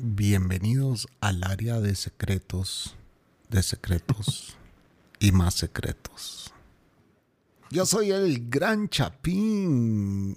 Bienvenidos 0.00 1.08
al 1.20 1.42
área 1.42 1.80
de 1.80 1.96
secretos, 1.96 2.96
de 3.48 3.64
secretos 3.64 4.56
y 5.18 5.32
más 5.32 5.54
secretos. 5.54 6.54
Yo 7.70 7.84
soy 7.84 8.12
el 8.12 8.48
gran 8.48 8.88
Chapín, 8.88 10.36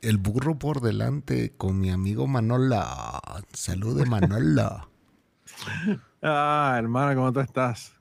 el 0.00 0.16
burro 0.16 0.58
por 0.58 0.80
delante 0.80 1.52
con 1.58 1.78
mi 1.78 1.90
amigo 1.90 2.26
Manola. 2.26 3.20
Salude 3.52 4.06
Manola. 4.08 4.88
Ah, 6.22 6.76
hermano, 6.78 7.14
¿cómo 7.16 7.32
tú 7.34 7.40
estás? 7.40 7.92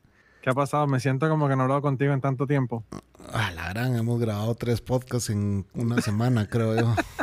¿Qué 0.41 0.49
ha 0.49 0.53
pasado? 0.53 0.88
Me 0.88 1.01
siento 1.01 1.27
como 1.27 1.49
que 1.49 1.57
no 1.57 1.63
he 1.63 1.63
hablado 1.63 1.81
contigo 1.81 2.13
en 2.13 2.21
tanto 2.21 2.47
tiempo. 2.47 2.85
A 3.33 3.51
la 3.51 3.69
gran, 3.69 3.97
hemos 3.97 4.17
grabado 4.17 4.55
tres 4.55 4.79
podcasts 4.79 5.29
en 5.29 5.66
una 5.73 6.01
semana, 6.01 6.47
creo 6.47 6.73
yo. 6.75 6.95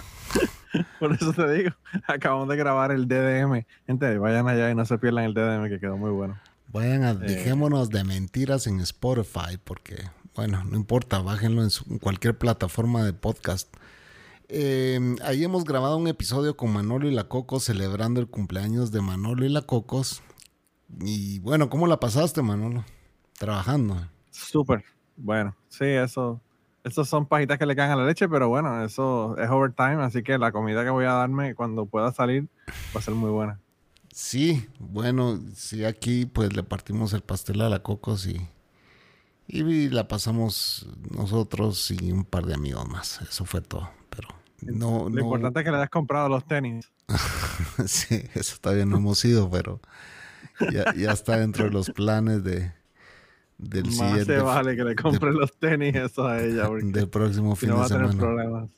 Por 1.01 1.13
eso 1.15 1.33
te 1.33 1.51
digo, 1.53 1.71
acabamos 2.07 2.49
de 2.49 2.57
grabar 2.57 2.93
el 2.93 3.09
DDM. 3.09 3.65
Gente, 3.87 4.19
vayan 4.19 4.47
allá 4.49 4.71
y 4.71 4.75
no 4.75 4.85
se 4.85 4.99
pierdan 4.99 5.25
el 5.25 5.35
DDM 5.35 5.69
que 5.69 5.81
quedó 5.81 5.97
muy 5.97 6.11
bueno. 6.11 6.39
Vayan 6.73 7.03
a, 7.03 7.11
Eh. 7.13 7.15
dejémonos 7.17 7.89
de 7.91 8.05
mentiras 8.05 8.67
en 8.69 8.79
Spotify, 8.81 9.59
porque, 9.65 9.97
bueno, 10.37 10.63
no 10.65 10.77
importa, 10.77 11.19
bájenlo 11.21 11.63
en, 11.65 11.71
su- 11.71 11.85
en 11.91 11.99
cualquier 11.99 12.39
plataforma 12.39 13.03
de 13.03 13.13
podcast. 13.13 13.75
Eh, 14.49 15.01
ahí 15.25 15.43
hemos 15.45 15.65
grabado 15.65 15.97
un 15.97 16.09
episodio 16.09 16.57
con 16.57 16.73
Manolo 16.73 17.09
y 17.09 17.15
la 17.15 17.25
Cocos 17.25 17.65
celebrando 17.65 18.21
el 18.21 18.29
cumpleaños 18.29 18.91
de 18.93 19.01
Manolo 19.01 19.45
y 19.45 19.49
la 19.49 19.63
Cocos. 19.63 20.23
Y 21.01 21.39
bueno, 21.41 21.71
¿cómo 21.71 21.87
la 21.87 22.01
pasaste, 22.01 22.43
Manolo? 22.43 22.85
Trabajando. 23.39 24.09
Súper. 24.31 24.85
Bueno, 25.17 25.57
sí, 25.69 25.85
eso. 25.85 26.41
Esos 26.83 27.09
son 27.09 27.27
pajitas 27.27 27.59
que 27.59 27.67
le 27.67 27.77
caen 27.77 27.91
a 27.91 27.97
la 27.97 28.07
leche, 28.07 28.29
pero 28.29 28.49
bueno, 28.49 28.85
eso 28.85 29.37
es 29.39 29.51
overtime, 29.51 30.03
así 30.03 30.23
que 30.23 30.39
la 30.39 30.51
comida 30.51 30.83
que 30.83 30.91
voy 30.91 31.05
a 31.05 31.13
darme 31.13 31.55
cuando 31.55 31.87
pueda 31.87 32.13
salir 32.13 32.49
va 32.95 33.01
a 33.01 33.03
ser 33.03 33.15
muy 33.15 33.31
buena. 33.31 33.61
Sí, 34.13 34.67
bueno, 34.79 35.41
sí, 35.55 35.85
aquí 35.85 36.27
pues 36.27 36.55
le 36.55 36.63
partimos 36.63 37.13
el 37.13 37.21
pastel 37.21 37.61
a 37.61 37.69
la 37.69 37.83
Cocos 37.83 38.27
y, 38.27 38.49
y 39.47 39.89
la 39.91 40.09
pasamos 40.09 40.89
nosotros 41.11 41.91
y 41.91 42.11
un 42.11 42.25
par 42.25 42.47
de 42.47 42.55
amigos 42.55 42.89
más. 42.89 43.21
Eso 43.21 43.45
fue 43.45 43.61
todo. 43.61 43.91
Pero 44.09 44.29
no, 44.63 45.05
Lo 45.05 45.11
no, 45.11 45.21
importante 45.21 45.61
es 45.61 45.65
que 45.65 45.71
le 45.71 45.77
hayas 45.77 45.91
comprado 45.91 46.29
los 46.29 46.47
tenis. 46.47 46.91
sí, 47.87 48.25
eso 48.35 48.57
todavía 48.61 48.87
no 48.87 48.97
hemos 48.97 49.25
ido, 49.25 49.49
pero 49.51 49.81
ya, 50.73 50.93
ya 50.95 51.13
está 51.13 51.37
dentro 51.39 51.65
de 51.65 51.71
los 51.71 51.91
planes 51.91 52.43
de 52.43 52.73
del 53.61 53.85
Más 53.87 53.95
siguiente 53.95 54.25
se 54.37 54.41
vale 54.41 54.77
que 54.77 54.85
le 54.85 54.95
compre 54.97 55.33
los 55.33 55.53
tenis 55.59 55.95
eso 55.95 56.27
a 56.27 56.43
ella, 56.43 56.69
del 56.83 57.09
próximo 57.09 57.55
si 57.55 57.61
fin 57.61 57.71
no 57.71 57.77
va 57.77 57.85
a 57.85 57.89
tener 57.89 58.17
problemas. 58.17 58.69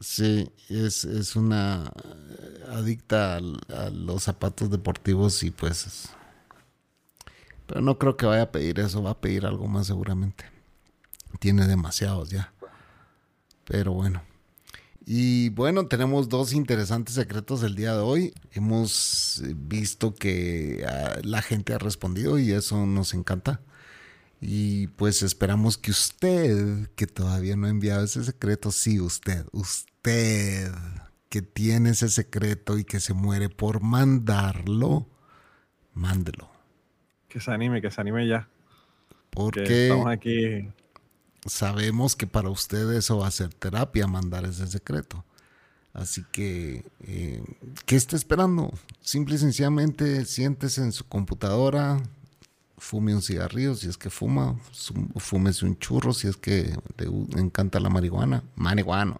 Sí, 0.00 0.50
es, 0.68 1.04
es 1.04 1.36
una 1.36 1.90
eh, 2.04 2.64
adicta 2.70 3.36
a, 3.36 3.90
los 3.90 4.22
zapatos 4.24 4.70
deportivos 4.70 5.42
y 5.42 5.50
pues... 5.50 5.86
es- 5.86 6.10
Pero 7.66 7.80
no 7.80 7.96
creo 7.98 8.16
que 8.16 8.26
vaya 8.26 8.42
a 8.42 8.52
pedir 8.52 8.78
eso, 8.80 9.02
va 9.02 9.12
a 9.12 9.20
pedir 9.20 9.46
algo 9.46 9.66
más 9.68 9.86
seguramente. 9.86 10.44
Tiene 11.38 11.66
demasiados 11.66 12.28
ya. 12.30 12.52
Pero 13.64 13.92
bueno. 13.92 14.22
Y 15.06 15.50
bueno, 15.50 15.86
tenemos 15.86 16.28
dos 16.28 16.52
interesantes 16.52 17.14
secretos 17.14 17.62
el 17.62 17.74
día 17.76 17.92
de 17.94 18.00
hoy. 18.00 18.34
Hemos 18.52 19.40
eh, 19.44 19.54
visto 19.56 20.14
que 20.14 20.84
ah, 20.86 21.20
la 21.22 21.40
gente 21.42 21.72
ha 21.72 21.78
respondido 21.78 22.38
y 22.38 22.50
eso 22.52 22.84
nos 22.86 23.14
encanta. 23.14 23.60
Y 24.48 24.86
pues 24.86 25.24
esperamos 25.24 25.76
que 25.76 25.90
usted, 25.90 26.88
que 26.94 27.08
todavía 27.08 27.56
no 27.56 27.66
ha 27.66 27.70
enviado 27.70 28.04
ese 28.04 28.22
secreto, 28.22 28.70
sí, 28.70 29.00
usted, 29.00 29.44
usted, 29.50 30.72
que 31.28 31.42
tiene 31.42 31.90
ese 31.90 32.08
secreto 32.08 32.78
y 32.78 32.84
que 32.84 33.00
se 33.00 33.12
muere 33.12 33.48
por 33.48 33.82
mandarlo, 33.82 35.08
mándelo. 35.94 36.48
Que 37.28 37.40
se 37.40 37.50
anime, 37.50 37.82
que 37.82 37.90
se 37.90 38.00
anime 38.00 38.28
ya. 38.28 38.42
Que 38.42 39.26
Porque 39.30 39.88
estamos 39.88 40.06
aquí. 40.06 40.70
sabemos 41.44 42.14
que 42.14 42.28
para 42.28 42.48
usted 42.48 42.92
eso 42.92 43.18
va 43.18 43.26
a 43.26 43.32
ser 43.32 43.52
terapia 43.52 44.06
mandar 44.06 44.44
ese 44.44 44.68
secreto. 44.68 45.24
Así 45.92 46.24
que, 46.30 46.84
eh, 47.00 47.42
¿qué 47.84 47.96
está 47.96 48.14
esperando? 48.14 48.72
Simple 49.00 49.34
y 49.34 49.38
sencillamente 49.38 50.24
siéntese 50.24 50.82
en 50.82 50.92
su 50.92 51.04
computadora, 51.08 52.00
fume 52.78 53.14
un 53.14 53.22
cigarrillo 53.22 53.74
si 53.74 53.88
es 53.88 53.96
que 53.98 54.10
fuma, 54.10 54.56
fúmese 55.16 55.64
un 55.64 55.78
churro 55.78 56.12
si 56.12 56.28
es 56.28 56.36
que 56.36 56.76
le 56.98 57.40
encanta 57.40 57.80
la 57.80 57.88
marihuana, 57.90 58.42
marihuana. 58.54 59.16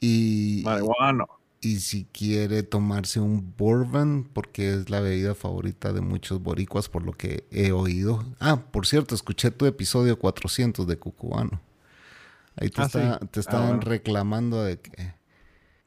Y, 0.00 0.62
Marihuana. 0.64 1.24
y 1.60 1.80
si 1.80 2.04
quiere 2.12 2.62
tomarse 2.62 3.18
un 3.20 3.54
bourbon, 3.56 4.28
porque 4.32 4.74
es 4.74 4.90
la 4.90 5.00
bebida 5.00 5.34
favorita 5.34 5.92
de 5.92 6.00
muchos 6.02 6.42
boricuas, 6.42 6.88
por 6.88 7.02
lo 7.02 7.12
que 7.12 7.46
he 7.50 7.72
oído. 7.72 8.24
Ah, 8.40 8.62
por 8.70 8.86
cierto, 8.86 9.14
escuché 9.14 9.50
tu 9.50 9.64
episodio 9.66 10.18
400 10.18 10.86
de 10.86 10.98
Cucubano. 10.98 11.60
Ahí 12.56 12.68
te, 12.70 12.82
Ah, 12.82 12.84
está- 12.86 13.18
sí. 13.20 13.26
te 13.30 13.40
Ah, 13.40 13.40
estaban 13.40 13.66
bueno. 13.68 13.82
reclamando 13.82 14.62
de 14.64 14.78
que, 14.80 15.14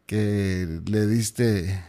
que 0.05 0.81
le 0.85 1.05
diste 1.07 1.83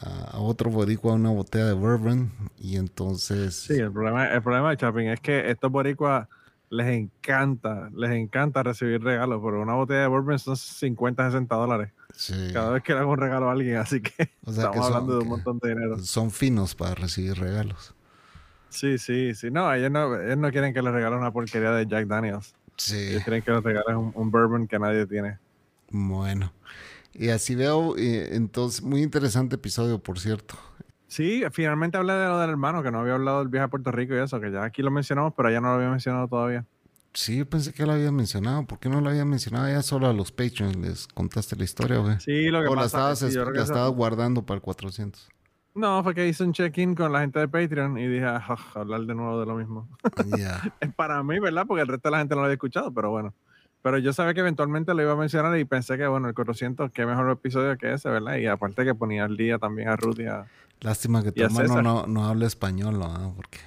a, 0.00 0.38
otro 0.40 0.70
boricua 0.70 1.14
una 1.14 1.30
botella 1.30 1.66
de 1.66 1.72
bourbon 1.74 2.30
y 2.58 2.76
entonces... 2.76 3.54
Sí, 3.54 3.74
el 3.74 3.92
problema, 3.92 4.26
el 4.28 4.42
problema 4.42 4.70
de 4.70 4.76
Chapin 4.76 5.08
es 5.08 5.20
que 5.20 5.50
estos 5.50 5.70
boricuas 5.70 6.28
les 6.70 6.86
encanta, 6.88 7.90
les 7.94 8.10
encanta 8.12 8.62
recibir 8.62 9.02
regalos, 9.02 9.40
pero 9.44 9.60
una 9.60 9.74
botella 9.74 10.00
de 10.02 10.06
bourbon 10.06 10.38
son 10.38 10.56
50, 10.56 11.26
60 11.26 11.54
dólares 11.56 11.92
sí, 12.14 12.50
cada 12.52 12.70
vez 12.70 12.82
que 12.82 12.94
le 12.94 13.00
hago 13.00 13.12
un 13.12 13.18
regalo 13.18 13.48
a 13.48 13.52
alguien, 13.52 13.76
así 13.76 14.00
que 14.00 14.30
O 14.46 14.52
sea, 14.52 14.64
estamos 14.64 14.72
que 14.72 14.78
son- 14.78 14.86
hablando 14.94 15.14
de 15.16 15.20
un 15.22 15.28
montón 15.28 15.58
de 15.58 15.68
dinero. 15.68 15.98
son 15.98 16.30
finos 16.30 16.74
para 16.74 16.94
recibir 16.94 17.34
regalos. 17.38 17.94
Sí, 18.68 18.96
sí, 18.96 19.34
sí. 19.34 19.50
No, 19.50 19.70
ellos 19.72 19.90
no, 19.90 20.18
ellos 20.18 20.38
no 20.38 20.50
quieren 20.50 20.72
que 20.72 20.80
les 20.80 20.92
regalen 20.92 21.18
una 21.18 21.30
porquería 21.30 21.72
de 21.72 21.86
Jack 21.86 22.06
Daniels. 22.06 22.54
Sí. 22.78 22.96
Ellos 22.96 23.22
quieren 23.22 23.42
que 23.42 23.50
les 23.50 23.62
regalen 23.62 23.96
un, 23.96 24.12
un 24.14 24.30
bourbon 24.30 24.66
que 24.66 24.78
nadie 24.78 25.06
tiene. 25.06 25.38
Bueno, 25.90 26.52
y 27.14 27.28
así 27.28 27.54
veo, 27.54 27.96
eh, 27.96 28.30
entonces, 28.34 28.82
muy 28.82 29.02
interesante 29.02 29.56
episodio, 29.56 29.98
por 29.98 30.18
cierto. 30.18 30.54
Sí, 31.06 31.42
finalmente 31.52 31.98
hablé 31.98 32.14
de 32.14 32.26
lo 32.26 32.38
del 32.38 32.50
hermano, 32.50 32.82
que 32.82 32.90
no 32.90 33.00
había 33.00 33.14
hablado 33.14 33.40
del 33.40 33.48
viaje 33.48 33.64
a 33.64 33.68
Puerto 33.68 33.90
Rico 33.92 34.14
y 34.14 34.18
eso, 34.18 34.40
que 34.40 34.50
ya 34.50 34.64
aquí 34.64 34.80
lo 34.82 34.90
mencionamos, 34.90 35.34
pero 35.36 35.50
ya 35.50 35.60
no 35.60 35.68
lo 35.68 35.74
había 35.74 35.90
mencionado 35.90 36.26
todavía. 36.26 36.64
Sí, 37.14 37.36
yo 37.36 37.46
pensé 37.46 37.74
que 37.74 37.84
lo 37.84 37.92
había 37.92 38.10
mencionado. 38.10 38.66
¿Por 38.66 38.78
qué 38.78 38.88
no 38.88 39.02
lo 39.02 39.10
había 39.10 39.26
mencionado? 39.26 39.68
Ya 39.68 39.82
solo 39.82 40.06
a 40.06 40.14
los 40.14 40.32
Patreons 40.32 40.74
les 40.76 41.06
contaste 41.08 41.54
la 41.56 41.64
historia, 41.64 41.98
güey. 41.98 42.18
Sí, 42.20 42.48
lo 42.48 42.62
que 42.62 42.68
o 42.68 42.74
la 42.74 42.82
pasa 42.82 42.86
estabas, 43.12 43.22
es 43.22 43.34
que 43.36 43.44
la 43.44 43.50
eso- 43.52 43.62
estabas 43.64 43.92
guardando 43.92 44.46
para 44.46 44.56
el 44.56 44.62
400. 44.62 45.28
No, 45.74 46.02
fue 46.02 46.14
que 46.14 46.26
hice 46.26 46.44
un 46.44 46.52
check-in 46.54 46.94
con 46.94 47.12
la 47.12 47.20
gente 47.20 47.38
de 47.38 47.48
Patreon 47.48 47.98
y 47.98 48.06
dije, 48.06 48.24
"Ah, 48.24 48.56
hablar 48.74 49.02
de 49.02 49.14
nuevo 49.14 49.38
de 49.40 49.44
lo 49.46 49.54
mismo. 49.56 49.88
Ya. 50.38 50.62
es 50.80 50.94
para 50.94 51.22
mí, 51.22 51.38
¿verdad? 51.38 51.64
Porque 51.66 51.82
el 51.82 51.88
resto 51.88 52.08
de 52.08 52.12
la 52.12 52.18
gente 52.20 52.34
no 52.34 52.40
lo 52.40 52.46
había 52.46 52.54
escuchado, 52.54 52.92
pero 52.92 53.10
bueno. 53.10 53.34
Pero 53.82 53.98
yo 53.98 54.12
sabía 54.12 54.32
que 54.34 54.40
eventualmente 54.40 54.94
lo 54.94 55.02
iba 55.02 55.12
a 55.12 55.16
mencionar 55.16 55.58
y 55.58 55.64
pensé 55.64 55.98
que, 55.98 56.06
bueno, 56.06 56.28
el 56.28 56.34
400, 56.34 56.92
qué 56.92 57.04
mejor 57.04 57.28
episodio 57.30 57.76
que 57.76 57.92
ese, 57.92 58.08
¿verdad? 58.08 58.36
Y 58.36 58.46
aparte 58.46 58.84
que 58.84 58.94
ponía 58.94 59.24
al 59.24 59.36
día 59.36 59.58
también 59.58 59.88
a 59.88 59.96
Ruth 59.96 60.20
y 60.20 60.26
a... 60.26 60.46
Lástima 60.80 61.22
que 61.22 61.32
tu 61.32 61.42
hermano 61.42 61.82
no, 61.82 62.06
no 62.06 62.26
habla 62.26 62.46
español, 62.46 62.98
¿no? 62.98 63.34
Porque 63.36 63.58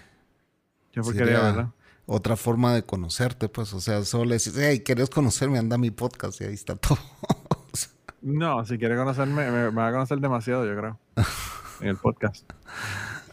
Yo 0.93 1.01
porque 1.03 1.19
sería 1.19 1.35
quería, 1.35 1.51
¿verdad? 1.51 1.69
otra 2.05 2.35
forma 2.35 2.73
de 2.73 2.83
conocerte, 2.83 3.49
pues. 3.49 3.73
O 3.73 3.79
sea, 3.79 4.03
solo 4.03 4.25
le 4.25 4.35
dices, 4.35 4.55
hey, 4.57 4.79
¿querés 4.79 5.09
conocerme? 5.09 5.59
Anda 5.59 5.75
a 5.75 5.79
mi 5.79 5.91
podcast 5.91 6.39
y 6.41 6.45
ahí 6.45 6.53
está 6.53 6.75
todo. 6.75 6.97
No, 8.21 8.65
si 8.65 8.79
quiere 8.79 8.95
conocerme, 8.95 9.51
me, 9.51 9.69
me 9.69 9.69
va 9.69 9.89
a 9.89 9.91
conocer 9.91 10.17
demasiado, 10.17 10.65
yo 10.65 10.75
creo. 10.75 10.97
en 11.81 11.89
el 11.89 11.97
podcast. 11.97 12.51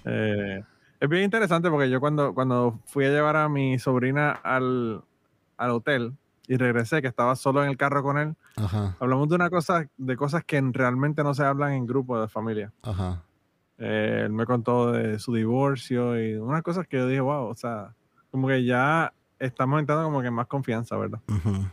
Eh, 0.04 0.62
Es 1.00 1.08
bien 1.08 1.22
interesante 1.24 1.70
porque 1.70 1.88
yo 1.88 1.98
cuando, 1.98 2.34
cuando 2.34 2.78
fui 2.84 3.06
a 3.06 3.08
llevar 3.08 3.36
a 3.36 3.48
mi 3.48 3.78
sobrina 3.78 4.32
al, 4.32 5.02
al 5.56 5.70
hotel 5.70 6.12
y 6.52 6.56
regresé, 6.58 7.00
que 7.00 7.08
estaba 7.08 7.34
solo 7.34 7.62
en 7.64 7.70
el 7.70 7.76
carro 7.78 8.02
con 8.02 8.18
él, 8.18 8.36
Ajá, 8.56 8.94
hablamos 9.00 9.26
de 9.30 9.36
una 9.36 9.48
cosa, 9.48 9.88
de 9.96 10.16
cosas 10.16 10.44
que 10.44 10.60
realmente 10.60 11.22
no 11.24 11.32
se 11.32 11.44
hablan 11.44 11.72
en 11.72 11.86
grupo 11.86 12.20
de 12.20 12.28
familia. 12.28 12.72
ajá. 12.82 13.22
Eh, 13.78 14.24
él 14.26 14.32
me 14.32 14.44
contó 14.44 14.92
de 14.92 15.18
su 15.18 15.34
divorcio 15.34 16.20
y 16.22 16.34
unas 16.34 16.62
cosas 16.62 16.86
que 16.86 16.98
yo 16.98 17.06
dije, 17.06 17.20
wow, 17.20 17.46
o 17.46 17.54
sea, 17.56 17.94
como 18.30 18.48
que 18.48 18.64
ya 18.64 19.12
estamos 19.38 19.80
entrando 19.80 20.04
como 20.04 20.20
que 20.20 20.30
más 20.30 20.46
confianza, 20.46 20.96
¿verdad? 20.96 21.20
ujú. 21.26 21.64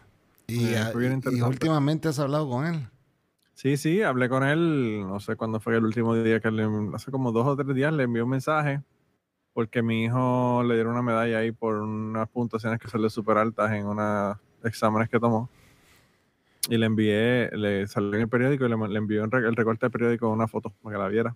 Y, 0.47 0.73
Eh, 0.73 0.91
bien 0.95 1.21
y- 1.29 1.41
últimamente 1.41 2.07
has 2.07 2.17
hablado 2.19 2.49
con 2.49 2.65
él. 2.65 2.87
Sí, 3.53 3.75
sí, 3.75 4.01
hablé 4.01 4.29
con 4.29 4.43
él, 4.43 5.05
no 5.05 5.19
sé 5.19 5.35
cuándo 5.35 5.59
fue 5.59 5.75
el 5.75 5.83
último 5.83 6.15
día 6.15 6.39
que 6.39 6.49
le, 6.49 6.65
hace 6.95 7.11
como 7.11 7.33
dos 7.33 7.45
o 7.45 7.55
tres 7.57 7.75
días 7.75 7.91
le 7.91 8.03
envió 8.03 8.23
un 8.23 8.29
mensaje 8.29 8.81
porque 9.53 9.81
mi 9.81 10.05
hijo 10.05 10.63
le 10.63 10.75
dieron 10.75 10.93
una 10.93 11.01
medalla 11.01 11.39
ahí 11.39 11.51
por 11.51 11.75
unas 11.75 12.29
puntuaciones 12.29 12.79
que 12.79 12.87
son 12.87 13.09
súper 13.09 13.37
altas 13.37 13.71
en 13.73 13.85
unos 13.85 14.37
exámenes 14.63 15.09
que 15.09 15.19
tomó. 15.19 15.49
Y 16.69 16.77
le 16.77 16.85
envié, 16.85 17.49
le 17.53 17.87
salió 17.87 18.13
en 18.15 18.21
el 18.21 18.27
periódico 18.29 18.65
y 18.65 18.69
le, 18.69 18.75
le 18.89 18.97
envió 18.97 19.23
el 19.23 19.55
recorte 19.55 19.85
del 19.85 19.91
periódico 19.91 20.29
una 20.29 20.47
foto 20.47 20.71
para 20.83 20.95
que 20.95 21.01
la 21.01 21.07
viera. 21.07 21.35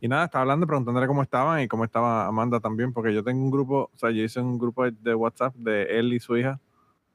Y 0.00 0.08
nada, 0.08 0.26
estaba 0.26 0.42
hablando, 0.42 0.66
preguntándole 0.66 1.06
cómo 1.06 1.22
estaban 1.22 1.60
y 1.60 1.68
cómo 1.68 1.84
estaba 1.84 2.26
Amanda 2.26 2.60
también, 2.60 2.92
porque 2.92 3.12
yo 3.12 3.24
tengo 3.24 3.42
un 3.42 3.50
grupo, 3.50 3.90
o 3.94 3.98
sea, 3.98 4.10
yo 4.10 4.22
hice 4.22 4.40
un 4.40 4.58
grupo 4.58 4.88
de- 4.90 5.14
WhatsApp 5.14 5.54
de 5.56 5.98
él 5.98 6.12
y 6.12 6.20
su 6.20 6.36
hija. 6.36 6.60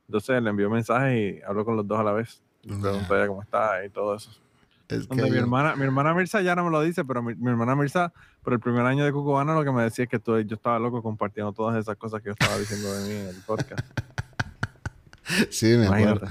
Entonces 0.08 0.42
le 0.42 0.50
envió 0.50 0.70
mensajes 0.70 1.18
y 1.40 1.42
habló 1.44 1.64
con 1.64 1.78
los 1.78 1.88
dos 1.88 2.00
a 2.00 2.04
la 2.04 2.12
vez. 2.12 2.42
Y 2.64 2.70
Ya. 2.74 2.82
preguntó 2.82 3.14
a 3.14 3.18
ella 3.18 3.28
cómo 3.28 3.42
está 3.42 3.86
y 3.86 3.90
todo 3.90 4.16
eso. 4.16 4.32
Es 4.90 5.08
Donde 5.08 5.30
mi 5.32 5.38
hermana, 5.38 5.76
mi 5.78 5.84
hermana 5.84 6.14
Mirza 6.14 6.42
ya 6.42 6.56
no 6.56 6.66
me 6.66 6.72
lo 6.72 6.82
dice, 6.82 7.06
pero 7.06 7.24
mi, 7.24 7.34
mi 7.36 7.50
hermana 7.50 7.74
Mirza, 7.76 8.12
por 8.44 8.52
el 8.54 8.60
primer 8.60 8.86
año 8.86 9.06
de 9.06 9.14
Cucubana, 9.14 9.56
lo 9.56 9.64
que 9.64 9.72
me 9.72 9.82
decía 9.84 10.04
es 10.04 10.10
que 10.10 10.20
yo 10.26 10.56
estaba 10.56 10.78
loco 10.78 11.02
compartiendo 11.02 11.54
todas 11.54 11.78
esas 11.78 11.96
cosas 11.96 12.22
que 12.22 12.28
yo 12.28 12.32
estaba 12.34 12.58
diciendo 12.58 12.92
de 12.94 13.08
mí 13.08 13.16
en 13.22 13.28
el 13.28 13.42
podcast. 13.46 13.80
Sí, 15.50 15.68
me 15.78 15.88
acuerdo. 15.88 16.28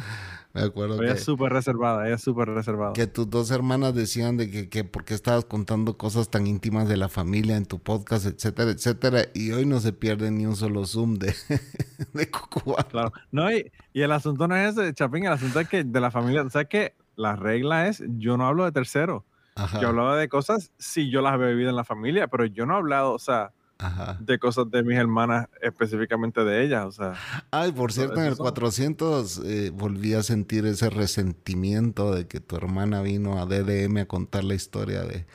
Me 0.54 0.60
acuerdo 0.60 0.96
Ella 0.96 1.14
que, 1.14 1.18
es 1.18 1.24
súper 1.24 1.50
reservada, 1.50 2.06
ella 2.06 2.16
es 2.16 2.22
súper 2.22 2.48
reservada. 2.50 2.92
que 2.92 3.06
tus 3.06 3.28
dos 3.30 3.50
hermanas 3.50 3.94
decían 3.94 4.36
de 4.36 4.50
que, 4.50 4.68
que 4.68 4.84
por 4.84 5.04
qué 5.04 5.14
estabas 5.14 5.46
contando 5.46 5.96
cosas 5.96 6.28
tan 6.28 6.46
íntimas 6.46 6.88
de 6.88 6.98
la 6.98 7.08
familia 7.08 7.56
en 7.56 7.64
tu 7.64 7.78
podcast, 7.78 8.26
etcétera, 8.26 8.70
etcétera. 8.70 9.22
Y 9.32 9.52
hoy 9.52 9.64
no 9.64 9.80
se 9.80 9.94
pierde 9.94 10.30
ni 10.30 10.44
un 10.44 10.54
solo 10.54 10.84
Zoom 10.84 11.14
de, 11.14 11.34
de 12.12 12.30
Cucubana. 12.30 12.84
Claro. 12.84 13.12
No, 13.30 13.50
y, 13.50 13.72
y 13.94 14.02
el 14.02 14.12
asunto 14.12 14.46
no 14.46 14.54
es 14.54 14.76
ese, 14.76 14.92
Chapín, 14.92 15.24
el 15.24 15.32
asunto 15.32 15.58
es 15.58 15.68
que 15.68 15.84
de 15.84 16.00
la 16.00 16.10
familia, 16.10 16.48
¿sabes 16.50 16.68
qué? 16.68 16.94
La 17.16 17.34
regla 17.34 17.88
es, 17.88 18.02
yo 18.18 18.36
no 18.36 18.46
hablo 18.46 18.66
de 18.66 18.72
tercero. 18.72 19.24
Ajá, 19.54 19.80
Yo 19.80 19.88
hablaba 19.88 20.16
de 20.16 20.28
cosas 20.28 20.70
si 20.78 21.10
yo 21.10 21.20
las 21.20 21.34
había 21.34 21.48
vivido 21.48 21.70
en 21.70 21.76
la 21.76 21.84
familia, 21.84 22.28
pero 22.28 22.44
yo 22.46 22.66
no 22.66 22.74
he 22.74 22.76
hablado, 22.76 23.12
o 23.12 23.18
sea, 23.18 23.52
ajá. 23.82 24.17
de 24.20 24.38
cosas 24.38 24.70
de 24.70 24.82
mis 24.82 24.96
hermanas 24.96 25.49
específicamente 25.61 26.44
de 26.44 26.64
ellas, 26.64 26.84
o 26.87 26.93
sea. 26.93 27.14
Ay, 27.50 27.73
por 27.73 27.93
cierto, 27.93 28.14
en 28.14 28.20
el 28.20 28.26
esos 28.29 28.38
son- 28.38 28.44
400 28.46 29.43
eh, 29.44 29.70
volví 29.75 30.14
a 30.14 30.23
sentir 30.23 30.67
ese 30.67 30.90
resentimiento 30.90 32.14
de 32.14 32.26
que 32.26 32.40
tu 32.40 32.56
hermana 32.56 33.02
vino 33.02 33.40
a 33.40 33.46
DDM 33.46 33.99
a 34.02 34.06
contar 34.06 34.44
la 34.44 34.55
historia 34.55 35.02
de, 35.02 35.26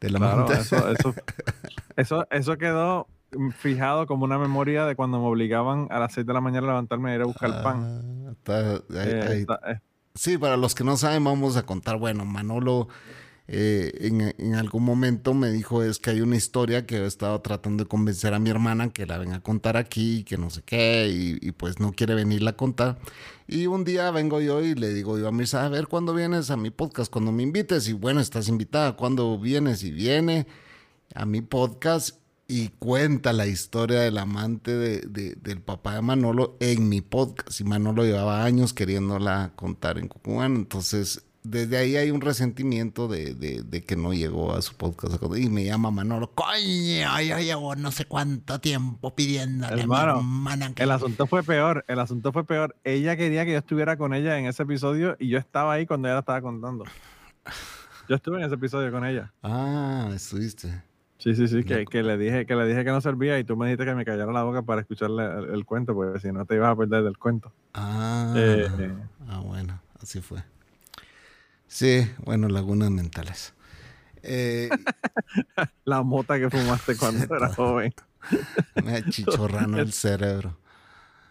de 0.00 0.10
la 0.10 0.18
Claro, 0.18 0.52
eso, 0.52 0.88
eso, 0.90 1.14
eso, 1.96 2.26
eso 2.30 2.56
quedó 2.58 3.06
fijado 3.58 4.06
como 4.06 4.24
una 4.24 4.38
memoria 4.38 4.84
de 4.86 4.94
cuando 4.96 5.18
me 5.20 5.26
obligaban 5.26 5.88
a 5.90 5.98
las 5.98 6.12
6 6.14 6.26
de 6.26 6.32
la 6.32 6.40
mañana 6.40 6.66
a 6.66 6.70
levantarme 6.70 7.12
y 7.12 7.16
ir 7.16 7.22
a 7.22 7.26
buscar 7.26 7.62
pan. 7.62 8.24
Ah, 8.26 8.30
está- 8.32 8.70
ahí- 8.70 8.80
Eh, 9.10 9.24
ahí- 9.28 9.40
está- 9.40 9.60
eh, 9.66 9.80
Sí, 10.14 10.38
para 10.38 10.56
los 10.56 10.74
que 10.74 10.82
no 10.84 10.96
saben, 10.96 11.22
vamos 11.24 11.58
a 11.58 11.64
contar. 11.66 11.98
Bueno, 11.98 12.24
Manolo 12.24 12.88
eh, 13.48 13.92
en, 14.00 14.34
en 14.38 14.54
algún 14.56 14.82
momento 14.84 15.32
me 15.34 15.50
dijo 15.50 15.82
es 15.82 15.98
que 15.98 16.10
hay 16.10 16.20
una 16.20 16.36
historia 16.36 16.84
que 16.86 16.96
he 16.98 17.06
estado 17.06 17.40
tratando 17.40 17.84
de 17.84 17.88
convencer 17.88 18.34
a 18.34 18.38
mi 18.38 18.50
hermana 18.50 18.90
que 18.92 19.06
la 19.06 19.18
venga 19.18 19.36
a 19.36 19.42
contar 19.42 19.76
aquí, 19.76 20.24
que 20.24 20.36
no 20.36 20.50
sé 20.50 20.62
qué, 20.64 21.08
y, 21.08 21.38
y 21.46 21.52
pues 21.52 21.78
no 21.78 21.92
quiere 21.92 22.14
venirla 22.14 22.50
a 22.50 22.56
contar. 22.56 22.98
Y 23.48 23.66
un 23.66 23.84
día 23.84 24.10
vengo 24.10 24.40
yo 24.40 24.62
y 24.64 24.74
le 24.74 24.92
digo 24.92 25.18
yo 25.18 25.28
a 25.28 25.32
Mirza, 25.32 25.64
a 25.64 25.68
ver, 25.68 25.86
¿cuándo 25.86 26.12
vienes 26.12 26.50
a 26.50 26.56
mi 26.56 26.70
podcast? 26.70 27.12
Cuando 27.12 27.30
me 27.30 27.44
invites. 27.44 27.88
Y 27.88 27.92
bueno, 27.92 28.20
estás 28.20 28.48
invitada. 28.48 28.96
¿Cuándo 28.96 29.38
vienes? 29.38 29.84
Y 29.84 29.92
viene 29.92 30.48
a 31.14 31.26
mi 31.26 31.42
podcast 31.42 32.16
y 32.48 32.68
cuenta 32.80 33.32
la 33.32 33.46
historia 33.46 34.00
del 34.00 34.18
amante 34.18 34.72
de- 34.76 35.00
de- 35.02 35.36
del 35.36 35.60
papá 35.60 35.94
de 35.94 36.02
Manolo 36.02 36.56
en 36.58 36.88
mi 36.88 37.00
podcast. 37.02 37.60
Y 37.60 37.64
Manolo 37.64 38.04
llevaba 38.04 38.42
años 38.44 38.72
queriéndola 38.74 39.52
contar 39.54 39.98
en 39.98 40.08
Cucubán. 40.08 40.56
Entonces, 40.56 41.22
desde 41.50 41.76
ahí 41.78 41.96
hay 41.96 42.10
un 42.10 42.20
resentimiento 42.20 43.08
de, 43.08 43.34
de- 43.34 43.62
de 43.62 43.82
que 43.82 43.96
no 43.96 44.12
llegó 44.12 44.52
a 44.54 44.62
su 44.62 44.74
podcast. 44.74 45.22
Y 45.36 45.48
me 45.48 45.64
llama 45.64 45.90
Manolo, 45.90 46.30
coño, 46.34 47.20
yo 47.22 47.38
llevo 47.38 47.74
no 47.76 47.90
sé 47.92 48.04
cuánto 48.06 48.60
tiempo 48.60 49.14
pidiéndole 49.14 49.82
Hermano, 49.82 50.22
que... 50.74 50.82
el 50.82 50.90
asunto 50.90 51.26
fue 51.26 51.42
peor, 51.42 51.84
el 51.88 51.98
asunto 52.00 52.32
fue 52.32 52.44
peor. 52.44 52.76
Ella 52.84 53.16
quería 53.16 53.44
que 53.44 53.52
yo 53.52 53.58
estuviera 53.58 53.96
con 53.96 54.14
ella 54.14 54.38
en 54.38 54.46
ese 54.46 54.62
episodio 54.64 55.16
y 55.18 55.28
yo 55.28 55.38
estaba 55.38 55.72
ahí 55.74 55.86
cuando 55.86 56.08
ella 56.08 56.14
la 56.14 56.20
estaba 56.20 56.40
contando. 56.40 56.84
Yo 58.08 58.16
estuve 58.16 58.38
en 58.38 58.44
ese 58.44 58.54
episodio 58.54 58.90
con 58.92 59.04
ella. 59.04 59.32
Ah, 59.42 60.10
estuviste. 60.14 60.82
Sí, 61.18 61.34
sí, 61.34 61.48
sí, 61.48 61.64
que, 61.64 61.86
que 61.86 62.02
le 62.02 62.18
dije 62.18 62.44
que 62.46 62.54
le 62.54 62.66
dije 62.68 62.84
que 62.84 62.90
no 62.90 63.00
servía 63.00 63.38
y 63.38 63.44
tú 63.44 63.56
me 63.56 63.66
dijiste 63.66 63.84
que 63.86 63.94
me 63.94 64.04
callara 64.04 64.32
la 64.32 64.42
boca 64.42 64.62
para 64.62 64.82
escucharle 64.82 65.24
el, 65.24 65.44
el 65.54 65.64
cuento, 65.64 65.94
porque 65.94 66.20
si 66.20 66.30
no 66.30 66.44
te 66.44 66.56
ibas 66.56 66.70
a 66.72 66.76
perder 66.76 67.02
del 67.04 67.16
cuento. 67.18 67.52
Ah, 67.74 68.34
Eh. 68.36 68.68
ah, 69.28 69.40
bueno, 69.40 69.80
así 70.00 70.20
fue. 70.20 70.42
Sí, 71.68 72.10
bueno, 72.24 72.48
lagunas 72.48 72.90
mentales. 72.90 73.54
Eh, 74.22 74.68
La 75.84 76.02
mota 76.02 76.38
que 76.38 76.50
fumaste 76.50 76.96
cuando 76.98 77.34
eras 77.36 77.54
joven. 77.56 77.92
me 78.84 79.02
chichorrano 79.04 79.78
el 79.80 79.92
cerebro. 79.92 80.56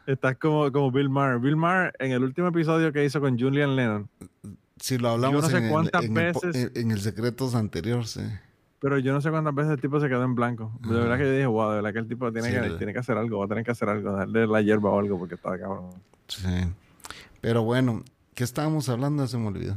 Estás 0.06 0.38
como, 0.38 0.72
como 0.72 0.92
Bill 0.92 1.10
Maher. 1.10 1.40
Bill 1.40 1.56
Maher, 1.56 1.94
en 2.00 2.12
el 2.12 2.24
último 2.24 2.48
episodio 2.50 2.94
que 2.94 3.04
hizo 3.04 3.20
con 3.20 3.40
Julian 3.40 3.76
Lennon, 3.76 4.08
Si 4.80 4.98
lo 4.98 5.10
hablamos 5.10 5.44
no 5.44 5.50
sé 5.50 5.58
en, 5.58 5.64
el- 5.66 5.72
cuántas 5.72 6.04
en 6.04 6.18
el 6.18 6.34
veces- 6.34 6.56
en- 6.56 6.72
en 6.76 6.92
el 6.92 7.02
secretos 7.02 7.56
anterior, 7.56 8.06
sí. 8.06 8.22
pero 8.80 9.00
yo 9.00 9.14
no 9.14 9.22
sé 9.22 9.31
cuántas 9.31 9.56
veces 9.56 9.72
el 9.74 9.81
tipo 9.81 10.00
se 10.00 10.08
quedó 10.08 10.24
en 10.24 10.36
blanco. 10.36 10.72
De 10.88 10.94
verdad 10.94 11.18
que 11.18 11.24
yo 11.24 11.31
dije, 11.31 11.46
wow, 11.48 11.70
de 11.72 11.76
verdad 11.78 11.94
que 11.94 12.00
el 12.00 12.08
tipo 12.08 12.31
tiene, 12.31 12.50
Sí, 12.50 12.54
que, 12.54 12.70
tiene 12.78 12.94
que 12.94 13.00
hacer 13.00 13.18
algo, 13.18 13.40
va 13.40 13.46
a 13.46 13.48
tener 13.48 13.64
que 13.66 13.72
hacer 13.72 13.90
algo, 13.90 14.12
darle 14.12 14.46
la 14.46 14.62
hierba 14.62 14.92
o 14.92 15.00
algo, 15.00 15.18
porque 15.18 15.36
está 15.36 15.58
cabrón. 15.58 15.90
Sí. 16.28 16.44
Pero 17.42 17.64
bueno, 17.64 18.04
¿qué 18.36 18.44
estábamos 18.44 18.88
hablando? 18.90 19.26
Se 19.28 19.38
me 19.40 19.48
olvidó. 19.48 19.76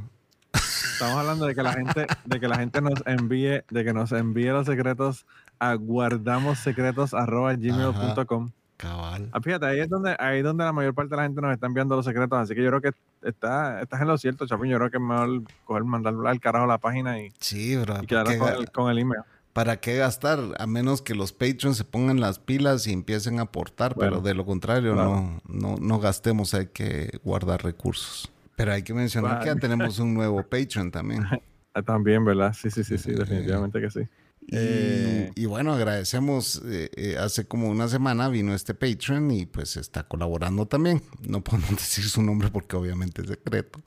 Estamos 0.98 1.16
hablando 1.16 1.46
de 1.46 1.54
que 1.54 1.62
la 1.62 1.72
gente, 1.74 2.06
de 2.24 2.40
que 2.40 2.48
la 2.48 2.56
gente 2.56 2.80
nos 2.82 3.00
envíe, 3.06 3.62
de 3.70 3.84
que 3.84 3.92
nos 3.92 4.10
envíe 4.10 4.48
los 4.48 4.66
secretos 4.66 5.26
a 5.60 5.74
guardamossecretos.gmail.com. 5.74 8.50
Cabal. 8.76 9.28
Ah, 9.30 9.40
fíjate, 9.40 9.66
ahí 9.66 9.78
es 9.78 9.88
donde, 9.88 10.16
ahí 10.18 10.38
es 10.38 10.44
donde 10.44 10.64
la 10.64 10.72
mayor 10.72 10.94
parte 10.94 11.10
de 11.10 11.16
la 11.18 11.22
gente 11.22 11.40
nos 11.40 11.52
está 11.52 11.68
enviando 11.68 11.94
los 11.94 12.04
secretos, 12.04 12.36
así 12.36 12.52
que 12.52 12.64
yo 12.64 12.70
creo 12.70 12.80
que 12.80 12.90
está, 13.22 13.80
estás 13.80 14.00
en 14.00 14.08
lo 14.08 14.18
cierto, 14.18 14.44
Chapín. 14.44 14.70
Yo 14.72 14.78
creo 14.78 14.90
que 14.90 14.96
es 14.96 15.02
mejor 15.02 15.42
coger, 15.64 15.84
mandarlo 15.84 16.28
al 16.28 16.40
carajo 16.40 16.66
la 16.66 16.78
página 16.78 17.20
y, 17.20 17.32
Sí, 17.38 17.76
bro. 17.76 17.94
y 18.02 18.06
¿para 18.08 18.24
quedarnos 18.24 18.34
qué, 18.34 18.38
con 18.38 18.66
con 18.86 18.90
el 18.90 18.98
email. 18.98 19.22
para 19.52 19.76
qué 19.76 19.98
gastar? 19.98 20.40
A 20.58 20.66
menos 20.66 21.00
que 21.00 21.14
los 21.14 21.32
patrons 21.32 21.76
se 21.76 21.84
pongan 21.84 22.18
las 22.18 22.40
pilas 22.40 22.88
y 22.88 22.92
empiecen 22.92 23.38
a 23.38 23.42
aportar, 23.42 23.94
pero 23.94 24.20
de 24.20 24.34
lo 24.34 24.44
contrario, 24.44 24.94
claro. 24.94 25.40
no, 25.46 25.46
no, 25.46 25.76
no 25.80 26.00
gastemos, 26.00 26.54
hay 26.54 26.66
que 26.66 27.20
guardar 27.22 27.62
recursos. 27.62 28.32
Pero 28.58 28.72
hay 28.72 28.82
que 28.82 28.92
mencionar 28.92 29.38
que 29.40 29.46
ya 29.46 29.54
tenemos 29.56 29.98
un 30.00 30.12
nuevo 30.12 30.42
patron 30.42 30.90
también. 30.90 31.24
Ah, 31.74 31.82
También, 31.82 32.24
¿verdad? 32.24 32.54
Sí, 32.54 32.70
sí, 32.70 32.82
sí, 32.82 32.98
sí, 32.98 33.12
definitivamente 33.12 33.80
que 33.80 33.88
sí. 33.90 34.00
Y, 34.40 34.46
Eh. 34.50 35.32
y 35.36 35.44
bueno, 35.46 35.74
agradecemos. 35.74 36.60
eh, 36.64 36.90
eh, 36.96 37.16
hace 37.18 37.46
como 37.46 37.68
una 37.68 37.86
semana 37.86 38.28
vino 38.28 38.52
este 38.52 38.74
Patreon 38.74 39.30
y 39.30 39.46
pues 39.46 39.76
está 39.76 40.02
colaborando 40.08 40.66
también. 40.66 41.02
No 41.28 41.44
podemos 41.44 41.70
decir 41.76 42.04
su 42.08 42.22
nombre 42.22 42.48
porque 42.50 42.74
obviamente 42.74 43.22
es 43.22 43.28
secreto. 43.28 43.78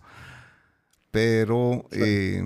Pero 1.09 1.85
eh, 1.91 2.41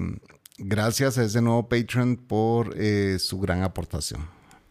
gracias 0.57 1.17
a 1.19 1.23
ese 1.25 1.41
nuevo 1.41 1.69
Patreon 1.69 2.15
por 2.15 2.73
eh, 2.75 3.17
su 3.19 3.39
gran 3.39 3.61
aportación. 3.61 4.21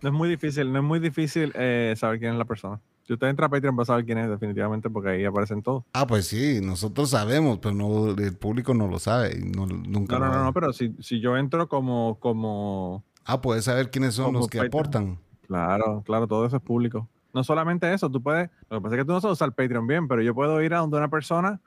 No 0.02 0.08
es 0.08 0.14
muy 0.14 0.28
difícil, 0.28 0.72
no 0.72 0.80
es 0.80 0.84
muy 0.84 0.98
difícil 0.98 1.52
eh, 1.54 1.94
saber 1.96 2.18
quién 2.18 2.32
es 2.32 2.38
la 2.38 2.46
persona. 2.46 2.80
Si 3.06 3.12
usted 3.12 3.28
entra 3.28 3.46
a 3.46 3.48
Patreon 3.50 3.76
va 3.78 3.82
a 3.82 3.86
saber 3.86 4.04
quién 4.06 4.18
es 4.18 4.28
definitivamente 4.30 4.88
porque 4.90 5.10
ahí 5.10 5.24
aparecen 5.24 5.62
todos. 5.62 5.84
Ah, 5.92 6.06
pues 6.06 6.26
sí, 6.26 6.60
nosotros 6.62 7.10
sabemos, 7.10 7.58
pero 7.58 7.74
no, 7.74 8.10
el 8.10 8.36
público 8.36 8.72
no 8.74 8.88
lo 8.88 8.98
sabe. 8.98 9.38
y 9.38 9.44
no, 9.44 9.66
nunca 9.66 10.18
No, 10.18 10.26
no, 10.26 10.32
no, 10.32 10.44
no, 10.44 10.52
pero 10.52 10.72
si, 10.72 10.94
si 11.00 11.20
yo 11.20 11.36
entro 11.36 11.68
como, 11.68 12.18
como, 12.18 13.04
Ah, 13.26 13.40
puedes 13.40 13.64
saber 13.64 13.90
quiénes 13.90 14.14
son 14.14 14.32
los 14.32 14.48
que 14.48 14.58
Patreon. 14.58 14.66
aportan. 14.68 15.18
claro, 15.46 16.02
claro, 16.06 16.26
todo 16.26 16.46
eso 16.46 16.56
es 16.56 16.62
público. 16.62 17.08
No 17.34 17.42
solamente 17.44 17.92
eso, 17.92 18.08
tú 18.10 18.22
puedes, 18.22 18.48
lo 18.70 18.78
que 18.78 18.82
pasa 18.82 18.94
es 18.94 19.00
que 19.00 19.04
tú 19.06 19.12
no 19.12 19.20
sabes 19.20 19.34
usar 19.34 19.52
Patreon 19.54 19.86
bien, 19.86 20.06
pero 20.08 20.22
yo 20.22 20.34
puedo 20.34 20.62
ir 20.62 20.72
a 20.72 20.78
donde 20.78 20.96
una 20.96 21.08
persona 21.08 21.60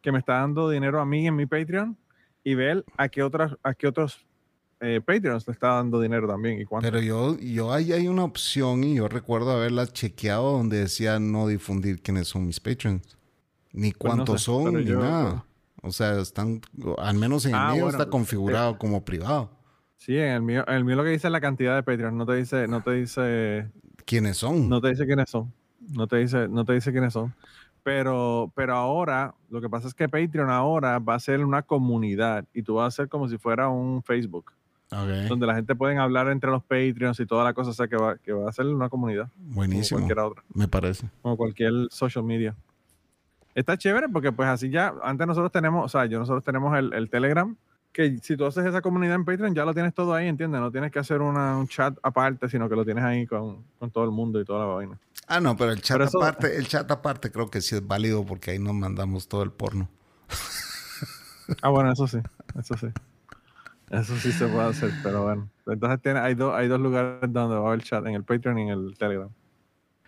que 0.00 0.12
me 0.12 0.18
está 0.20 0.34
dando 0.34 0.70
dinero 0.70 1.00
a 1.00 1.04
mí 1.04 1.26
en 1.26 1.34
mi 1.36 1.44
Patreon 1.46 1.96
y 2.44 2.54
ver 2.54 2.84
a 2.96 3.08
qué 3.08 3.22
otras, 3.24 3.56
a 3.62 3.74
qué 3.74 3.88
otros 3.88 4.24
eh, 4.80 5.00
Patreons 5.04 5.46
le 5.46 5.52
está 5.52 5.68
dando 5.74 6.00
dinero 6.00 6.26
también 6.28 6.60
y 6.60 6.64
cuánto. 6.64 6.88
Pero 6.88 7.00
yo, 7.02 7.38
yo 7.38 7.72
ahí 7.72 7.92
hay 7.92 8.08
una 8.08 8.24
opción 8.24 8.84
y 8.84 8.94
yo 8.96 9.08
recuerdo 9.08 9.50
haberla 9.50 9.86
chequeado 9.86 10.52
donde 10.52 10.78
decía 10.78 11.18
no 11.18 11.46
difundir 11.48 12.00
quiénes 12.02 12.28
son 12.28 12.46
mis 12.46 12.60
patrons. 12.60 13.02
Ni 13.72 13.92
Pues 13.92 14.10
no 14.16 14.24
cuántos 14.24 14.40
sé, 14.42 14.46
son, 14.46 14.74
ni 14.74 14.84
yo- 14.84 15.00
nada. 15.00 15.44
O 15.82 15.92
sea, 15.92 16.18
están, 16.20 16.60
al 16.98 17.16
menos 17.16 17.44
en 17.44 17.52
el 17.52 17.56
Ah, 17.56 17.72
mío 17.72 17.84
bueno, 17.84 17.98
está 17.98 18.10
configurado 18.10 18.78
como 18.78 19.04
privado. 19.04 19.50
Sí, 19.96 20.16
en 20.16 20.32
el 20.32 20.42
mío, 20.42 20.64
en 20.66 20.74
el 20.74 20.84
mío 20.84 20.96
lo 20.96 21.04
que 21.04 21.10
dice 21.10 21.28
es 21.28 21.32
la 21.32 21.40
cantidad 21.40 21.76
de 21.76 21.82
Patreon, 21.82 22.16
no 22.16 22.26
te 22.26 22.34
dice, 22.34 22.66
no 22.68 22.82
te 22.82 22.92
dice, 22.92 23.68
¿Quiénes 24.04 24.36
son? 24.38 24.68
no 24.68 24.80
te 24.80 24.88
dice 24.90 25.06
quiénes 25.06 25.28
son. 25.30 25.52
No 25.90 26.06
te 26.06 26.16
dice, 26.16 26.48
no 26.48 26.64
te 26.64 26.72
dice 26.72 26.90
quiénes 26.92 27.12
son. 27.12 27.32
Pero, 27.82 28.52
pero 28.54 28.74
ahora, 28.74 29.34
lo 29.50 29.60
que 29.60 29.68
pasa 29.68 29.86
es 29.88 29.94
que 29.94 30.08
Patreon 30.08 30.50
ahora 30.50 30.98
va 30.98 31.14
a 31.14 31.20
ser 31.20 31.44
una 31.44 31.62
comunidad 31.62 32.44
y 32.52 32.62
tú 32.62 32.74
vas 32.74 32.94
a 32.94 32.96
ser 32.96 33.08
como 33.08 33.28
si 33.28 33.38
fuera 33.38 33.68
un 33.68 34.02
Facebook, 34.02 34.52
Donde 34.90 35.46
la 35.46 35.54
gente 35.54 35.74
pueden 35.74 35.98
hablar 35.98 36.28
entre 36.28 36.50
los 36.50 36.62
Patreons 36.62 37.20
y 37.20 37.26
toda 37.26 37.44
la 37.44 37.52
cosa, 37.52 37.70
o 37.70 37.74
sea 37.74 37.88
que 37.88 37.96
va, 37.96 38.16
que 38.16 38.32
va 38.32 38.48
a 38.48 38.52
ser 38.52 38.66
una 38.66 38.88
comunidad, 38.88 39.28
como 39.36 39.54
buenísimo. 39.54 40.00
cualquier 40.00 40.18
otra, 40.20 40.42
Me 40.54 40.66
parece. 40.68 41.08
como 41.22 41.36
cualquier 41.36 41.72
social 41.90 42.24
media. 42.24 42.54
Está 43.54 43.76
chévere 43.76 44.08
porque 44.08 44.32
pues 44.32 44.48
así 44.48 44.70
ya, 44.70 44.94
antes 45.02 45.26
nosotros 45.26 45.52
tenemos, 45.52 45.84
o 45.84 45.88
sea, 45.88 46.06
yo 46.06 46.18
nosotros 46.18 46.42
tenemos 46.44 46.76
el, 46.78 46.92
el 46.94 47.10
Telegram, 47.10 47.54
que 47.92 48.18
si 48.22 48.36
tú 48.36 48.46
haces 48.46 48.64
esa 48.64 48.80
comunidad 48.80 49.16
en 49.16 49.24
Patreon 49.24 49.54
ya 49.54 49.64
lo 49.64 49.74
tienes 49.74 49.92
todo 49.94 50.14
ahí, 50.14 50.28
¿entiendes? 50.28 50.60
No 50.60 50.70
tienes 50.70 50.90
que 50.92 51.00
hacer 51.00 51.20
una- 51.20 51.58
un 51.58 51.66
chat 51.68 51.96
aparte, 52.02 52.48
sino 52.48 52.68
que 52.68 52.76
lo 52.76 52.84
tienes 52.84 53.02
ahí 53.04 53.26
con, 53.26 53.64
con 53.78 53.90
todo 53.90 54.04
el 54.04 54.10
mundo 54.10 54.40
y 54.40 54.44
toda 54.44 54.60
la 54.60 54.66
vaina. 54.74 54.98
Ah, 55.26 55.40
no, 55.40 55.56
pero 55.56 55.72
el 55.72 55.82
chat 55.82 55.96
Pero 55.96 56.04
eso- 56.08 56.22
aparte, 56.22 56.56
el 56.56 56.66
chat 56.68 56.90
aparte 56.90 57.30
creo 57.32 57.50
que 57.50 57.60
sí 57.60 57.74
es 57.74 57.86
válido 57.86 58.24
porque 58.24 58.52
ahí 58.52 58.58
nos 58.58 58.74
mandamos 58.74 59.26
todo 59.28 59.42
el 59.42 59.50
porno. 59.50 59.88
Ah, 61.62 61.70
bueno, 61.70 61.90
eso 61.92 62.06
sí, 62.06 62.18
eso 62.58 62.76
sí. 62.76 62.86
Eso 63.90 64.16
sí 64.16 64.32
se 64.32 64.46
puede 64.46 64.68
hacer, 64.68 64.90
pero 65.02 65.24
bueno. 65.24 65.48
Entonces 65.66 66.00
tiene, 66.02 66.20
hay, 66.20 66.34
dos 66.34 66.54
hay 66.54 66.68
dos 66.68 66.80
lugares 66.80 67.32
donde 67.32 67.56
va 67.56 67.68
haber 67.68 67.82
chat, 67.82 68.06
en 68.06 68.14
el 68.14 68.24
Patreon 68.24 68.58
y 68.58 68.62
en 68.62 68.68
el 68.68 68.96
Telegram. 68.98 69.30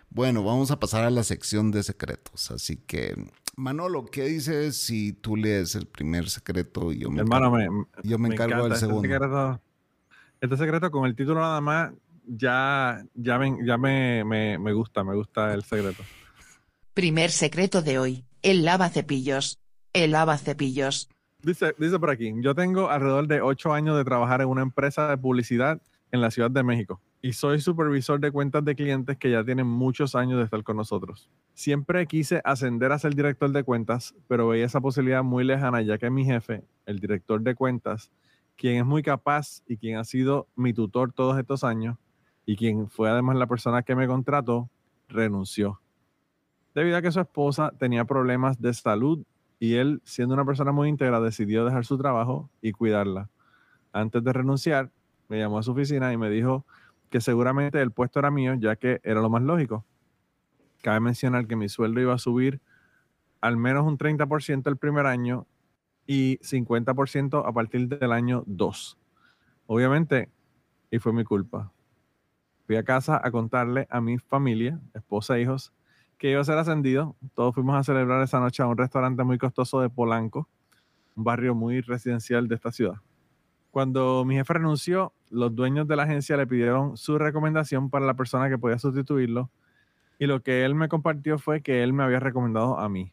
Bueno, 0.09 0.43
vamos 0.43 0.71
a 0.71 0.79
pasar 0.79 1.05
a 1.05 1.09
la 1.09 1.23
sección 1.23 1.71
de 1.71 1.83
secretos. 1.83 2.51
Así 2.51 2.77
que, 2.77 3.15
Manolo, 3.55 4.05
¿qué 4.05 4.25
dices 4.25 4.77
si 4.77 5.13
tú 5.13 5.35
lees 5.35 5.75
el 5.75 5.87
primer 5.87 6.29
secreto 6.29 6.91
y 6.91 6.99
yo 6.99 7.09
me 7.09 7.21
Hermano, 7.21 7.47
encargo, 7.57 7.73
me, 7.73 8.09
yo 8.09 8.19
me 8.19 8.29
encargo 8.29 8.63
del 8.63 8.73
este 8.73 8.85
segundo? 8.87 9.09
Secreto, 9.09 9.61
este 10.41 10.57
secreto 10.57 10.91
con 10.91 11.05
el 11.05 11.15
título 11.15 11.39
nada 11.39 11.61
más 11.61 11.91
ya, 12.25 13.03
ya, 13.15 13.39
me, 13.39 13.57
ya 13.65 13.77
me, 13.77 14.23
me, 14.23 14.57
me 14.57 14.73
gusta, 14.73 15.03
me 15.03 15.15
gusta 15.15 15.53
el 15.53 15.63
secreto. 15.63 16.03
Primer 16.93 17.31
secreto 17.31 17.81
de 17.81 17.99
hoy, 17.99 18.25
el 18.41 18.65
lava 18.65 18.89
cepillos. 18.89 19.59
El 19.93 20.11
lava 20.11 20.37
cepillos. 20.37 21.09
Dice, 21.43 21.73
dice 21.79 21.97
por 21.97 22.11
aquí, 22.11 22.33
yo 22.37 22.53
tengo 22.53 22.89
alrededor 22.89 23.27
de 23.27 23.41
ocho 23.41 23.73
años 23.73 23.97
de 23.97 24.03
trabajar 24.03 24.41
en 24.41 24.47
una 24.47 24.61
empresa 24.61 25.09
de 25.09 25.17
publicidad 25.17 25.81
en 26.11 26.21
la 26.21 26.29
Ciudad 26.29 26.51
de 26.51 26.61
México 26.61 27.01
y 27.21 27.33
soy 27.33 27.61
supervisor 27.61 28.19
de 28.19 28.31
cuentas 28.31 28.65
de 28.65 28.75
clientes 28.75 29.17
que 29.17 29.31
ya 29.31 29.43
tienen 29.43 29.67
muchos 29.67 30.15
años 30.15 30.37
de 30.37 30.45
estar 30.45 30.63
con 30.63 30.77
nosotros. 30.77 31.29
Siempre 31.53 32.05
quise 32.07 32.41
ascender 32.43 32.91
a 32.91 32.99
ser 32.99 33.15
director 33.15 33.51
de 33.51 33.63
cuentas, 33.63 34.15
pero 34.27 34.47
veía 34.47 34.65
esa 34.65 34.81
posibilidad 34.81 35.23
muy 35.23 35.43
lejana 35.43 35.81
ya 35.81 35.97
que 35.97 36.09
mi 36.09 36.25
jefe, 36.25 36.63
el 36.85 36.99
director 36.99 37.41
de 37.41 37.55
cuentas, 37.55 38.11
quien 38.55 38.77
es 38.77 38.85
muy 38.85 39.01
capaz 39.01 39.63
y 39.67 39.77
quien 39.77 39.97
ha 39.97 40.03
sido 40.03 40.47
mi 40.55 40.73
tutor 40.73 41.11
todos 41.11 41.37
estos 41.39 41.63
años 41.63 41.97
y 42.45 42.55
quien 42.55 42.89
fue 42.89 43.09
además 43.09 43.35
la 43.37 43.47
persona 43.47 43.83
que 43.83 43.95
me 43.95 44.07
contrató, 44.07 44.69
renunció. 45.07 45.79
Debido 46.73 46.97
a 46.97 47.01
que 47.01 47.11
su 47.11 47.19
esposa 47.19 47.71
tenía 47.77 48.05
problemas 48.05 48.59
de 48.61 48.73
salud 48.73 49.23
y 49.61 49.75
él, 49.75 50.01
siendo 50.03 50.33
una 50.33 50.43
persona 50.43 50.71
muy 50.71 50.89
íntegra, 50.89 51.21
decidió 51.21 51.63
dejar 51.63 51.85
su 51.85 51.95
trabajo 51.95 52.49
y 52.63 52.71
cuidarla. 52.71 53.29
Antes 53.93 54.23
de 54.23 54.33
renunciar, 54.33 54.89
me 55.29 55.37
llamó 55.37 55.59
a 55.59 55.63
su 55.63 55.73
oficina 55.73 56.11
y 56.11 56.17
me 56.17 56.31
dijo 56.31 56.65
que 57.11 57.21
seguramente 57.21 57.79
el 57.79 57.91
puesto 57.91 58.17
era 58.17 58.31
mío, 58.31 58.55
ya 58.55 58.75
que 58.75 58.99
era 59.03 59.21
lo 59.21 59.29
más 59.29 59.43
lógico. 59.43 59.85
Cabe 60.81 60.99
mencionar 61.01 61.45
que 61.45 61.55
mi 61.55 61.69
sueldo 61.69 62.01
iba 62.01 62.15
a 62.15 62.17
subir 62.17 62.59
al 63.39 63.55
menos 63.55 63.85
un 63.85 63.99
30% 63.99 64.67
el 64.67 64.77
primer 64.77 65.05
año 65.05 65.45
y 66.07 66.39
50% 66.39 67.47
a 67.47 67.53
partir 67.53 67.87
del 67.87 68.13
año 68.13 68.43
2. 68.47 68.97
Obviamente, 69.67 70.31
y 70.89 70.97
fue 70.97 71.13
mi 71.13 71.23
culpa. 71.23 71.71
Fui 72.65 72.77
a 72.77 72.83
casa 72.83 73.21
a 73.23 73.29
contarle 73.29 73.85
a 73.91 74.01
mi 74.01 74.17
familia, 74.17 74.79
esposa 74.95 75.37
e 75.37 75.43
hijos, 75.43 75.71
que 76.21 76.29
iba 76.29 76.39
a 76.39 76.43
ser 76.43 76.55
ascendido. 76.59 77.15
Todos 77.33 77.55
fuimos 77.55 77.75
a 77.75 77.83
celebrar 77.83 78.21
esa 78.21 78.39
noche 78.39 78.61
a 78.61 78.67
un 78.67 78.77
restaurante 78.77 79.23
muy 79.23 79.39
costoso 79.39 79.81
de 79.81 79.89
Polanco, 79.89 80.47
un 81.15 81.23
barrio 81.23 81.55
muy 81.55 81.81
residencial 81.81 82.47
de 82.47 82.53
esta 82.53 82.71
ciudad. 82.71 82.97
Cuando 83.71 84.23
mi 84.23 84.35
jefe 84.35 84.53
renunció, 84.53 85.13
los 85.31 85.55
dueños 85.55 85.87
de 85.87 85.95
la 85.95 86.03
agencia 86.03 86.37
le 86.37 86.45
pidieron 86.45 86.95
su 86.95 87.17
recomendación 87.17 87.89
para 87.89 88.05
la 88.05 88.13
persona 88.13 88.49
que 88.49 88.59
podía 88.59 88.77
sustituirlo 88.77 89.49
y 90.19 90.27
lo 90.27 90.43
que 90.43 90.63
él 90.63 90.75
me 90.75 90.89
compartió 90.89 91.39
fue 91.39 91.63
que 91.63 91.81
él 91.81 91.91
me 91.91 92.03
había 92.03 92.19
recomendado 92.19 92.77
a 92.77 92.87
mí. 92.87 93.11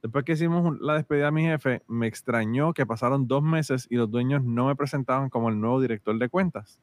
Después 0.00 0.24
que 0.24 0.32
hicimos 0.32 0.80
la 0.80 0.94
despedida 0.94 1.26
de 1.26 1.32
mi 1.32 1.42
jefe, 1.42 1.82
me 1.88 2.06
extrañó 2.06 2.72
que 2.72 2.86
pasaron 2.86 3.28
dos 3.28 3.42
meses 3.42 3.86
y 3.90 3.96
los 3.96 4.10
dueños 4.10 4.42
no 4.42 4.68
me 4.68 4.76
presentaban 4.76 5.28
como 5.28 5.50
el 5.50 5.60
nuevo 5.60 5.78
director 5.78 6.18
de 6.18 6.30
cuentas. 6.30 6.80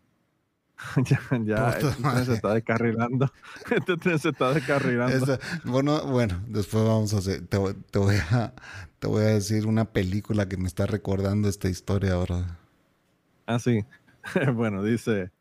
ya, 1.05 1.19
ya, 1.43 1.55
Puta 1.65 1.79
este 1.79 2.01
tren 2.01 2.25
se 2.25 2.33
está 2.33 2.53
descarrilando. 2.53 3.31
Este 3.75 3.98
tren 3.98 4.19
se 4.19 4.29
está 4.29 4.53
descarrilando. 4.53 5.38
Bueno, 5.65 6.05
bueno, 6.05 6.41
después 6.48 6.83
vamos 6.83 7.13
a 7.13 7.17
hacer, 7.17 7.45
te, 7.48 7.57
voy- 7.57 7.75
te 7.91 8.00
voy 8.00 8.15
a, 8.31 8.53
te 9.00 9.07
voy 9.07 9.24
a 9.24 9.27
decir 9.27 9.67
una 9.67 9.86
película 9.86 10.48
que 10.48 10.57
me 10.57 10.67
está 10.67 10.86
recordando 10.86 11.50
esta 11.50 11.67
historia 11.69 12.13
ahora. 12.13 12.57
Ah, 13.45 13.59
sí. 13.59 13.83
bueno, 14.53 14.83
dice, 14.83 15.31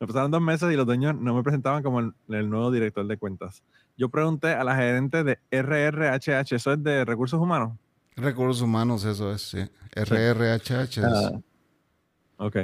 me 0.00 0.06
pasaron 0.06 0.30
dos 0.30 0.42
meses 0.42 0.70
y 0.72 0.76
los 0.76 0.84
dueños 0.86 1.14
no 1.14 1.34
me 1.34 1.42
presentaban 1.42 1.82
como 1.82 2.00
el, 2.00 2.12
el 2.28 2.50
nuevo 2.50 2.70
director 2.70 3.06
de 3.06 3.16
cuentas. 3.16 3.62
Yo 3.96 4.08
pregunté 4.10 4.48
a 4.52 4.62
la 4.62 4.76
gerente 4.76 5.24
de 5.24 5.38
RRHH, 5.50 6.52
¿eso 6.54 6.72
es 6.72 6.82
de 6.82 7.04
recursos 7.06 7.40
humanos? 7.40 7.72
Recursos 8.14 8.60
humanos, 8.62 9.04
eso 9.04 9.32
es, 9.32 9.42
sí. 9.42 9.58
RRHH. 9.94 10.98
es- 10.98 11.04
Ah. 11.04 11.30
Ok. 12.38 12.56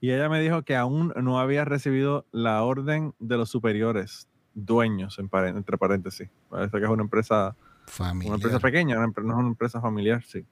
Y 0.00 0.10
ella 0.10 0.28
me 0.28 0.40
dijo 0.40 0.62
que 0.62 0.76
aún 0.76 1.12
no 1.16 1.38
había 1.38 1.64
recibido 1.64 2.26
la 2.32 2.62
orden 2.62 3.14
de 3.18 3.36
los 3.36 3.50
superiores, 3.50 4.28
dueños, 4.54 5.18
en 5.18 5.28
entre 5.56 5.78
paréntesis. 5.78 6.28
Parece 6.48 6.78
que 6.78 6.84
es 6.84 6.90
una 6.90 7.02
empresa 7.02 7.54
familiar. 7.86 8.34
Una 8.34 8.36
empresa 8.36 8.60
pequeña, 8.60 8.96
no 8.96 9.06
es 9.06 9.16
una 9.16 9.48
empresa 9.48 9.80
familiar, 9.80 10.22
sí. 10.24 10.44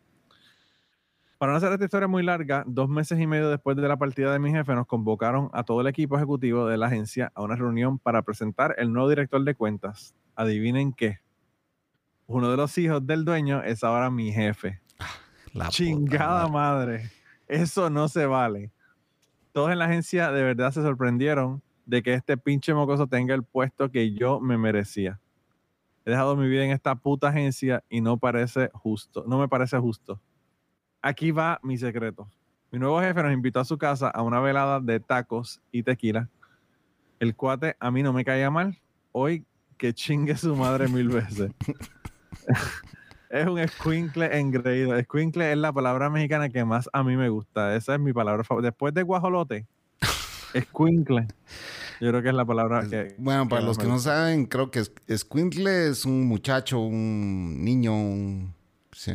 Para 1.39 1.53
no 1.53 1.59
hacer 1.59 1.71
esta 1.73 1.85
historia 1.85 2.09
muy 2.09 2.23
larga, 2.23 2.65
dos 2.67 2.89
meses 2.89 3.21
y 3.21 3.27
medio 3.27 3.51
después 3.51 3.77
de 3.77 3.87
la 3.87 3.99
partida 3.99 4.33
de 4.33 4.39
mi 4.39 4.51
jefe, 4.51 4.75
nos 4.75 4.87
convocaron 4.87 5.51
a 5.53 5.65
todo 5.65 5.83
el 5.83 5.87
equipo 5.87 6.17
ejecutivo 6.17 6.67
de 6.67 6.79
la 6.79 6.87
agencia 6.87 7.31
a 7.35 7.43
una 7.43 7.57
reunión 7.57 7.99
para 7.99 8.23
presentar 8.23 8.75
el 8.79 8.91
nuevo 8.91 9.11
director 9.11 9.45
de 9.45 9.55
cuentas. 9.55 10.15
Adivinen 10.35 10.95
qué. 10.95 11.19
Uno 12.27 12.51
de 12.51 12.57
los 12.57 12.77
hijos 12.79 13.07
del 13.07 13.27
dueño 13.27 13.63
es 13.63 13.85
ahora 13.85 14.11
mi 14.11 14.33
jefe. 14.33 14.81
La 15.53 15.67
puta 15.67 15.71
Chingada 15.71 16.49
madre. 16.49 16.99
madre. 16.99 17.16
Eso 17.49 17.91
no 17.91 18.09
se 18.09 18.27
vale. 18.27 18.73
Todos 19.53 19.71
en 19.71 19.79
la 19.79 19.87
agencia 19.87 20.31
de 20.33 20.43
verdad 20.43 20.73
se 20.73 20.83
sorprendieron 20.83 21.63
de 21.87 22.03
que 22.03 22.15
este 22.15 22.37
pinche 22.37 22.75
mocoso 22.75 23.07
tenga 23.07 23.35
el 23.35 23.45
puesto 23.45 23.91
que 23.91 24.13
yo 24.13 24.41
me 24.41 24.59
merecía. 24.59 25.21
He 26.05 26.11
dejado 26.11 26.37
mi 26.37 26.49
vida 26.49 26.65
en 26.65 26.71
esta 26.71 26.95
puta 26.95 27.29
agencia 27.29 27.83
y 27.89 28.01
no 28.01 28.19
parece 28.19 28.71
justo. 28.75 29.25
No 29.27 29.39
me 29.39 29.49
parece 29.49 29.79
justo. 29.79 30.21
Aquí 31.01 31.31
va 31.31 31.59
mi 31.63 31.79
secreto. 31.79 32.29
Mi 32.71 32.79
nuevo 32.79 33.01
jefe 33.01 33.23
nos 33.23 33.33
invitó 33.33 33.61
a 33.61 33.65
su 33.65 33.79
casa 33.79 34.09
a 34.09 34.23
una 34.23 34.41
velada 34.41 34.81
de 34.81 35.01
tacos 35.01 35.61
y 35.71 35.83
tequila. 35.83 36.29
El 37.19 37.35
cuate 37.35 37.77
a 37.81 37.91
mí 37.91 38.03
no 38.03 38.13
me 38.13 38.25
caía 38.25 38.51
mal. 38.51 38.79
Hoy 39.13 39.45
que 39.79 39.95
chingue 39.95 40.37
su 40.37 40.55
madre 40.57 40.89
mil 40.89 41.09
veces. 41.09 41.53
Es 43.31 43.47
un 43.47 43.59
escuincle 43.59 44.39
engreído. 44.39 44.97
Escuincle 44.97 45.51
es 45.53 45.59
la 45.59 45.73
palabra 45.73 46.09
mexicana 46.11 46.49
que 46.49 46.65
más 46.65 46.89
a 46.93 47.03
mí 47.03 47.17
me 47.17 47.29
gusta. 47.29 47.75
Esa 47.75 47.95
es 47.95 48.01
mi 48.01 48.13
palabra 48.13 48.45
favorita. 48.45 48.69
Después 48.71 48.95
de 48.95 49.03
guajolote, 49.03 49.67
escuincle. 50.55 51.27
Yo 52.01 52.11
creo 52.11 52.23
que 52.23 52.29
es 52.29 52.35
la 52.35 52.45
palabra 52.45 52.87
que. 52.89 53.15
bueno, 53.19 53.49
para 53.49 53.63
que 53.63 53.67
los 53.67 53.79
que 53.79 53.87
no 53.87 53.99
saben, 53.99 54.47
creo 54.47 54.71
que 54.71 54.81
es- 54.81 54.93
Squintle 55.17 55.89
es 55.89 56.05
un 56.05 56.27
muchacho, 56.27 56.79
un 56.81 57.65
niño, 57.65 57.95
un... 57.97 58.55
Sí. 58.93 59.13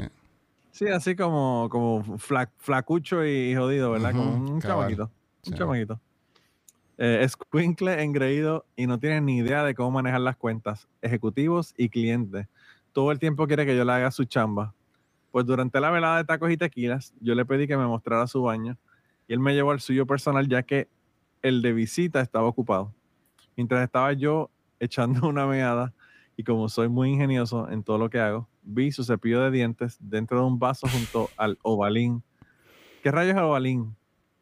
Sí, 0.72 0.88
así 0.88 1.15
como, 1.15 1.68
como 1.70 2.03
fla- 2.18 2.50
flacucho 2.58 3.24
y 3.25 3.56
jodido, 3.56 3.91
¿verdad? 3.91 4.12
como 4.13 4.34
un 4.53 4.62
chamaquito. 4.62 5.03
Un 5.46 5.53
Sí. 5.53 5.58
chamaquito. 5.60 6.00
Eh, 6.98 7.20
escuincle 7.24 8.01
engreído 8.03 8.65
y 8.75 8.88
no 8.88 9.00
tiene 9.00 9.22
ni 9.22 9.38
idea 9.38 9.63
de 9.63 9.74
cómo 9.75 9.91
manejar 9.91 10.22
las 10.22 10.38
cuentas, 10.38 10.88
ejecutivos 11.01 11.74
y 11.77 11.89
clientes. 11.89 12.48
Todo 12.91 13.12
el 13.12 13.19
tiempo 13.19 13.48
quiere 13.48 13.65
que 13.65 13.75
yo 13.75 13.86
le 13.86 13.91
haga 13.91 14.12
su 14.12 14.25
chamba. 14.25 14.74
Pues 15.31 15.45
durante 15.45 15.79
la 15.79 15.91
velada 15.91 16.17
de 16.17 16.25
tacos 16.25 16.51
y 16.51 16.57
tequilas, 16.57 17.13
yo 17.21 17.36
le 17.36 17.45
pedí 17.45 17.67
que 17.67 17.77
me 17.77 17.86
mostrara 17.86 18.27
su 18.27 18.41
baño 18.41 18.77
y 19.27 19.33
él 19.33 19.39
me 19.39 19.53
llevó 19.53 19.71
al 19.71 19.79
suyo 19.79 20.05
personal 20.05 20.48
ya 20.48 20.63
que 20.63 20.89
el 21.41 21.62
de 21.62 21.71
visita 21.74 22.19
estaba 22.21 22.48
ocupado. 22.48 22.93
Mientras 23.55 23.83
estaba 23.83 24.12
yo 24.13 24.50
echando 24.79 25.21
una 25.27 25.45
meada 25.45 25.93
y 26.36 26.43
como 26.43 26.67
soy 26.69 26.89
muy 26.89 27.12
ingenioso 27.12 27.69
en 27.69 27.83
todo 27.83 27.98
lo 27.98 28.10
que 28.10 28.19
hago, 28.19 28.50
vi 28.63 28.91
su 28.91 29.03
cepillo 29.03 29.41
de 29.41 29.51
dientes 29.51 29.98
dentro 30.00 30.39
de 30.39 30.45
un 30.45 30.60
vaso 30.60 30.88
junto 30.88 31.29
al 31.38 31.57
ovalín. 31.62 32.24
¿Qué 33.03 33.12
rayos 33.12 33.31
es 33.31 33.38
el 33.38 33.43
ovalín? 33.43 33.95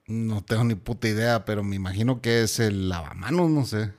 No 0.07 0.41
tengo 0.41 0.63
ni 0.63 0.75
puta 0.75 1.07
idea, 1.07 1.45
pero 1.45 1.63
me 1.63 1.75
imagino 1.75 2.19
que 2.19 2.41
es 2.41 2.59
el 2.59 2.89
lavamanos, 2.89 3.49
no 3.49 3.63
sé. 3.63 3.93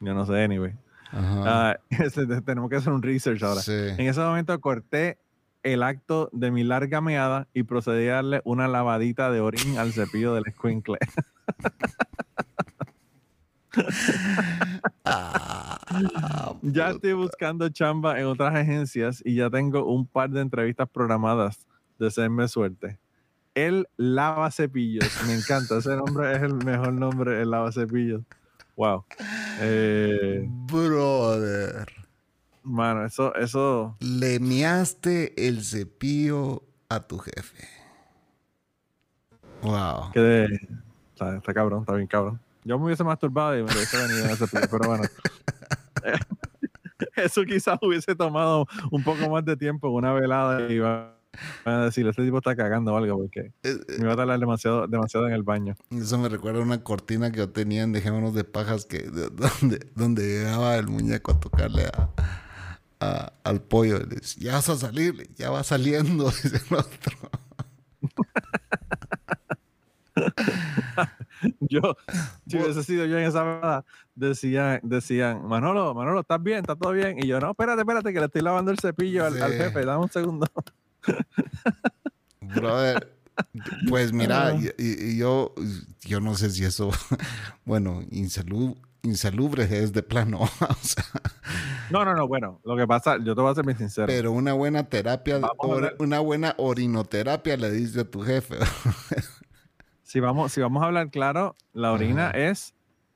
Yo 0.00 0.14
no 0.14 0.26
sé, 0.26 0.42
anyway. 0.42 0.74
Ese- 1.90 2.26
tenemos 2.42 2.70
que 2.70 2.76
hacer 2.76 2.92
un 2.92 3.02
research 3.02 3.42
ahora. 3.42 3.60
Sí. 3.60 3.72
En 3.72 4.06
ese 4.06 4.20
momento 4.20 4.58
corté 4.60 5.18
el 5.62 5.82
acto 5.82 6.28
de 6.32 6.50
mi 6.50 6.64
larga 6.64 7.00
meada 7.00 7.48
y 7.52 7.64
procedí 7.64 8.08
a 8.08 8.14
darle 8.16 8.40
una 8.44 8.68
lavadita 8.68 9.30
de 9.30 9.40
orín 9.40 9.78
al 9.78 9.92
cepillo 9.92 10.34
del 10.34 10.44
escuincle. 10.46 10.98
Ya 16.62 16.90
estoy 16.90 17.12
buscando 17.12 17.68
chamba 17.68 18.18
en 18.18 18.26
otras 18.26 18.54
agencias 18.54 19.22
y 19.24 19.36
ya 19.36 19.50
tengo 19.50 19.84
un 19.86 20.06
par 20.06 20.30
de 20.30 20.40
entrevistas 20.40 20.88
programadas. 20.88 21.66
Deseenme 21.98 22.48
suerte. 22.48 22.98
El 23.54 23.86
lava 23.96 24.50
cepillos. 24.50 25.08
Me 25.26 25.34
encanta. 25.34 25.78
Ese 25.78 25.96
nombre 25.96 26.34
es 26.36 26.42
el 26.42 26.54
mejor 26.54 26.92
nombre, 26.92 27.40
el 27.40 27.50
lava 27.50 27.72
cepillos. 27.72 28.22
Wow. 28.76 29.04
Eh, 29.60 30.44
brother. 30.46 31.86
mano, 32.62 33.06
eso, 33.06 33.34
eso. 33.34 33.96
Le 34.00 34.38
miaste 34.38 35.48
el 35.48 35.64
cepillo 35.64 36.62
a 36.88 37.00
tu 37.00 37.18
jefe. 37.18 37.66
Wow. 39.62 40.12
Que 40.12 40.20
de, 40.20 40.60
está, 41.14 41.36
está 41.36 41.54
cabrón, 41.54 41.80
está 41.80 41.94
bien 41.94 42.06
cabrón. 42.06 42.38
Yo 42.64 42.78
me 42.78 42.86
hubiese 42.86 43.04
masturbado 43.04 43.58
y 43.58 43.62
me 43.62 43.72
hubiese 43.72 43.96
venido 43.96 44.24
en 44.24 44.30
ese 44.30 44.46
cepillo, 44.46 44.68
pero 44.70 44.88
bueno. 44.90 45.04
Eso 47.16 47.44
quizás 47.44 47.78
hubiese 47.82 48.14
tomado 48.14 48.66
un 48.90 49.02
poco 49.02 49.28
más 49.30 49.44
de 49.44 49.56
tiempo, 49.56 49.88
una 49.88 50.12
velada 50.12 50.68
y 50.68 50.74
iba 50.74 51.15
a 51.64 51.84
decir, 51.84 52.06
este 52.06 52.24
tipo 52.24 52.38
está 52.38 52.54
cagando 52.56 52.92
o 52.94 52.96
algo 52.96 53.16
porque 53.18 53.52
Eh, 53.62 53.76
me 53.98 54.04
iba 54.04 54.12
a 54.12 54.16
tardar 54.16 54.38
demasiado, 54.38 54.86
demasiado 54.86 55.26
en 55.28 55.32
el 55.34 55.42
baño. 55.42 55.74
Eso 55.90 56.18
me 56.18 56.28
recuerda 56.28 56.60
a 56.60 56.62
una 56.62 56.82
cortina 56.82 57.30
que 57.30 57.38
yo 57.38 57.48
tenía 57.50 57.82
en 57.82 57.92
Dejémonos 57.92 58.34
de 58.34 58.44
Pajas 58.44 58.84
que, 58.86 58.98
de- 58.98 59.28
donde, 59.60 59.86
donde 59.94 60.22
llegaba 60.22 60.76
el 60.76 60.88
muñeco 60.88 61.32
a 61.32 61.40
tocarle 61.40 61.86
a, 61.86 62.08
a- 63.00 63.32
al 63.44 63.60
pollo. 63.62 63.98
le 63.98 64.06
decía, 64.16 64.44
ya 64.50 64.52
vas 64.54 64.68
a 64.70 64.76
salir, 64.76 65.28
ya 65.36 65.50
va 65.50 65.62
saliendo, 65.64 66.24
dice 66.42 66.60
el 66.70 66.76
otro. 66.76 67.30
Yo, 71.60 71.96
si 72.48 72.56
hubiese 72.56 72.82
sido 72.82 73.04
yo 73.04 73.18
en 73.18 73.26
esa 73.26 73.42
velada, 73.42 73.84
decían, 74.14 74.80
decían, 74.82 75.46
Manolo, 75.46 75.94
Manolo, 75.94 76.20
¿estás 76.20 76.42
bien? 76.42 76.60
¿Está 76.60 76.74
todo 76.74 76.92
bien? 76.92 77.18
Y 77.22 77.26
yo, 77.26 77.38
no, 77.38 77.50
espérate, 77.50 77.82
espérate, 77.82 78.12
que 78.12 78.18
le 78.20 78.26
estoy 78.26 78.40
lavando 78.42 78.70
el 78.70 78.78
cepillo 78.78 79.26
al, 79.26 79.40
al 79.42 79.52
Sí. 79.52 79.58
jefe, 79.58 79.84
dame 79.84 80.04
un 80.04 80.10
segundo. 80.10 80.46
Brother, 82.40 83.16
pues 83.88 84.12
mira, 84.14 84.54
y, 84.54 84.66
y- 84.82 85.10
y 85.12 85.18
yo, 85.18 85.54
yo 86.02 86.20
no 86.20 86.34
sé 86.34 86.50
si 86.50 86.64
eso, 86.64 86.90
bueno, 87.64 88.02
insalu- 88.10 88.76
insalubre 89.02 89.64
es 89.64 89.92
de 89.92 90.02
plano, 90.02 90.40
o 90.60 90.74
sea, 90.80 91.04
No, 91.90 92.04
no, 92.04 92.14
no, 92.14 92.26
bueno, 92.28 92.60
lo 92.64 92.76
que 92.76 92.86
pasa, 92.86 93.16
yo 93.22 93.34
te 93.34 93.40
voy 93.40 93.50
a 93.50 93.54
ser 93.54 93.64
bien 93.64 93.78
sincero. 93.78 94.06
pero 94.06 94.32
una 94.32 94.52
buena 94.52 94.88
terapia, 94.88 95.40
or- 95.58 95.96
una 95.98 96.20
buena 96.20 96.54
orinoterapia 96.58 97.56
le 97.56 97.70
dice 97.70 98.00
a 98.00 98.04
tu 98.04 98.20
jefe. 98.22 98.56
Si 100.02 100.20
vamos, 100.20 100.52
si 100.52 100.60
vamos 100.60 100.82
a 100.82 100.86
hablar 100.86 101.10
claro, 101.10 101.56
la 101.72 101.92
orina 101.92 102.28
Ajá. 102.28 102.38
es 102.38 102.74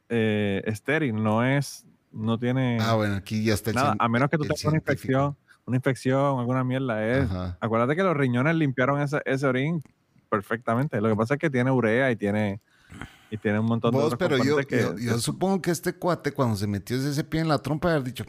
eh, 0.08 0.62
estéril, 0.66 1.22
no 1.22 1.44
es, 1.44 1.86
no 2.10 2.36
tiene 2.38 2.78
Ah, 2.80 2.94
bueno, 2.94 3.14
aquí 3.14 3.44
ya 3.44 3.54
está 3.54 3.70
el 3.70 3.76
nada, 3.76 3.94
a 3.98 4.08
menos 4.08 4.28
que 4.28 4.36
tú 4.36 4.42
tengas 4.42 4.64
una 4.64 4.76
infección, 4.78 5.36
una 5.66 5.76
infección, 5.76 6.38
alguna 6.38 6.64
mierda. 6.64 7.06
Es, 7.06 7.30
Ajá. 7.30 7.56
acuérdate 7.60 7.96
que 7.96 8.02
los 8.02 8.16
riñones 8.16 8.54
limpiaron 8.56 9.00
ese, 9.00 9.20
ese 9.24 9.46
orín 9.46 9.82
perfectamente. 10.28 11.00
Lo 11.00 11.08
que 11.08 11.16
pasa 11.16 11.34
es 11.34 11.40
que 11.40 11.50
tiene 11.50 11.70
urea 11.70 12.10
y 12.10 12.16
tiene, 12.16 12.60
y 13.30 13.36
tiene 13.38 13.58
un 13.60 13.66
montón 13.66 13.92
de 13.92 13.98
Vos, 13.98 14.12
otros 14.14 14.18
pero 14.18 14.42
yo, 14.44 14.56
que, 14.66 14.80
yo, 14.80 14.96
yo 14.98 15.18
supongo 15.18 15.60
que 15.62 15.70
este 15.70 15.94
cuate 15.94 16.32
cuando 16.32 16.56
se 16.56 16.66
metió 16.66 16.96
ese 16.96 17.24
pie 17.24 17.40
en 17.40 17.48
la 17.48 17.58
trompa 17.58 17.90
haber 17.90 18.04
dicho 18.04 18.24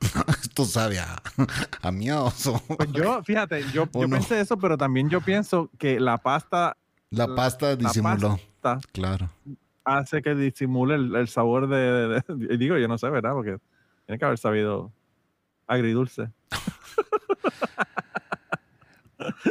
esto 0.42 0.64
sabe 0.64 0.98
a, 0.98 1.20
a 1.82 1.90
miedoso. 1.90 2.60
Pues 2.76 2.92
yo, 2.92 3.22
fíjate, 3.24 3.64
yo, 3.72 3.84
¿O 3.92 4.02
yo 4.02 4.08
no? 4.08 4.16
pensé 4.16 4.40
eso, 4.40 4.56
pero 4.58 4.76
también 4.76 5.08
yo 5.08 5.20
pienso 5.20 5.70
que 5.78 5.98
la 6.00 6.18
pasta, 6.18 6.76
La 7.10 7.34
pasta 7.34 7.74
disimuló. 7.76 8.38
pasta 8.60 8.80
Claro. 8.92 9.30
hace 9.84 10.20
que 10.22 10.34
disimule 10.34 10.94
el, 10.96 11.14
el 11.16 11.28
sabor 11.28 11.68
de, 11.68 11.76
de- 11.76 12.22
de- 12.28 12.56
digo, 12.58 12.76
yo 12.78 12.88
no 12.88 12.98
sé, 12.98 13.08
¿verdad? 13.10 13.32
Porque 13.32 13.56
tiene 14.06 14.18
que 14.18 14.24
haber 14.24 14.38
sabido 14.38 14.92
agridulce. 15.68 16.28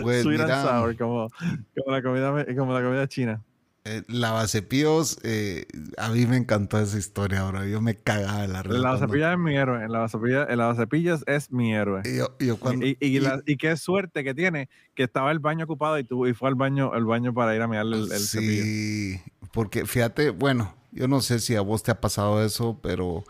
Pues 0.02 0.24
Sweet 0.24 0.40
and 0.40 0.50
mira, 0.50 0.62
sour, 0.64 0.96
como, 0.98 1.28
como 1.76 1.92
la 1.92 2.02
comida, 2.02 2.46
como 2.56 2.74
la 2.74 2.82
comida 2.82 3.08
china. 3.08 3.44
eh, 3.84 4.02
lavacepillos, 4.08 5.20
eh, 5.24 5.66
a 5.98 6.10
mí 6.10 6.26
me 6.26 6.38
encantó 6.38 6.80
esa 6.80 6.98
historia 6.98 7.42
ahora. 7.42 7.66
Yo 7.68 7.82
me 7.82 7.96
cagaba 7.96 8.42
de 8.44 8.48
la 8.48 8.64
risa. 8.64 8.76
El 8.76 8.82
cuando- 8.82 8.84
lavacepillas 8.84 9.34
es 9.34 9.38
mi 9.40 9.56
héroe. 9.58 9.84
El 9.86 9.92
lavacepillas, 9.92 10.48
el 10.50 10.58
lavacepillas 10.58 11.24
es 11.28 11.52
mi 11.52 11.74
héroe. 11.74 12.02
y 12.06 12.18
yo, 12.18 12.36
yo 12.40 12.58
cuando- 12.58 12.86
y, 12.86 12.98
y, 13.02 13.18
y- 13.18 13.20
la- 13.20 13.42
y 13.46 13.58
qué 13.58 13.76
suerte 13.76 14.24
que 14.24 14.34
tiene 14.34 14.70
que 14.96 15.04
estaba 15.04 15.32
el 15.32 15.40
baño 15.40 15.66
ocupado 15.66 16.00
y, 16.00 16.04
tuvo, 16.06 16.28
y 16.28 16.34
fue 16.34 16.48
al 16.50 16.56
baño, 16.56 16.94
el 16.96 17.04
baño 17.06 17.34
para 17.34 17.54
ir 17.56 17.62
a 17.62 17.68
mirarle 17.68 17.98
el, 17.98 18.12
el 18.12 18.20
cepillo. 18.20 18.64
sí, 18.64 19.22
porque 19.52 19.86
fíjate, 19.86 20.30
bueno, 20.30 20.74
yo 20.92 21.08
no 21.10 21.20
sé 21.22 21.40
si 21.40 21.56
a 21.56 21.62
vos 21.62 21.84
te 21.84 21.92
ha 21.92 22.00
pasado 22.00 22.44
eso, 22.44 22.80
pero 22.82 23.26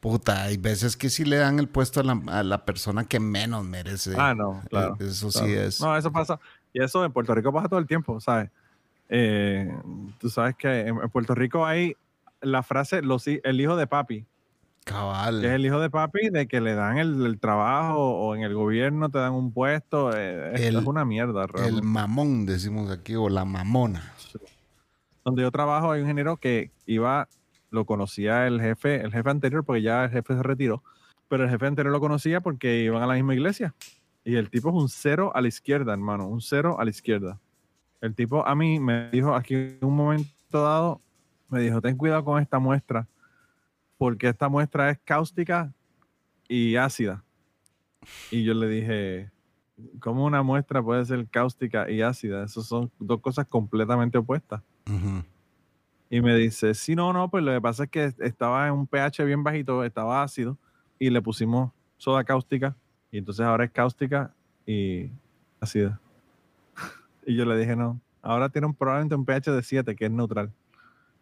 puta, 0.00 0.42
hay 0.44 0.56
veces 0.56 0.96
que 0.96 1.10
sí 1.10 1.24
le 1.24 1.36
dan 1.36 1.58
el 1.58 1.68
puesto 1.68 2.00
a 2.00 2.04
la, 2.04 2.20
a 2.28 2.42
la 2.42 2.64
persona 2.64 3.04
que 3.04 3.18
menos 3.20 3.64
merece. 3.64 4.14
Ah, 4.16 4.34
no, 4.34 4.62
claro. 4.70 4.96
Eh, 5.00 5.06
Eso 5.08 5.28
claro. 5.30 5.46
sí 5.46 5.52
es. 5.54 5.80
No, 5.80 5.96
eso 5.96 6.12
pasa. 6.12 6.38
Y 6.72 6.82
eso 6.82 7.04
en 7.04 7.12
Puerto 7.12 7.34
Rico 7.34 7.52
pasa 7.52 7.68
todo 7.68 7.80
el 7.80 7.86
tiempo, 7.86 8.20
¿sabes? 8.20 8.50
Eh, 9.08 9.72
tú 10.18 10.28
sabes 10.28 10.54
que 10.56 10.80
en, 10.88 10.98
Puerto 11.10 11.34
Rico 11.34 11.64
hay 11.64 11.96
la 12.42 12.62
frase 12.62 13.02
los, 13.02 13.26
el 13.26 13.60
hijo 13.60 13.74
de 13.74 13.86
papi, 13.86 14.24
Cabal. 14.84 15.40
que 15.40 15.46
es 15.48 15.52
el 15.54 15.64
hijo 15.66 15.80
de 15.80 15.90
papi 15.90 16.28
de 16.30 16.46
que 16.46 16.60
le 16.60 16.74
dan 16.74 16.98
el, 16.98 17.24
el 17.26 17.40
trabajo 17.40 17.98
o 17.98 18.34
en 18.36 18.42
el 18.42 18.54
gobierno 18.54 19.08
te 19.10 19.18
dan 19.18 19.32
un 19.32 19.50
puesto. 19.52 20.14
eh, 20.16 20.52
esto 20.54 20.68
El- 20.68 20.76
es 20.76 20.84
una 20.86 21.04
mierda, 21.04 21.46
el 21.64 21.82
mamón, 21.82 22.44
decimos 22.46 22.90
aquí, 22.90 23.14
o 23.16 23.28
la 23.28 23.44
mamona. 23.44 24.12
donde 25.24 25.42
yo 25.42 25.50
trabajo 25.50 25.90
hay 25.90 26.00
un 26.00 26.06
ingeniero 26.06 26.36
que 26.36 26.70
iba, 26.86 27.28
lo 27.70 27.84
conocía 27.84 28.46
el 28.46 28.60
jefe, 28.60 29.00
el 29.02 29.12
jefe 29.12 29.30
anterior, 29.30 29.64
porque 29.64 29.82
ya 29.82 30.04
el 30.04 30.10
jefe 30.10 30.34
se 30.34 30.42
retiró, 30.42 30.82
pero 31.28 31.44
el 31.44 31.50
jefe 31.50 31.66
anterior 31.66 31.92
lo 31.92 32.00
conocía 32.00 32.40
porque 32.40 32.82
iban 32.82 33.02
a 33.02 33.06
la 33.06 33.14
misma 33.14 33.34
iglesia. 33.34 33.74
Y 34.24 34.36
el 34.36 34.50
tipo 34.50 34.68
es 34.68 34.74
un 34.74 34.88
cero 34.88 35.32
a 35.34 35.40
la 35.40 35.48
izquierda, 35.48 35.92
hermano, 35.92 36.26
un 36.26 36.40
cero 36.40 36.76
a 36.78 36.84
la 36.84 36.90
izquierda. 36.90 37.40
El 38.00 38.14
tipo 38.14 38.46
a 38.46 38.54
mí 38.54 38.78
me 38.78 39.10
dijo 39.10 39.34
aquí 39.34 39.54
en 39.54 39.78
un 39.82 39.96
momento 39.96 40.28
dado, 40.50 41.00
me 41.48 41.60
dijo, 41.60 41.80
ten 41.80 41.96
cuidado 41.96 42.24
con 42.24 42.40
esta 42.40 42.58
muestra, 42.58 43.08
porque 43.96 44.28
esta 44.28 44.48
muestra 44.48 44.90
es 44.90 44.98
cáustica 45.04 45.72
y 46.48 46.76
ácida. 46.76 47.24
Y 48.30 48.44
yo 48.44 48.54
le 48.54 48.68
dije, 48.68 49.30
¿cómo 50.00 50.24
una 50.24 50.42
muestra 50.42 50.82
puede 50.82 51.04
ser 51.04 51.26
cáustica 51.28 51.90
y 51.90 52.02
ácida? 52.02 52.44
Esas 52.44 52.66
son 52.66 52.90
dos 52.98 53.20
cosas 53.20 53.46
completamente 53.46 54.18
opuestas. 54.18 54.62
Ujú. 54.86 55.24
Y 56.10 56.20
me 56.22 56.34
dice, 56.36 56.74
sí, 56.74 56.94
no, 56.94 57.12
no, 57.12 57.28
pues 57.28 57.44
lo 57.44 57.52
que 57.52 57.60
pasa 57.60 57.84
es 57.84 57.90
que 57.90 58.12
estaba 58.20 58.66
en 58.66 58.72
un 58.72 58.86
pH 58.86 59.24
bien 59.24 59.42
bajito, 59.42 59.84
estaba 59.84 60.22
ácido, 60.22 60.56
y 60.98 61.10
le 61.10 61.20
pusimos 61.20 61.70
soda 61.98 62.24
cáustica, 62.24 62.74
y 63.10 63.18
entonces 63.18 63.44
ahora 63.44 63.64
es 63.64 63.70
cáustica 63.70 64.32
y 64.66 65.10
ácida. 65.60 66.00
y 67.26 67.36
yo 67.36 67.44
le 67.44 67.56
dije, 67.58 67.76
no, 67.76 68.00
ahora 68.22 68.48
tiene 68.48 68.66
un, 68.66 68.74
probablemente 68.74 69.14
un 69.14 69.24
pH 69.24 69.52
de 69.52 69.62
7, 69.62 69.96
que 69.96 70.06
es 70.06 70.10
neutral. 70.10 70.50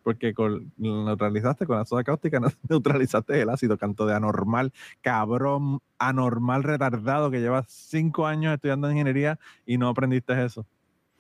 Porque 0.05 0.35
con, 0.35 0.73
neutralizaste 0.77 1.67
con 1.67 1.79
la 1.79 1.85
soda 1.85 2.05
cáustica, 2.05 2.41
neutralizaste 2.69 3.43
el 3.43 3.51
ácido, 3.51 3.77
canto 3.77 4.07
de 4.07 4.15
anormal, 4.15 4.73
cabrón, 5.01 5.81
anormal 5.99 6.63
retardado, 6.63 7.33
que 7.33 7.41
llevas 7.41 7.67
cinco 7.69 8.25
años 8.25 8.55
estudiando 8.55 8.89
ingeniería 8.89 9.41
y 9.65 9.79
no 9.79 9.89
aprendiste 9.89 10.45
eso. 10.45 10.65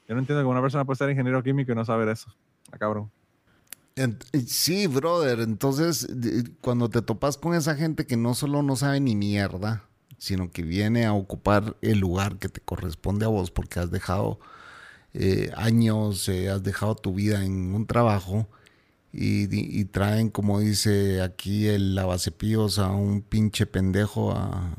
Yo 0.08 0.14
no 0.14 0.20
entiendo 0.20 0.44
que 0.44 0.48
una 0.48 0.62
persona 0.62 0.84
puede 0.84 0.98
ser 0.98 1.10
ingeniero 1.10 1.42
químico 1.42 1.72
y 1.72 1.74
no 1.74 1.84
saber 1.84 2.08
eso. 2.08 2.30
Ah, 2.70 2.78
cabrón. 2.78 3.10
Sí, 4.46 4.86
brother. 4.86 5.40
Entonces, 5.40 6.06
cuando 6.60 6.90
te 6.90 7.02
topas 7.02 7.38
con 7.38 7.54
esa 7.54 7.74
gente 7.76 8.06
que 8.06 8.16
no 8.16 8.34
solo 8.34 8.62
no 8.62 8.76
sabe 8.76 9.00
ni 9.00 9.16
mierda, 9.16 9.84
sino 10.18 10.50
que 10.50 10.62
viene 10.62 11.06
a 11.06 11.14
ocupar 11.14 11.76
el 11.82 11.98
lugar 11.98 12.38
que 12.38 12.48
te 12.48 12.60
corresponde 12.60 13.24
a 13.24 13.28
vos 13.28 13.50
porque 13.50 13.80
has 13.80 13.90
dejado 13.90 14.38
eh, 15.14 15.50
años, 15.56 16.28
eh, 16.28 16.50
has 16.50 16.62
dejado 16.62 16.94
tu 16.94 17.14
vida 17.14 17.44
en 17.44 17.74
un 17.74 17.86
trabajo 17.86 18.46
y, 19.18 19.84
traen, 19.86 20.28
como 20.28 20.60
dice 20.60 21.22
aquí, 21.22 21.68
el 21.68 21.94
lavacepillos 21.94 22.78
a 22.78 22.90
un 22.90 23.22
pinche 23.22 23.64
pendejo 23.64 24.32
a, 24.32 24.74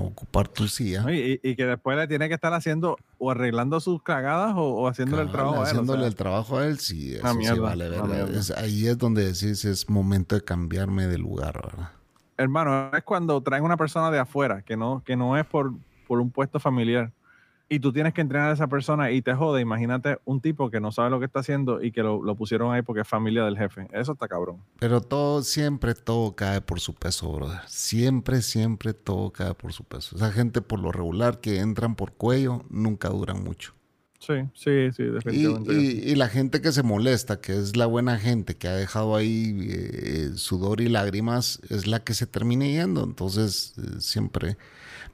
ocupar 0.00 0.48
tu 0.48 0.68
silla. 0.68 1.10
y- 1.10 1.40
y 1.42 1.56
que 1.56 1.64
después 1.64 1.96
le 1.96 2.06
tiene 2.06 2.28
que 2.28 2.34
estar 2.34 2.52
haciendo 2.52 2.98
o 3.22 3.30
arreglando 3.30 3.78
sus 3.80 4.02
cagadas 4.02 4.54
o, 4.56 4.62
o 4.62 4.88
haciéndole 4.88 5.22
el 5.24 5.30
trabajo 5.30 5.56
a 5.56 5.58
él. 5.58 5.60
o 5.60 5.64
haciéndole 5.64 6.00
sea, 6.00 6.08
el 6.08 6.14
trabajo 6.16 6.58
a 6.58 6.66
él, 6.66 6.78
sí, 6.78 7.14
eso 7.14 7.28
sí 7.28 7.58
vale, 7.60 7.88
mierda. 7.90 8.38
Es- 8.38 8.50
ahí 8.50 8.86
es 8.86 8.96
donde 8.98 9.24
decís, 9.26 9.64
es 9.64 9.88
momento 9.90 10.34
de 10.34 10.42
cambiarme 10.42 11.06
de 11.06 11.18
lugar, 11.18 11.60
¿verdad? 11.62 11.90
hermano, 12.38 12.90
es 12.96 13.04
cuando 13.04 13.38
traen 13.42 13.62
una 13.62 13.76
persona 13.76 14.10
de 14.10 14.18
afuera, 14.18 14.62
que 14.62 14.74
no, 14.74 15.02
que 15.04 15.14
no 15.14 15.36
es 15.36 15.44
por, 15.44 15.74
por 16.08 16.20
un 16.20 16.30
puesto 16.30 16.58
familiar, 16.58 17.12
y 17.72 17.78
tú 17.78 17.92
tienes 17.92 18.12
que 18.12 18.20
entrenar 18.20 18.50
a 18.50 18.52
esa 18.52 18.66
persona 18.66 19.12
y 19.12 19.22
te 19.22 19.32
jode, 19.32 19.60
imagínate 19.60 20.18
un 20.24 20.40
tipo 20.40 20.70
que 20.70 20.80
no 20.80 20.90
sabe 20.90 21.08
lo 21.08 21.20
que 21.20 21.26
está 21.26 21.38
haciendo 21.38 21.80
y 21.80 21.92
que 21.92 22.02
lo, 22.02 22.20
lo 22.20 22.34
pusieron 22.34 22.74
ahí 22.74 22.82
porque 22.82 23.02
es 23.02 23.08
familia 23.08 23.44
del 23.44 23.56
jefe. 23.56 23.86
Eso 23.92 24.12
está 24.12 24.26
cabrón. 24.26 24.56
Pero 24.80 25.00
todo, 25.00 25.42
siempre 25.44 25.94
todo 25.94 26.34
cae 26.34 26.60
por 26.60 26.80
su 26.80 26.94
peso, 26.94 27.30
brother. 27.32 27.60
Siempre, 27.68 28.42
siempre 28.42 28.92
todo 28.92 29.30
cae 29.30 29.54
por 29.54 29.72
su 29.72 29.84
peso. 29.84 30.16
Esa 30.16 30.32
gente 30.32 30.60
por 30.62 30.80
lo 30.80 30.90
regular 30.90 31.40
que 31.40 31.60
entran 31.60 31.94
por 31.94 32.12
cuello 32.12 32.64
nunca 32.70 33.08
duran 33.08 33.44
mucho. 33.44 33.72
Sí, 34.18 34.34
sí, 34.52 34.90
sí, 34.94 35.04
Y, 35.04 35.06
definitivamente. 35.06 35.72
y- 35.74 36.10
y 36.10 36.14
la 36.16 36.28
gente 36.28 36.60
que 36.60 36.72
se 36.72 36.82
molesta, 36.82 37.40
que 37.40 37.56
es 37.56 37.76
la 37.76 37.86
buena 37.86 38.18
gente, 38.18 38.56
que 38.56 38.68
ha 38.68 38.74
dejado 38.74 39.14
ahí 39.16 39.56
eh, 39.70 40.30
sudor 40.34 40.80
y 40.82 40.88
lágrimas, 40.90 41.60
es 41.70 41.86
la 41.86 42.00
que 42.04 42.12
se 42.14 42.26
termina 42.26 42.66
yendo. 42.66 43.02
Entonces, 43.04 43.74
eh, 43.78 44.00
siempre. 44.00 44.58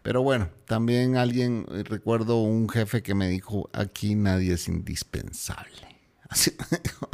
Pero 0.06 0.22
bueno, 0.22 0.48
también 0.66 1.16
alguien, 1.16 1.66
eh, 1.72 1.82
recuerdo 1.82 2.36
un 2.36 2.68
jefe 2.68 3.02
que 3.02 3.16
me 3.16 3.26
dijo, 3.26 3.68
aquí 3.72 4.14
nadie 4.14 4.52
es 4.52 4.68
indispensable. 4.68 5.98
Así 6.28 6.52
me 6.70 6.78
dijo. 6.78 7.08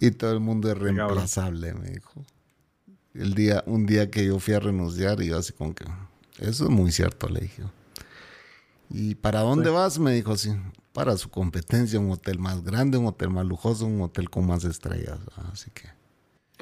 y 0.00 0.12
todo 0.12 0.32
el 0.32 0.40
mundo 0.40 0.72
es 0.72 0.78
reemplazable, 0.78 1.74
me 1.74 1.90
dijo. 1.90 2.24
El 3.12 3.34
día, 3.34 3.62
un 3.66 3.84
día 3.84 4.10
que 4.10 4.24
yo 4.24 4.38
fui 4.38 4.54
a 4.54 4.60
renunciar 4.60 5.20
y 5.20 5.26
yo 5.26 5.36
así 5.36 5.52
como 5.52 5.74
que, 5.74 5.84
eso 6.38 6.64
es 6.64 6.70
muy 6.70 6.90
cierto, 6.90 7.28
le 7.28 7.40
dije. 7.40 7.64
¿Y 8.88 9.16
para 9.16 9.40
dónde 9.40 9.68
vas? 9.68 9.98
Me 9.98 10.12
dijo 10.12 10.32
así. 10.32 10.54
Para 10.94 11.18
su 11.18 11.28
competencia, 11.28 12.00
un 12.00 12.12
hotel 12.12 12.38
más 12.38 12.64
grande, 12.64 12.96
un 12.96 13.08
hotel 13.08 13.28
más 13.28 13.44
lujoso, 13.44 13.84
un 13.84 14.00
hotel 14.00 14.30
con 14.30 14.46
más 14.46 14.64
estrellas. 14.64 15.18
Así 15.52 15.70
que. 15.70 15.90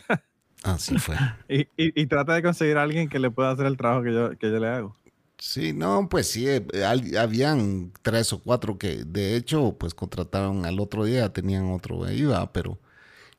Así 0.64 0.98
fue. 0.98 1.16
Y, 1.48 1.60
y- 1.76 2.02
y 2.02 2.06
trata 2.06 2.34
de 2.34 2.42
conseguir 2.42 2.76
a 2.78 2.82
alguien 2.82 3.08
que 3.08 3.18
le 3.18 3.30
pueda 3.30 3.50
hacer 3.50 3.66
el 3.66 3.76
trabajo 3.76 4.02
que 4.02 4.12
yo, 4.14 4.38
que 4.38 4.50
yo 4.50 4.58
le 4.58 4.68
hago. 4.68 4.96
Sí, 5.38 5.72
no, 5.72 6.08
pues 6.08 6.28
sí, 6.30 6.48
eh, 6.48 6.64
al- 6.86 7.16
habían 7.16 7.92
tres 8.02 8.32
o 8.32 8.40
cuatro 8.42 8.78
que 8.78 9.04
de 9.04 9.36
hecho 9.36 9.76
pues 9.78 9.94
contrataron 9.94 10.64
al 10.64 10.80
otro 10.80 11.04
día, 11.04 11.32
tenían 11.32 11.70
otro 11.72 12.04
ahí, 12.04 12.22
va, 12.24 12.52
pero 12.52 12.78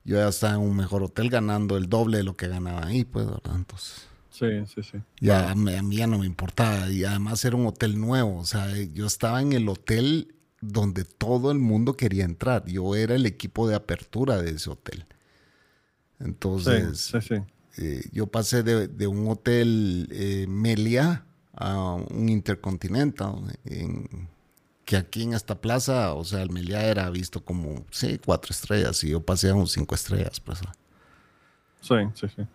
yo 0.06 0.18
ya 0.18 0.30
estaba 0.30 0.56
en 0.56 0.62
un 0.62 0.76
mejor 0.78 1.04
hotel 1.04 1.30
ganando 1.30 1.78
el 1.78 1.90
doble 1.90 2.18
de 2.20 2.24
lo 2.26 2.38
que 2.38 2.48
ganaba 2.50 2.88
ahí, 2.88 3.06
pues, 3.06 3.28
¿verdad? 3.28 3.56
Entonces, 3.56 4.08
Sí, 4.30 4.66
sí, 4.68 4.84
sí. 4.84 5.00
ya 5.20 5.50
a 5.52 5.56
mí, 5.56 5.74
a 5.76 5.84
mí 5.84 5.98
ya 5.98 6.08
no 6.08 6.20
me 6.20 6.26
importaba 6.26 6.90
y 6.90 7.04
además 7.06 7.44
era 7.46 7.56
un 7.56 7.68
hotel 7.68 8.00
nuevo, 8.00 8.38
o 8.40 8.46
sea, 8.46 8.68
yo 8.94 9.06
estaba 9.06 9.42
en 9.42 9.54
el 9.54 9.68
hotel 9.70 10.36
donde 10.62 11.06
todo 11.06 11.52
el 11.52 11.60
mundo 11.60 11.96
quería 11.96 12.26
entrar, 12.26 12.66
yo 12.66 12.96
era 12.96 13.16
el 13.16 13.26
equipo 13.26 13.68
de 13.68 13.76
apertura 13.76 14.42
de 14.42 14.52
ese 14.52 14.70
hotel. 14.70 15.06
Entonces, 16.20 17.00
sí, 17.00 17.22
sí. 17.22 17.36
eh, 17.78 18.04
yo 18.12 18.28
pasé 18.28 18.64
de, 18.64 18.88
de 18.88 19.08
un 19.08 19.28
hotel 19.30 20.08
eh, 20.12 20.46
Melia 20.48 21.26
a 21.54 21.94
un 21.96 22.30
Intercontinental, 22.30 23.36
en- 23.66 24.30
que 24.86 24.98
aquí 24.98 25.24
en 25.24 25.34
esta 25.34 25.60
plaza, 25.62 26.14
o 26.14 26.24
sea, 26.24 26.42
el 26.44 26.52
Melia 26.52 26.84
era 26.86 27.10
visto 27.10 27.44
como, 27.44 27.86
sí, 27.92 28.20
cuatro 28.24 28.52
estrellas, 28.52 29.04
y 29.04 29.10
yo 29.10 29.22
pasé 29.26 29.50
a 29.50 29.56
un 29.56 29.68
cinco 29.68 29.96
estrellas, 29.96 30.40
pues. 30.40 30.60
Sí, 31.82 31.96
sí, 32.16 32.28
sí. 32.36 32.48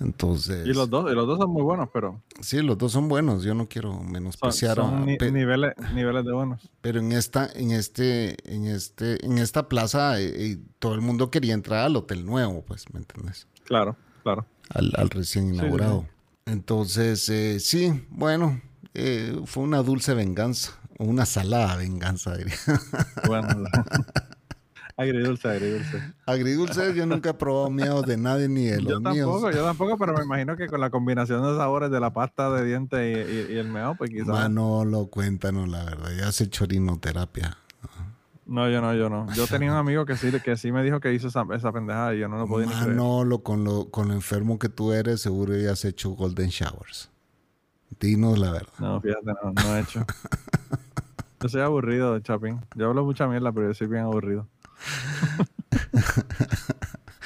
Entonces, 0.00 0.66
Y 0.66 0.72
los 0.72 0.88
dos, 0.88 1.10
y 1.10 1.14
los 1.14 1.26
dos 1.26 1.38
son 1.38 1.50
muy 1.50 1.62
buenos, 1.62 1.88
pero 1.92 2.22
sí, 2.40 2.62
los 2.62 2.78
dos 2.78 2.92
son 2.92 3.08
buenos, 3.08 3.42
yo 3.42 3.54
no 3.54 3.68
quiero 3.68 3.98
menospreciar, 4.00 4.76
son 4.76 4.94
a- 4.94 5.04
ni- 5.04 5.16
niveles, 5.32 5.74
niveles 5.92 6.24
de 6.24 6.32
buenos. 6.32 6.70
pero 6.80 7.00
en 7.00 7.10
esta, 7.12 7.50
en 7.52 7.72
este, 7.72 8.36
en 8.52 8.66
este, 8.66 9.24
en 9.26 9.38
esta 9.38 9.68
plaza, 9.68 10.20
eh, 10.20 10.52
eh, 10.52 10.58
todo 10.78 10.94
el 10.94 11.00
mundo 11.00 11.30
quería 11.30 11.54
entrar 11.54 11.84
al 11.84 11.96
hotel 11.96 12.24
nuevo, 12.24 12.62
pues, 12.64 12.84
¿me 12.92 13.00
entiendes? 13.00 13.48
Claro, 13.64 13.96
claro. 14.22 14.46
al, 14.70 14.92
al 14.96 15.10
recién 15.10 15.52
inaugurado. 15.52 16.02
sí. 16.02 16.52
Entonces, 16.52 17.28
eh, 17.28 17.58
sí, 17.60 18.06
bueno, 18.08 18.60
eh, 18.94 19.38
fue 19.46 19.64
una 19.64 19.82
dulce 19.82 20.14
venganza, 20.14 20.78
o 20.98 21.04
una 21.04 21.26
salada 21.26 21.76
venganza, 21.76 22.36
diría. 22.36 22.54
Bueno, 23.26 23.48
agridulce, 24.98 25.48
agridulce. 25.48 26.02
Agridulce, 26.26 26.94
yo 26.94 27.06
nunca 27.06 27.30
he 27.30 27.34
probado 27.34 27.70
miedo 27.70 28.02
de 28.02 28.16
nadie 28.18 28.48
ni 28.48 28.66
de 28.66 28.82
los 28.82 28.92
Yo 28.94 29.00
tampoco, 29.00 29.40
míos. 29.46 29.54
yo 29.56 29.64
tampoco, 29.64 29.96
pero 29.96 30.12
me 30.18 30.24
imagino 30.24 30.56
que 30.56 30.66
con 30.66 30.80
la 30.80 30.90
combinación 30.90 31.42
de 31.42 31.56
sabores 31.56 31.90
de 31.90 32.00
la 32.00 32.12
pasta 32.12 32.50
de 32.52 32.64
dientes 32.66 33.00
y, 33.00 33.32
y- 33.52 33.54
y 33.54 33.58
el 33.58 33.68
meo, 33.68 33.94
pues 33.94 34.10
quizás. 34.10 34.26
Manolo, 34.28 35.06
cuéntanos 35.06 35.68
la 35.68 35.84
verdad, 35.84 36.10
ya 36.18 36.28
hace 36.28 36.50
chorinoterapia. 36.50 37.56
No, 38.44 38.68
yo 38.70 38.80
no, 38.80 38.94
yo 38.94 39.08
no. 39.10 39.26
Yo 39.34 39.46
tenía 39.46 39.70
un 39.70 39.76
amigo 39.76 40.04
que 40.06 40.16
sí, 40.16 40.30
que 40.42 40.56
sí 40.56 40.72
me 40.72 40.82
dijo 40.82 41.00
que 41.00 41.12
hizo 41.12 41.28
esa, 41.28 41.44
esa 41.54 41.70
pendejada 41.70 42.14
y 42.14 42.18
yo 42.20 42.28
no 42.28 42.38
lo 42.38 42.46
podía 42.48 42.66
ni 42.66 42.72
creer. 42.74 42.88
Manolo, 42.96 43.42
con 43.42 43.62
lo, 43.64 43.90
con 43.90 44.08
lo 44.08 44.14
enfermo 44.14 44.58
que 44.58 44.68
tú 44.70 44.92
eres, 44.92 45.20
seguro 45.20 45.54
ya 45.56 45.72
has 45.72 45.84
hecho 45.84 46.10
golden 46.10 46.48
showers. 46.48 47.10
Dinos 48.00 48.38
la 48.38 48.50
verdad. 48.52 48.72
No, 48.78 49.00
fíjate, 49.00 49.26
no, 49.26 49.52
no 49.52 49.76
he 49.76 49.80
hecho. 49.80 50.04
Yo 51.40 51.48
soy 51.48 51.60
aburrido, 51.60 52.18
Chapín. 52.20 52.60
Yo 52.74 52.88
hablo 52.88 53.04
mucha 53.04 53.28
mierda, 53.28 53.52
pero 53.52 53.68
yo 53.68 53.74
soy 53.74 53.86
bien 53.86 54.02
aburrido. 54.02 54.48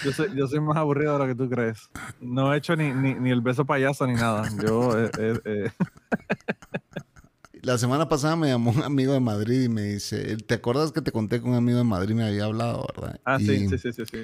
Yo 0.05 0.13
soy, 0.13 0.35
yo 0.35 0.49
soy 0.49 0.59
más 0.61 0.77
aburrido 0.77 1.13
de 1.13 1.19
lo 1.21 1.27
que 1.29 1.35
tú 1.37 1.49
crees. 1.49 1.89
No 2.21 2.53
he 2.53 2.59
hecho 2.59 2.75
ni, 2.75 2.93
ni, 2.93 3.15
ni 3.15 3.31
el 3.31 3.41
beso 3.41 3.65
payaso 3.65 4.05
ni 4.07 4.15
nada. 4.15 4.49
Yo, 4.61 4.99
eh, 4.99 5.11
eh, 5.17 5.41
eh, 5.45 5.71
La 7.63 7.79
semana 7.79 8.09
pasada 8.09 8.35
me 8.35 8.49
llamó 8.49 8.73
un 8.73 8.83
amigo 8.83 9.13
de 9.13 9.21
Madrid 9.21 9.63
y 9.63 9.69
me 9.69 9.83
dice, 9.83 10.37
¿te 10.39 10.55
acuerdas 10.55 10.91
que 10.91 11.03
te 11.03 11.13
conté 11.13 11.41
que 11.41 11.47
un 11.47 11.55
amigo 11.55 11.79
de 11.79 11.85
Madrid 11.85 12.17
me 12.17 12.25
había 12.27 12.47
hablado, 12.47 12.85
verdad? 12.97 13.21
Ah, 13.25 13.37
Y- 13.39 13.47
sí, 13.47 13.69
sí, 13.69 13.79
sí, 13.79 13.93
sí, 13.93 14.05
sí. 14.07 14.19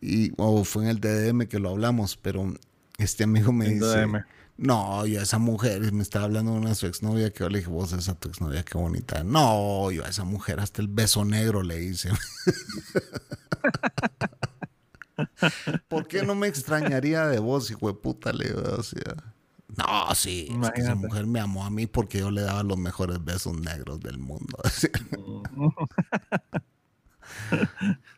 y 0.00 0.32
o 0.36 0.64
fue 0.64 0.82
en 0.84 0.88
el 0.90 0.98
DDM 1.00 1.46
que 1.46 1.60
lo 1.60 1.70
hablamos, 1.70 2.16
pero 2.16 2.52
este 2.98 3.22
amigo 3.22 3.52
me 3.52 3.66
En 3.66 3.74
dice, 3.74 3.86
DDM. 3.86 4.24
No, 4.56 5.06
yo 5.06 5.20
a 5.20 5.22
esa 5.22 5.38
mujer 5.38 5.92
me 5.92 6.02
estaba 6.02 6.26
hablando 6.26 6.52
de 6.52 6.58
una 6.58 6.74
su 6.74 6.86
exnovia 6.86 7.30
que 7.30 7.40
yo 7.40 7.48
le 7.48 7.58
dije, 7.58 7.70
vos 7.70 7.92
esa 7.92 8.14
tu 8.14 8.28
exnovia, 8.28 8.64
qué 8.64 8.78
bonita. 8.78 9.24
No, 9.24 9.90
yo 9.90 10.04
a 10.04 10.08
esa 10.08 10.24
mujer 10.24 10.60
hasta 10.60 10.80
el 10.80 10.88
beso 10.88 11.24
negro 11.24 11.62
le 11.62 11.82
hice. 11.82 12.10
¿Por 15.88 16.06
qué 16.06 16.22
no 16.22 16.34
me 16.34 16.48
extrañaría 16.48 17.26
de 17.26 17.38
vos, 17.38 17.70
hijo 17.70 17.88
de 17.88 17.94
puta? 17.94 18.32
Le 18.32 18.48
digo, 18.48 18.62
o 18.62 18.82
sea, 18.82 19.14
no, 19.76 20.14
sí, 20.14 20.48
es 20.62 20.70
que 20.70 20.80
esa 20.80 20.94
mujer 20.94 21.26
me 21.26 21.40
amó 21.40 21.64
a 21.64 21.70
mí 21.70 21.86
porque 21.86 22.18
yo 22.18 22.30
le 22.30 22.42
daba 22.42 22.62
los 22.62 22.78
mejores 22.78 23.22
besos 23.24 23.58
negros 23.60 24.00
del 24.00 24.18
mundo. 24.18 24.56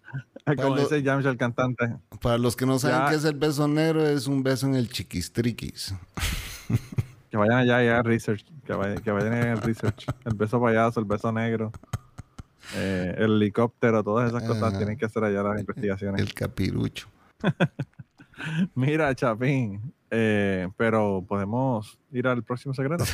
Como 0.56 0.76
dice 0.76 1.02
Jamshel, 1.02 1.32
el 1.32 1.36
cantante. 1.38 1.96
Para 2.22 2.38
los 2.38 2.54
que 2.56 2.66
no 2.66 2.78
saben 2.78 2.98
Ya. 2.98 3.10
qué 3.10 3.16
es 3.16 3.24
el 3.24 3.34
beso 3.36 3.66
negro, 3.66 4.06
es 4.06 4.26
un 4.28 4.42
beso 4.42 4.66
en 4.66 4.74
el 4.76 4.88
chiquistriquis. 4.88 5.94
Que 7.28 7.36
vayan 7.36 7.58
allá 7.58 7.84
y 7.84 7.88
hagan 7.88 8.04
research. 8.04 8.44
Que 8.64 8.72
vayan, 8.72 8.98
que 8.98 9.10
vayan 9.10 9.32
el 9.34 9.60
research. 9.60 10.06
El 10.24 10.34
beso 10.36 10.60
payaso, 10.60 11.00
el 11.00 11.06
beso 11.06 11.32
negro. 11.32 11.72
eh, 12.76 13.14
el 13.18 13.32
helicóptero, 13.36 14.02
todas 14.04 14.28
esas 14.30 14.44
cosas 14.44 14.62
Ajá. 14.62 14.78
tienen 14.78 14.96
que 14.96 15.06
hacer 15.06 15.24
allá 15.24 15.42
las 15.42 15.58
investigaciones. 15.60 16.20
El 16.20 16.32
capirucho. 16.32 17.08
Mira, 18.74 19.14
Chapín, 19.14 19.92
eh, 20.10 20.68
pero 20.76 21.24
podemos 21.26 21.98
ir 22.12 22.26
al 22.28 22.42
próximo 22.44 22.74
secreto. 22.74 23.04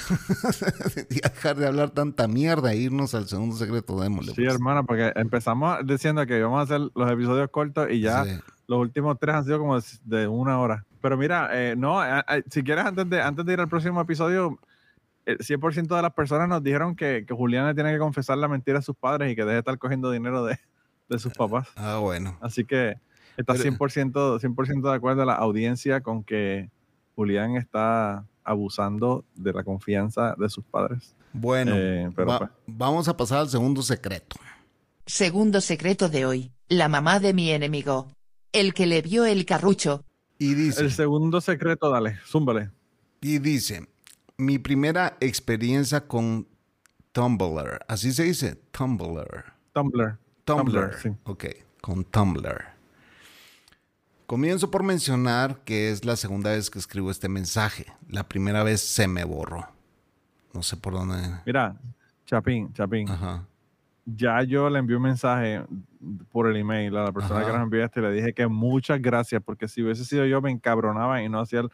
y 1.11 1.21
dejar 1.23 1.57
de 1.57 1.67
hablar 1.67 1.91
tanta 1.91 2.29
mierda 2.29 2.73
e 2.73 2.77
irnos 2.77 3.15
al 3.15 3.27
segundo 3.27 3.57
secreto, 3.57 4.01
démosle. 4.01 4.33
Sí, 4.35 4.43
pues. 4.43 4.55
hermana, 4.55 4.83
porque 4.83 5.13
empezamos 5.17 5.79
diciendo 5.87 6.27
que 6.27 6.39
íbamos 6.39 6.59
a 6.61 6.63
hacer 6.63 6.81
los 6.95 7.11
episodios 7.11 7.49
cortos 7.51 7.89
y 7.91 8.01
ya 8.01 8.25
Sí. 8.25 8.31
los 8.67 8.79
últimos 8.81 9.19
tres 9.19 9.35
han 9.35 9.45
sido 9.45 9.59
como 9.59 9.79
de, 10.05 10.29
una 10.29 10.61
hora. 10.61 10.85
Pero 11.01 11.17
mira, 11.17 11.49
eh, 11.53 11.75
no, 11.77 12.01
a- 12.01 12.21
a- 12.21 12.43
si 12.51 12.63
quieres, 12.63 12.85
antes 12.85 13.09
de, 13.09 13.21
antes 13.21 13.45
de 13.45 13.53
ir 13.53 13.61
al 13.61 13.69
próximo 13.69 14.01
episodio, 14.01 14.59
el 15.25 15.39
100% 15.39 15.95
de 15.97 16.03
las 16.03 16.13
personas 16.13 16.49
nos 16.49 16.63
dijeron 16.63 16.95
que, 16.97 17.25
que 17.27 17.35
Julián 17.35 17.67
le 17.67 17.75
tiene 17.75 17.93
que 17.93 17.99
confesar 17.99 18.39
la 18.39 18.49
mentira 18.49 18.79
a 18.81 18.83
sus 18.83 18.97
padres 18.97 19.33
y 19.33 19.37
que 19.37 19.43
deje 19.43 19.55
de 19.55 19.59
estar 19.61 19.79
cogiendo 19.79 20.11
dinero 20.11 20.45
de, 20.45 20.59
de 21.09 21.19
sus 21.19 21.33
papás. 21.33 21.69
Ah, 21.77 21.99
bueno. 22.01 22.37
Así 22.41 22.65
que 22.65 22.97
está 23.37 23.55
Pero- 23.55 23.63
100%, 23.65 24.41
100 24.41 24.83
de 24.83 24.93
acuerdo 24.93 25.25
la 25.25 25.35
audiencia 25.35 26.01
con 26.03 26.23
que 26.25 26.71
Julián 27.15 27.57
está 27.57 28.25
abusando 28.45 29.25
de 29.35 29.53
la 29.53 29.63
confianza 29.65 30.35
de 30.39 30.49
sus 30.49 30.65
padres. 30.65 31.15
Bueno, 31.33 31.73
Eh, 31.77 32.11
pero 32.15 32.29
va- 32.29 32.39
pues. 32.39 32.51
vamos 32.67 33.09
a 33.09 33.17
pasar 33.17 33.39
al 33.39 33.49
segundo 33.49 33.83
secreto. 33.83 34.37
Segundo 35.07 35.61
secreto 35.61 36.09
de 36.09 36.27
hoy, 36.27 36.53
la 36.69 36.89
mamá 36.89 37.21
de 37.21 37.33
mi 37.35 37.51
enemigo. 37.51 38.09
El 38.53 38.75
que 38.75 38.87
le 38.87 39.01
vio 39.03 39.25
el 39.25 39.45
carrucho. 39.47 40.05
Y 40.39 40.55
dice, 40.55 40.83
El 40.83 40.93
segundo 40.93 41.41
secreto, 41.41 41.91
dale, 41.91 42.19
zúmbale. 42.27 42.71
y 43.21 43.39
dice, 43.39 43.87
mi 44.37 44.59
primera 44.59 45.17
experiencia 45.21 46.07
con 46.07 46.47
Tumblr, 47.13 47.81
así 47.89 48.13
se 48.13 48.25
dice, 48.25 48.57
Tumblr. 48.73 49.45
Tumblr. 49.73 50.19
Tumblr. 50.45 50.73
Tumblr, 50.91 50.95
sí. 51.01 51.11
Ok, 51.25 51.45
con 51.81 52.05
Tumblr. 52.05 52.65
Comienzo 54.33 54.71
por 54.71 54.83
mencionar 54.83 55.59
que 55.63 55.91
es 55.91 56.07
la 56.07 56.17
segunda 56.17 56.53
vez 56.53 56.71
que 56.71 56.79
escribo 56.79 57.11
este 57.11 57.29
mensaje. 57.29 57.85
La 58.09 58.27
primera 58.27 58.63
vez 58.63 58.81
se 58.81 59.07
me 59.07 59.25
borró. 59.25 59.69
No 60.55 60.63
sé 60.63 60.79
por 60.79 60.95
dónde. 60.95 61.17
Mira, 61.45 61.77
Chapín, 62.25 62.73
Chapín, 62.73 63.11
Ajá. 63.11 63.47
ya 64.07 64.43
yo 64.43 64.71
le 64.71 64.79
envié 64.79 64.97
un 64.97 65.03
mensaje 65.03 65.63
por 66.31 66.47
el 66.47 66.57
email 66.57 66.97
a 66.97 67.05
la 67.05 67.13
persona 67.13 67.41
Ajá. 67.41 67.47
que 67.49 67.53
nos 67.59 67.63
enviaste 67.65 68.01
y 68.01 68.03
le 68.05 68.11
dije 68.11 68.33
que 68.33 68.47
muchas 68.47 69.03
gracias, 69.03 69.43
porque 69.45 69.69
si 69.69 69.83
hubiese 69.83 70.07
sido 70.07 70.25
yo 70.25 70.41
me 70.41 70.51
encabronaba 70.51 71.23
y 71.23 71.29
no 71.29 71.39
hacía 71.41 71.61
el, 71.61 71.71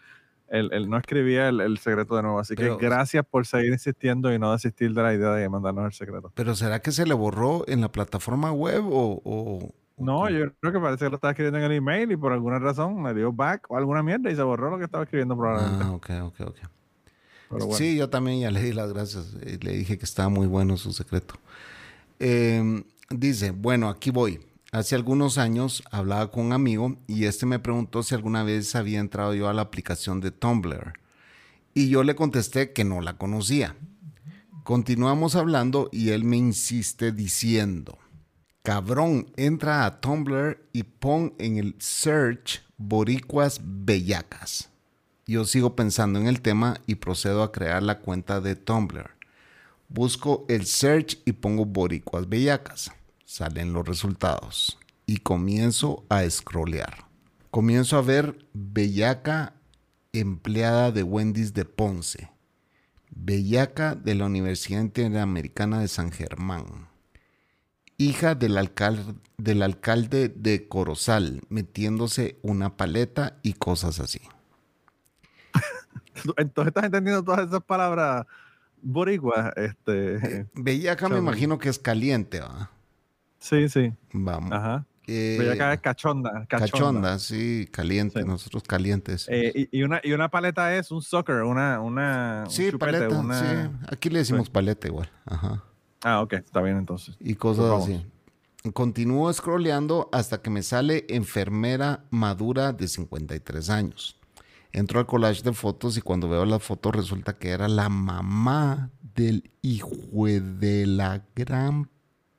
él, 0.49 0.71
él 0.73 0.90
no 0.90 0.99
escribía 0.99 1.49
el, 1.51 1.61
el 1.61 1.79
secreto 1.79 2.16
de 2.16 2.23
nuevo. 2.23 2.40
Así 2.40 2.57
Pero- 2.57 2.77
que 2.77 2.85
gracias 2.87 3.25
por 3.25 3.47
seguir 3.47 3.71
insistiendo 3.73 4.35
y 4.35 4.38
no 4.40 4.51
desistir 4.51 4.92
de 4.94 5.01
la 5.05 5.14
idea 5.14 5.31
de 5.31 5.49
mandarnos 5.49 5.85
el 5.85 5.92
secreto. 5.92 6.33
Pero 6.35 6.57
¿será 6.57 6.83
que 6.83 6.90
se 6.90 7.07
le 7.07 7.14
borró 7.14 7.62
en 7.68 7.83
la 7.83 7.92
plataforma 7.92 8.51
web 8.51 8.85
o- 8.85 9.23
o 9.25 9.75
No, 9.98 10.30
yo 10.30 10.52
creo 10.61 10.72
que 10.72 10.78
parece 10.80 11.04
que 11.04 11.11
lo 11.11 11.16
estaba 11.16 11.32
escribiendo 11.32 11.58
en 11.58 11.64
el 11.64 11.72
email 11.72 12.12
y 12.12 12.16
por 12.16 12.32
alguna 12.32 12.58
razón 12.58 13.02
me 13.02 13.12
dio 13.14 13.32
back 13.32 13.66
o 13.70 13.76
alguna 13.76 14.02
mierda 14.02 14.30
y 14.30 14.37
se 14.37 14.42
borró 14.42 14.70
lo 14.70 14.78
que 14.78 14.84
estaba 14.84 15.04
escribiendo 15.04 15.37
probablemente. 15.37 15.84
Ah, 15.84 15.92
ok, 15.92 16.11
ok, 16.22 16.40
ok. 16.48 16.56
Pero 17.50 17.66
bueno. 17.66 17.72
Sí, 17.72 17.96
yo 17.96 18.08
también 18.11 18.40
ya 18.40 18.50
le 18.50 18.62
di 18.62 18.72
las 18.72 18.92
gracias. 18.92 19.34
eh, 19.40 19.58
Le 19.61 19.72
dije 19.72 19.98
que 19.98 20.04
estaba 20.04 20.28
muy 20.28 20.46
bueno 20.46 20.76
su 20.76 20.92
secreto. 20.92 21.34
Eh, 22.20 22.84
dice, 23.11 23.50
bueno, 23.52 23.88
aquí 23.88 24.11
voy. 24.11 24.40
Hace 24.70 24.94
algunos 24.94 25.38
años 25.38 25.82
hablaba 25.90 26.30
con 26.30 26.44
un 26.46 26.52
amigo 26.52 26.96
y 27.06 27.24
este 27.24 27.46
me 27.46 27.58
preguntó 27.58 28.02
si 28.02 28.14
alguna 28.14 28.42
vez 28.44 28.76
había 28.76 29.00
entrado 29.00 29.34
yo 29.34 29.48
a 29.48 29.54
la 29.54 29.62
aplicación 29.62 30.20
de 30.20 30.30
Tumblr. 30.30 30.92
Y 31.72 31.88
yo 31.88 32.02
le 32.02 32.14
contesté 32.14 32.72
que 32.72 32.84
no 32.84 33.00
la 33.00 33.16
conocía. 33.16 33.76
Continuamos 34.64 35.37
hablando 35.37 35.88
y 35.90 36.11
él 36.11 36.24
me 36.24 36.37
insiste 36.37 37.12
diciendo, 37.12 37.98
cabrón, 38.68 39.33
entra 39.38 39.87
a 39.87 39.98
Tumblr 39.98 40.62
y 40.74 40.83
pon 40.83 41.33
en 41.38 41.57
el 41.57 41.74
search 41.78 42.62
boricuas 42.76 43.62
bellacas. 43.64 44.68
Yo 45.26 45.46
sigo 45.46 45.74
pensando 45.74 46.20
en 46.20 46.26
el 46.26 46.42
tema 46.42 46.76
y 46.87 46.96
procedo 46.96 47.42
a 47.42 47.50
crear 47.50 47.83
la 47.83 48.00
cuenta 48.00 48.42
de 48.42 48.57
Tumblr. 48.57 49.09
Busco 49.88 50.44
el 50.50 50.66
search 50.66 51.18
y 51.24 51.33
pongo 51.33 51.64
boricuas 51.64 52.28
bellacas. 52.28 52.92
Salen 53.24 53.72
los 53.72 53.88
resultados 53.88 54.78
y 55.07 55.16
comienzo 55.16 56.04
a 56.11 56.28
scrollear. 56.28 57.07
Comienzo 57.50 57.96
a 57.96 58.02
ver 58.02 58.44
bellaca 58.52 59.54
empleada 60.12 60.92
de 60.92 61.04
Wendy's 61.04 61.54
de 61.54 61.64
Ponce. 61.64 62.31
Bellaca 63.09 63.94
de 63.94 64.14
la 64.14 64.26
Universidad 64.26 64.83
Interamericana 64.83 65.81
de 65.81 65.88
San 65.88 66.12
Germán. 66.12 66.88
Hija 67.98 68.34
del, 68.37 68.56
alcal- 68.56 69.16
del 69.38 69.62
alcalde 69.62 70.28
de 70.28 70.68
Corozal, 70.68 71.42
metiéndose 71.48 72.38
una 72.42 72.76
paleta 72.76 73.38
y 73.42 73.54
cosas 73.54 73.98
así. 74.00 74.20
Entonces 76.37 76.68
estás 76.68 76.84
entendiendo 76.84 77.22
todas 77.24 77.48
esas 77.48 77.62
palabras 77.62 78.24
boricuas. 78.80 79.52
Este, 79.56 80.46
Bellaca 80.54 81.08
me 81.08 81.18
imagino 81.18 81.58
que 81.58 81.68
es 81.68 81.78
caliente, 81.78 82.40
¿va? 82.40 82.70
sí, 83.38 83.68
sí. 83.68 83.92
Vamos. 84.12 84.52
Ajá. 84.52 84.84
Eh, 85.11 85.50
acá 85.54 85.72
es 85.72 85.80
cachonda. 85.80 86.44
Cachonda. 86.46 86.70
cachonda, 86.70 87.18
sí, 87.18 87.66
caliente, 87.72 88.20
Sí. 88.20 88.28
nosotros 88.28 88.62
calientes. 88.62 89.26
Eh, 89.30 89.68
y, 89.72 89.78
y 89.78 89.82
una, 89.82 90.00
y 90.04 90.12
una 90.12 90.28
paleta 90.30 90.76
es 90.76 90.90
un 90.90 91.00
sucker, 91.00 91.37
una, 91.44 91.80
una 91.80 92.42
un 92.44 92.50
sí, 92.50 92.70
chupete, 92.70 92.92
paleta, 92.92 93.18
una- 93.18 93.40
sí. 93.40 93.70
Aquí 93.90 94.11
le 94.11 94.18
decimos 94.18 94.50
paleta 94.50 94.87
igual. 94.87 95.11
Ajá. 95.24 95.64
Ah, 96.02 96.22
ok, 96.22 96.34
está 96.34 96.61
bien 96.62 96.76
entonces. 96.76 97.16
Y 97.20 97.34
cosas 97.34 97.70
Pues 97.70 97.84
así. 97.84 98.06
Continúo 98.72 99.32
scrolleando 99.32 100.08
hasta 100.12 100.42
que 100.42 100.50
me 100.50 100.62
sale 100.62 101.06
enfermera 101.08 102.04
madura 102.11 102.72
de 102.72 102.88
53 102.88 103.70
años. 103.70 104.18
Entro 104.72 104.98
al 105.00 105.06
collage 105.06 105.42
de 105.42 105.52
fotos 105.52 105.96
y 105.96 106.02
cuando 106.02 106.28
veo 106.28 106.44
las 106.44 106.62
fotos 106.62 106.94
resulta 106.94 107.38
que 107.38 107.50
era 107.50 107.68
la 107.68 107.88
mamá 107.88 108.90
del 109.14 109.50
hijo 109.62 110.26
de 110.26 110.87
la 110.87 111.24
gran 111.34 111.88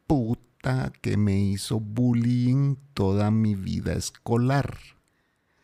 puta 0.06 0.92
que 1.02 1.18
me 1.18 1.40
hizo 1.40 1.80
bullying 1.80 2.76
toda 2.94 3.32
mi 3.32 3.56
vida 3.56 3.94
escolar. 3.94 4.78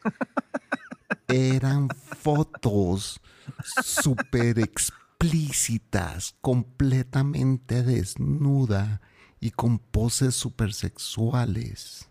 Eran 1.27 1.89
fotos 1.89 3.19
súper 3.83 4.59
explícitas, 5.25 6.35
completamente 6.41 7.83
desnuda 7.83 9.01
y 9.39 9.51
con 9.51 9.79
poses 9.79 10.35
súper 10.35 10.73
sexuales. 10.73 12.09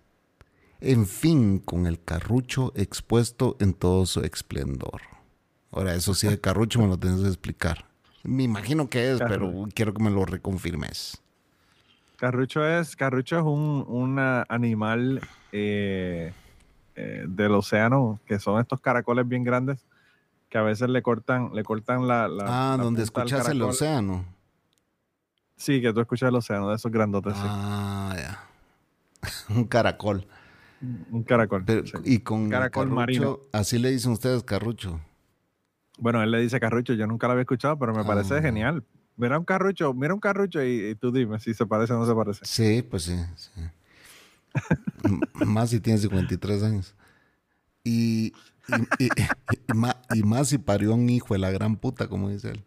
En 0.80 1.06
fin, 1.06 1.58
con 1.60 1.86
el 1.86 2.02
carrucho 2.02 2.72
expuesto 2.76 3.56
en 3.60 3.72
todo 3.72 4.04
su 4.06 4.20
esplendor. 4.20 5.00
Ahora, 5.70 5.94
eso 5.94 6.14
sí, 6.14 6.26
el 6.26 6.40
carrucho 6.40 6.80
me 6.80 6.88
lo 6.88 6.98
tienes 6.98 7.20
que 7.20 7.28
explicar. 7.28 7.86
Me 8.22 8.42
imagino 8.42 8.88
que 8.88 9.12
es, 9.12 9.20
pero 9.20 9.66
quiero 9.74 9.94
que 9.94 10.02
me 10.02 10.10
lo 10.10 10.24
reconfirmes. 10.24 11.20
Carrucho 12.16 12.66
es, 12.66 12.96
carrucho 12.96 13.38
es 13.38 13.44
un, 13.44 13.84
un 13.88 14.18
ah, 14.18 14.44
animal 14.48 15.20
eh, 15.52 16.32
eh, 16.96 17.24
del 17.26 17.52
océano, 17.52 18.20
que 18.26 18.38
son 18.38 18.60
estos 18.60 18.80
caracoles 18.80 19.26
bien 19.26 19.44
grandes, 19.44 19.84
que 20.54 20.58
a 20.58 20.62
veces 20.62 20.88
le 20.88 21.02
cortan, 21.02 21.50
le 21.52 21.64
cortan 21.64 22.06
la, 22.06 22.28
la- 22.28 22.44
Ah, 22.46 22.76
la 22.76 22.84
donde 22.84 23.02
escuchas 23.02 23.48
el 23.48 23.60
océano. 23.60 24.24
Sí, 25.56 25.82
que 25.82 25.92
tú 25.92 25.98
escuchas 26.00 26.28
el 26.28 26.36
océano, 26.36 26.68
de 26.70 26.76
esos 26.76 26.92
grandotes, 26.92 27.32
sí. 27.34 27.40
Ah, 27.44 28.14
ya. 28.16 28.44
Un 29.52 29.64
caracol. 29.64 30.28
Un 31.10 31.24
caracol. 31.24 31.64
Pero- 31.64 31.84
sí. 31.84 31.94
y 32.04 32.20
con 32.20 32.48
Caracol 32.50 32.84
carrucho, 32.84 32.94
marino. 32.94 33.38
así 33.52 33.80
le 33.80 33.90
dicen 33.90 34.12
ustedes 34.12 34.44
carrucho. 34.44 35.00
Bueno, 35.98 36.22
él 36.22 36.30
le 36.30 36.38
dice 36.40 36.60
carrucho, 36.60 36.92
yo 36.92 37.08
nunca 37.08 37.26
lo 37.26 37.32
había 37.32 37.42
escuchado, 37.42 37.76
pero 37.76 37.92
me 37.92 38.04
parece 38.04 38.36
Ah. 38.36 38.40
genial. 38.42 38.84
Mira 39.16 39.36
un 39.36 39.44
carrucho, 39.44 39.92
mira 39.92 40.14
un 40.14 40.20
carrucho 40.20 40.62
y, 40.62 40.90
y 40.90 40.94
tú 40.94 41.10
dime 41.10 41.40
si 41.40 41.52
se 41.52 41.66
parece 41.66 41.94
o 41.94 41.98
no 41.98 42.06
se 42.06 42.14
parece. 42.14 42.44
Sí, 42.44 42.80
pues 42.88 43.02
sí. 43.02 43.16
sí. 43.34 43.50
Más 45.44 45.70
si 45.70 45.80
tiene 45.80 45.98
53 45.98 46.62
años. 46.62 46.94
Y, 47.82 48.32
y, 48.98 49.04
y- 49.04 49.10
y 49.70 49.74
ma- 49.74 50.00
y 50.14 50.22
más 50.22 50.48
si 50.48 50.58
parió 50.58 50.94
un 50.94 51.08
hijo 51.10 51.34
de 51.34 51.40
la 51.40 51.50
gran 51.50 51.76
puta, 51.76 52.08
como 52.08 52.28
dice 52.30 52.50
él. 52.50 52.64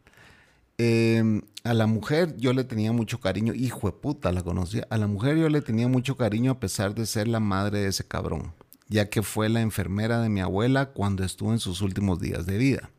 Eh, 0.80 1.42
a 1.64 1.74
la 1.74 1.88
mujer 1.88 2.36
yo 2.38 2.54
le 2.54 2.64
tenía 2.64 2.92
mucho 2.92 3.20
cariño, 3.20 3.54
hijo 3.54 3.88
de 3.88 3.94
puta 3.94 4.32
la 4.32 4.44
conocía. 4.44 4.86
A 4.90 4.98
la 4.98 5.08
mujer 5.08 5.38
yo 5.38 5.50
le 5.50 5.62
tenía 5.62 5.88
mucho 5.88 6.16
cariño 6.18 6.52
a 6.52 6.60
pesar 6.60 6.94
de 6.96 7.06
ser 7.06 7.28
la 7.28 7.40
madre 7.40 7.80
de 7.80 7.88
ese 7.88 8.08
cabrón, 8.08 8.54
ya 8.88 9.10
que 9.10 9.24
fue 9.24 9.50
la 9.50 9.62
enfermera 9.62 10.22
de 10.22 10.30
mi 10.30 10.40
abuela 10.42 10.88
cuando 10.92 11.24
estuvo 11.24 11.52
en 11.54 11.60
sus 11.60 11.82
últimos 11.82 12.20
días 12.20 12.46
de 12.46 12.58
vida. 12.58 12.92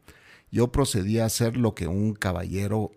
Yo 0.50 0.72
procedí 0.72 1.18
a 1.20 1.26
hacer 1.26 1.56
lo 1.56 1.74
que 1.74 1.86
un 1.86 2.14
caballero, 2.14 2.90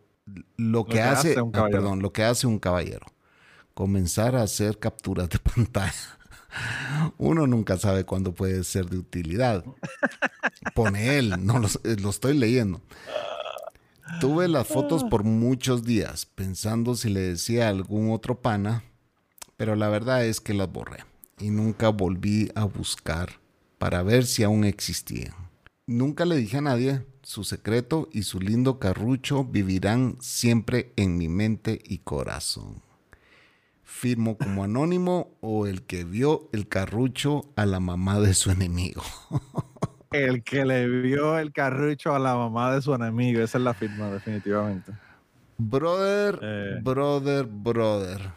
lo 0.58 0.86
que, 0.86 0.94
que 0.94 1.02
hace, 1.02 1.32
hace 1.32 1.42
un 1.42 1.50
ah, 1.50 1.52
caballero. 1.54 1.80
perdón, 1.82 2.02
lo 2.02 2.12
que 2.14 2.24
hace 2.24 2.48
un 2.48 2.58
caballero. 2.60 3.06
Comenzar 3.74 4.36
a 4.36 4.44
hacer 4.44 4.80
capturas 4.80 5.30
de 5.30 5.40
pantalla. 5.56 6.20
Uno 7.18 7.48
nunca 7.48 7.78
sabe 7.78 8.06
cuándo 8.06 8.34
puede 8.34 8.64
ser 8.64 8.90
de 8.90 8.98
utilidad. 8.98 9.64
Pone 10.76 11.18
él, 11.18 11.46
no 11.46 11.60
lo, 11.60 11.68
eh, 11.68 11.96
lo 12.00 12.10
estoy 12.10 12.38
leyendo. 12.38 12.82
Tuve 14.20 14.48
las 14.48 14.68
fotos 14.68 15.04
por 15.04 15.24
muchos 15.24 15.84
días, 15.84 16.26
pensando 16.26 16.96
si 16.96 17.10
le 17.10 17.22
decía 17.22 17.68
a 17.68 17.70
algún 17.70 18.12
otro 18.12 18.42
pana, 18.42 18.84
pero 19.56 19.76
la 19.76 19.90
verdad 19.90 20.26
es 20.26 20.42
que 20.42 20.54
las 20.54 20.72
borré 20.72 21.06
y 21.40 21.50
nunca 21.50 21.90
volví 21.90 22.52
a 22.56 22.66
buscar 22.66 23.40
para 23.78 24.04
ver 24.04 24.26
si 24.26 24.44
aún 24.44 24.64
existían. 24.64 25.34
Nunca 25.88 26.26
le 26.26 26.36
dije 26.36 26.58
a 26.58 26.62
nadie, 26.62 27.06
su 27.24 27.44
secreto 27.44 28.10
y 28.12 28.24
su 28.24 28.40
lindo 28.40 28.80
carrucho 28.80 29.44
vivirán 29.44 30.18
siempre 30.20 30.94
en 30.96 31.18
mi 31.18 31.30
mente 31.30 31.80
y 31.84 32.00
corazón. 32.00 32.82
Firmo 33.94 34.38
como 34.38 34.64
anónimo 34.64 35.38
o 35.42 35.68
el 35.68 35.84
que 35.84 36.06
vio 36.06 36.50
el 36.54 36.68
carrucho 36.70 37.52
a 37.58 37.66
la 37.66 37.80
mamá 37.82 38.20
de 38.22 38.34
su 38.34 38.50
enemigo. 38.50 39.04
El 40.12 40.44
que 40.44 40.66
le 40.66 40.88
vio 40.88 41.38
el 41.40 41.54
carrucho 41.54 42.14
a 42.14 42.20
la 42.20 42.36
mamá 42.36 42.74
de 42.74 42.82
su 42.82 42.94
enemigo, 42.94 43.42
esa 43.42 43.58
es 43.60 43.64
la 43.64 43.74
firma, 43.74 44.10
definitivamente. 44.12 44.92
Brother, 45.58 46.40
Eh. 46.42 46.80
brother, 46.82 47.46
brother. 47.46 48.34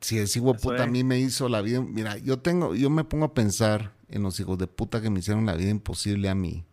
Si 0.00 0.18
ese 0.18 0.38
hijo 0.38 0.52
de 0.52 0.58
puta 0.60 0.84
a 0.84 0.86
mí 0.86 1.02
me 1.04 1.18
hizo 1.18 1.48
la 1.48 1.60
vida. 1.60 1.80
Mira, 1.82 2.16
yo 2.18 2.38
tengo, 2.38 2.74
yo 2.74 2.88
me 2.90 3.04
pongo 3.04 3.26
a 3.26 3.34
pensar 3.34 3.92
en 4.08 4.22
los 4.22 4.38
hijos 4.40 4.56
de 4.58 4.66
puta 4.66 5.00
que 5.02 5.10
me 5.10 5.18
hicieron 5.20 5.44
la 5.46 5.54
vida 5.54 5.70
imposible 5.70 6.28
a 6.30 6.34
mí. 6.34 6.64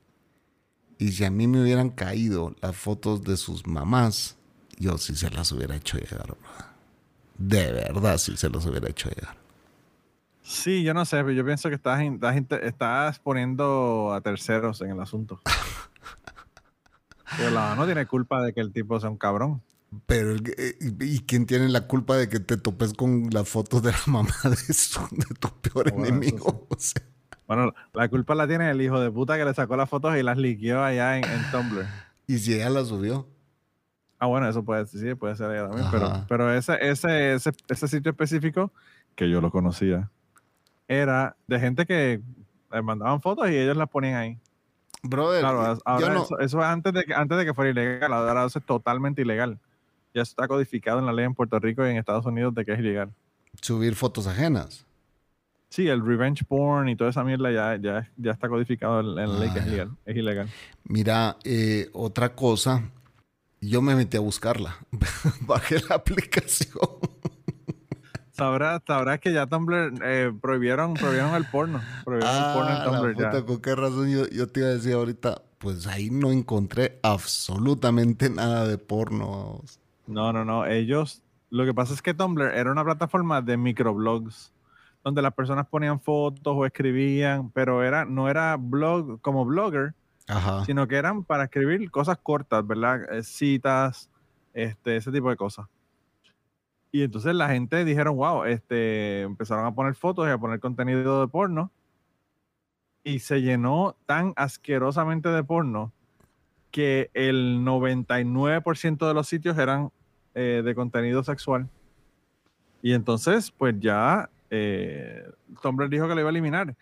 Y 0.97 1.11
si 1.13 1.25
a 1.25 1.31
mí 1.31 1.47
me 1.47 1.61
hubieran 1.61 1.89
caído 1.89 2.55
las 2.61 2.75
fotos 2.75 3.23
de 3.23 3.35
sus 3.35 3.67
mamás, 3.67 4.37
yo 4.77 4.97
sí 4.97 5.15
se 5.15 5.29
las 5.29 5.51
hubiera 5.51 5.75
hecho 5.75 5.97
llegar, 5.97 6.27
brother. 6.27 6.70
De 7.37 7.71
verdad, 7.71 8.17
sí 8.17 8.37
se 8.37 8.49
los 8.49 8.65
hubiera 8.65 8.89
hecho 8.89 9.09
llegar. 9.09 9.35
Sí, 10.43 10.83
yo 10.83 10.93
no 10.93 11.05
sé, 11.05 11.17
pero 11.17 11.31
yo 11.31 11.45
pienso 11.45 11.69
que 11.69 11.75
estás, 11.75 12.01
estás, 12.63 13.19
poniendo 13.19 14.11
a 14.13 14.21
terceros 14.21 14.81
en 14.81 14.91
el 14.91 14.99
asunto. 14.99 15.39
Pero 17.35 17.49
la 17.51 17.61
mamá 17.61 17.75
no 17.75 17.85
tiene 17.85 18.05
culpa 18.07 18.41
de 18.43 18.53
que 18.53 18.61
el 18.61 18.71
tipo 18.73 18.99
sea 18.99 19.09
un 19.09 19.17
cabrón. 19.17 19.61
Pero, 20.05 20.35
eh, 20.57 20.75
¿y 21.01 21.19
quién 21.21 21.45
tiene 21.45 21.67
la 21.69 21.85
culpa 21.87 22.15
de 22.17 22.29
que 22.29 22.39
te 22.39 22.57
topes 22.57 22.93
con 22.93 23.29
las 23.31 23.47
fotos 23.49 23.83
de 23.83 23.91
la 23.91 23.97
mamá 24.07 24.33
de, 24.43 24.73
su- 24.73 25.07
de 25.11 25.35
tu 25.39 25.49
peor 25.61 25.89
Bueno, 25.89 26.07
enemigo? 26.07 26.67
O 26.69 26.79
sea, 26.79 27.01
Bueno, 27.47 27.73
la 27.93 28.07
culpa 28.09 28.35
la 28.35 28.47
tiene 28.47 28.69
el 28.71 28.81
hijo 28.81 28.99
de 28.99 29.11
puta 29.11 29.37
que 29.37 29.45
le 29.45 29.53
sacó 29.53 29.75
las 29.75 29.89
fotos 29.89 30.15
y 30.17 30.23
las 30.23 30.37
liqueó 30.37 30.81
allá 30.83 31.17
en, 31.19 31.29
en 31.29 31.45
Tumblr. 31.45 31.87
y 32.27 32.37
si 32.39 32.53
ella 32.55 32.69
la 32.69 32.85
subió. 32.85 33.27
Ah, 34.21 34.27
bueno, 34.27 34.47
eso 34.47 34.63
puede 34.63 34.85
sí, 34.85 35.15
puede 35.15 35.35
ser 35.35 35.49
ella 35.49 35.67
también, 35.67 35.87
pero, 35.89 36.05
Ajá. 36.05 36.25
pero 36.29 36.53
ese, 36.53 36.77
ese, 36.79 37.33
ese, 37.33 37.51
ese 37.67 37.87
sitio 37.87 38.11
específico, 38.11 38.71
que 39.15 39.27
yo 39.27 39.41
lo 39.41 39.49
conocía, 39.49 40.11
era 40.87 41.35
de 41.47 41.59
gente 41.59 41.87
que 41.87 42.21
le 42.71 42.81
mandaban 42.83 43.19
fotos 43.19 43.49
y 43.49 43.57
ellos 43.57 43.75
las 43.75 43.89
ponían 43.89 44.13
ahí. 44.15 44.37
Brother, 45.01 45.39
Claro, 45.39 45.75
ahora 45.85 46.13
no, 46.13 46.23
eso, 46.23 46.37
eso 46.37 46.59
es 46.59 46.65
antes 46.65 46.93
de, 46.93 47.03
que, 47.03 47.15
antes 47.15 47.35
de 47.35 47.45
que 47.45 47.55
fuera 47.55 47.71
ilegal, 47.71 48.13
ahora 48.13 48.45
eso 48.45 48.59
es 48.59 48.65
totalmente 48.65 49.23
ilegal. 49.23 49.57
Ya 50.13 50.21
eso 50.21 50.29
está 50.33 50.47
codificado 50.47 50.99
en 50.99 51.07
la 51.07 51.13
ley 51.13 51.25
en 51.25 51.33
Puerto 51.33 51.57
Rico 51.57 51.83
y 51.83 51.89
en 51.89 51.97
Estados 51.97 52.27
Unidos 52.27 52.53
de 52.53 52.63
que 52.63 52.73
es 52.73 52.79
ilegal. 52.79 53.11
subir 53.59 53.95
fotos 53.95 54.27
ajenas. 54.27 54.85
Sí, 55.69 55.87
el 55.87 56.05
revenge 56.05 56.43
porn 56.45 56.89
y 56.89 56.95
toda 56.95 57.09
esa 57.09 57.23
mierda 57.23 57.49
ya, 57.49 57.75
ya, 57.77 58.07
ya 58.17 58.31
está 58.31 58.47
codificado 58.49 58.99
en, 58.99 59.17
en 59.17 59.33
la 59.33 59.39
ley 59.39 59.49
que 59.49 59.57
es 59.59 59.65
ilegal. 59.65 59.89
Es 60.05 60.15
ilegal. 60.15 60.47
Mira, 60.83 61.37
eh, 61.43 61.89
otra 61.93 62.35
cosa, 62.35 62.83
yo 63.61 63.81
me 63.81 63.95
metí 63.95 64.17
a 64.17 64.21
buscarla. 64.21 64.75
Bajé 65.41 65.79
la 65.87 65.95
aplicación. 65.95 66.79
Sabrás, 68.31 68.81
sabrás 68.87 69.19
que 69.19 69.33
ya 69.33 69.45
Tumblr 69.45 69.93
eh, 70.03 70.31
prohibieron, 70.41 70.93
prohibieron 70.95 71.35
el 71.35 71.45
porno. 71.45 71.79
Prohibieron 72.03 72.35
el 72.35 72.53
porno 72.53 72.69
en 72.69 72.75
Ah, 72.75 72.85
la 72.85 73.09
ya. 73.09 73.29
puta, 73.29 73.45
¿con 73.45 73.61
qué 73.61 73.75
razón 73.75 74.09
yo, 74.09 74.27
yo 74.29 74.47
te 74.47 74.61
iba 74.61 74.69
a 74.69 74.73
decir 74.73 74.93
ahorita? 74.93 75.41
Pues 75.59 75.85
ahí 75.85 76.09
no 76.09 76.31
encontré 76.31 76.99
absolutamente 77.03 78.29
nada 78.31 78.65
de 78.67 78.77
porno. 78.79 79.61
No, 80.07 80.33
no, 80.33 80.43
no. 80.43 80.65
Ellos, 80.65 81.21
lo 81.51 81.65
que 81.65 81.73
pasa 81.73 81.93
es 81.93 82.01
que 82.01 82.13
Tumblr 82.15 82.45
era 82.55 82.71
una 82.71 82.83
plataforma 82.83 83.41
de 83.41 83.57
microblogs 83.57 84.51
donde 85.03 85.21
las 85.21 85.33
personas 85.33 85.67
ponían 85.67 85.99
fotos 85.99 86.53
o 86.55 86.65
escribían, 86.65 87.51
pero 87.51 87.83
era, 87.83 88.05
no 88.05 88.29
era 88.29 88.55
blog 88.57 89.19
como 89.21 89.45
blogger, 89.45 89.93
Sino 90.65 90.87
que 90.87 90.95
eran 90.95 91.23
para 91.23 91.45
escribir 91.45 91.89
cosas 91.91 92.17
cortas, 92.21 92.65
¿verdad? 92.65 93.01
Eh, 93.13 93.23
Citas, 93.23 94.09
este, 94.53 94.97
ese 94.97 95.11
tipo 95.11 95.29
de 95.29 95.35
cosas. 95.35 95.67
Y 96.91 97.03
entonces 97.03 97.33
la 97.35 97.49
gente 97.49 97.85
dijeron, 97.85 98.17
wow, 98.17 98.43
este, 98.43 99.21
empezaron 99.21 99.65
a 99.65 99.73
poner 99.73 99.95
fotos 99.95 100.27
y 100.27 100.31
a 100.31 100.37
poner 100.37 100.59
contenido 100.59 101.21
de 101.21 101.27
porno. 101.27 101.71
Y 103.03 103.19
se 103.19 103.41
llenó 103.41 103.95
tan 104.05 104.33
asquerosamente 104.35 105.29
de 105.29 105.43
porno 105.43 105.91
que 106.69 107.09
el 107.13 107.59
99% 107.65 109.07
de 109.07 109.13
los 109.13 109.27
sitios 109.27 109.57
eran 109.57 109.91
eh, 110.35 110.61
de 110.63 110.75
contenido 110.75 111.23
sexual. 111.23 111.69
Y 112.81 112.93
entonces, 112.93 113.51
pues 113.51 113.75
ya 113.79 114.29
eh, 114.49 115.23
Tumblr 115.61 115.89
dijo 115.89 116.07
que 116.07 116.15
lo 116.15 116.21
iba 116.21 116.29
a 116.29 116.31
eliminar. 116.31 116.75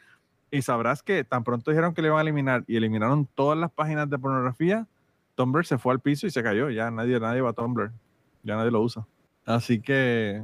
Y 0.51 0.61
sabrás 0.61 1.03
que 1.03 1.23
tan 1.23 1.43
pronto 1.43 1.71
dijeron 1.71 1.93
que 1.93 2.01
lo 2.01 2.07
iban 2.07 2.19
a 2.19 2.21
eliminar 2.21 2.63
y 2.67 2.77
eliminaron 2.77 3.27
todas 3.35 3.57
las 3.57 3.71
páginas 3.71 4.09
de 4.09 4.17
pornografía, 4.17 4.87
Tumblr 5.35 5.65
se 5.65 5.77
fue 5.77 5.93
al 5.93 5.99
piso 5.99 6.27
y 6.27 6.31
se 6.31 6.43
cayó. 6.43 6.69
Ya 6.69 6.89
nadie, 6.91 7.19
nadie 7.19 7.41
va 7.41 7.51
a 7.51 7.53
Tumblr. 7.53 7.91
Ya 8.43 8.55
nadie 8.55 8.71
lo 8.71 8.81
usa. 8.81 9.07
Así 9.45 9.81
que 9.81 10.37
eh, 10.37 10.43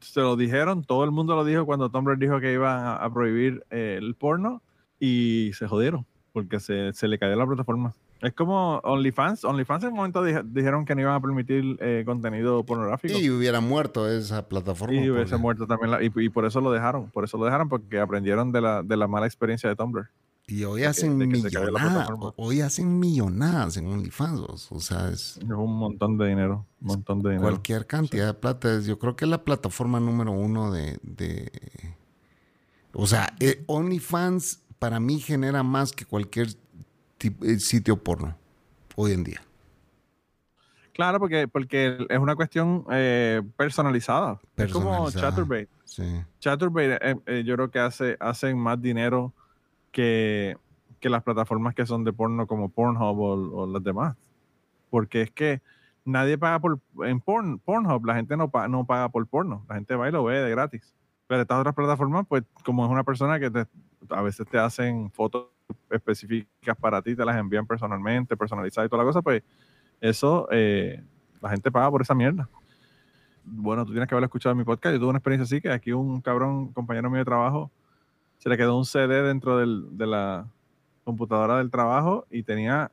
se 0.00 0.20
lo 0.20 0.36
dijeron, 0.36 0.84
todo 0.84 1.04
el 1.04 1.10
mundo 1.10 1.34
lo 1.34 1.44
dijo 1.44 1.66
cuando 1.66 1.90
Tumblr 1.90 2.18
dijo 2.18 2.40
que 2.40 2.52
iban 2.52 2.78
a, 2.78 2.96
a 2.96 3.12
prohibir 3.12 3.64
eh, 3.70 3.96
el 3.98 4.14
porno 4.14 4.62
y 5.00 5.50
se 5.54 5.66
jodieron 5.66 6.06
porque 6.34 6.58
se, 6.58 6.92
se 6.92 7.06
le 7.06 7.18
cayó 7.18 7.36
la 7.36 7.46
plataforma. 7.46 7.94
Es 8.20 8.32
como 8.32 8.78
OnlyFans. 8.78 9.44
OnlyFans 9.44 9.84
en 9.84 9.90
un 9.90 9.96
momento 9.96 10.22
dije- 10.24 10.42
dijeron 10.44 10.84
que 10.86 10.94
no 10.94 11.02
iban 11.02 11.14
a 11.14 11.20
permitir 11.20 11.76
eh, 11.80 12.04
contenido 12.06 12.62
pornográfico. 12.64 13.18
Y 13.18 13.28
hubiera 13.30 13.60
muerto 13.60 14.08
esa 14.08 14.48
plataforma. 14.48 14.94
Y 14.94 15.10
hubiese 15.10 15.30
porque- 15.32 15.42
muerto 15.42 15.66
también. 15.66 15.90
la- 15.90 16.02
y, 16.02 16.10
y 16.14 16.28
por 16.30 16.46
eso 16.46 16.60
lo 16.60 16.72
dejaron. 16.72 17.10
Por 17.10 17.24
eso 17.24 17.36
lo 17.36 17.44
dejaron 17.44 17.68
porque 17.68 18.00
aprendieron 18.00 18.50
de 18.52 18.60
la, 18.62 18.82
de 18.82 18.96
la 18.96 19.06
mala 19.08 19.26
experiencia 19.26 19.68
de 19.68 19.76
Tumblr. 19.76 20.08
Y 20.46 20.64
hoy 20.64 20.82
de 20.82 20.86
hacen 20.88 21.18
que 21.18 21.26
la 21.26 21.32
millonadas. 21.32 22.08
Hoy 22.36 22.60
hacen 22.60 22.98
millonadas 22.98 23.76
en 23.78 23.86
OnlyFans. 23.86 24.70
O 24.70 24.78
sea, 24.80 25.08
es 25.08 25.38
un 25.42 25.78
montón 25.78 26.16
de 26.18 26.28
dinero. 26.28 26.66
Un 26.82 26.88
montón 26.88 27.22
de 27.22 27.30
dinero. 27.30 27.48
cualquier 27.50 27.86
cantidad 27.86 28.26
de 28.26 28.34
plata. 28.34 28.74
Es- 28.74 28.84
Yo 28.86 28.98
creo 28.98 29.16
que 29.16 29.24
es 29.24 29.30
la 29.30 29.42
plataforma 29.44 30.00
número 30.00 30.32
uno 30.32 30.70
de. 30.70 30.98
de- 31.02 31.50
o 32.92 33.06
sea, 33.06 33.34
eh, 33.40 33.64
OnlyFans 33.66 34.60
para 34.78 35.00
mí 35.00 35.18
genera 35.18 35.62
más 35.62 35.92
que 35.92 36.04
cualquier 36.04 36.48
sitio 37.58 37.96
porno 38.02 38.36
hoy 38.96 39.12
en 39.12 39.24
día. 39.24 39.40
Claro, 40.92 41.18
porque, 41.18 41.48
porque 41.48 42.06
es 42.08 42.18
una 42.18 42.36
cuestión 42.36 42.84
eh, 42.92 43.42
personalizada. 43.56 44.40
Es 44.56 44.72
como. 44.72 45.10
Chaturbate. 45.10 45.68
Sí. 45.84 46.22
Chaturbate 46.38 46.98
eh, 47.10 47.16
eh, 47.26 47.42
yo 47.44 47.54
creo 47.56 47.70
que 47.70 47.80
hace, 47.80 48.16
hacen 48.20 48.56
más 48.58 48.80
dinero 48.80 49.32
que, 49.90 50.56
que 51.00 51.08
las 51.08 51.22
plataformas 51.24 51.74
que 51.74 51.84
son 51.84 52.04
de 52.04 52.12
porno 52.12 52.46
como 52.46 52.68
Pornhub 52.68 53.18
o, 53.18 53.62
o 53.62 53.66
las 53.66 53.82
demás. 53.82 54.16
Porque 54.90 55.22
es 55.22 55.30
que 55.32 55.60
nadie 56.04 56.38
paga 56.38 56.60
por 56.60 56.78
en 57.04 57.20
porn, 57.20 57.58
Pornhub, 57.58 58.04
la 58.06 58.14
gente 58.14 58.36
no, 58.36 58.48
pa- 58.50 58.68
no 58.68 58.84
paga 58.86 59.08
por 59.08 59.26
porno. 59.26 59.64
La 59.68 59.74
gente 59.74 59.96
va 59.96 60.08
y 60.08 60.12
lo 60.12 60.22
ve 60.22 60.38
de 60.40 60.50
gratis. 60.50 60.94
Pero 61.26 61.42
estas 61.42 61.58
otras 61.58 61.74
plataformas, 61.74 62.24
pues 62.28 62.44
como 62.64 62.84
es 62.84 62.90
una 62.92 63.02
persona 63.02 63.40
que 63.40 63.50
te- 63.50 63.66
a 64.10 64.22
veces 64.22 64.46
te 64.48 64.58
hacen 64.58 65.10
fotos 65.10 65.46
específicas 65.90 66.76
para 66.78 67.00
ti, 67.02 67.14
te 67.14 67.24
las 67.24 67.36
envían 67.36 67.66
personalmente, 67.66 68.36
personalizadas 68.36 68.86
y 68.86 68.90
toda 68.90 69.02
la 69.02 69.06
cosa, 69.08 69.22
pues 69.22 69.42
eso 70.00 70.48
eh, 70.50 71.02
la 71.40 71.50
gente 71.50 71.70
paga 71.70 71.90
por 71.90 72.02
esa 72.02 72.14
mierda. 72.14 72.48
Bueno, 73.44 73.84
tú 73.84 73.92
tienes 73.92 74.08
que 74.08 74.14
haber 74.14 74.24
escuchado 74.24 74.54
mi 74.54 74.64
podcast. 74.64 74.94
Yo 74.94 74.98
tuve 75.00 75.10
una 75.10 75.18
experiencia 75.18 75.44
así 75.44 75.60
que 75.60 75.70
aquí 75.70 75.92
un 75.92 76.20
cabrón, 76.20 76.72
compañero 76.72 77.10
mío 77.10 77.18
de 77.18 77.24
trabajo, 77.26 77.70
se 78.38 78.48
le 78.48 78.56
quedó 78.56 78.76
un 78.78 78.84
CD 78.86 79.22
dentro 79.22 79.58
del- 79.58 79.96
de 79.96 80.06
la 80.06 80.46
computadora 81.04 81.58
del 81.58 81.70
trabajo 81.70 82.26
y 82.30 82.42
tenía, 82.42 82.90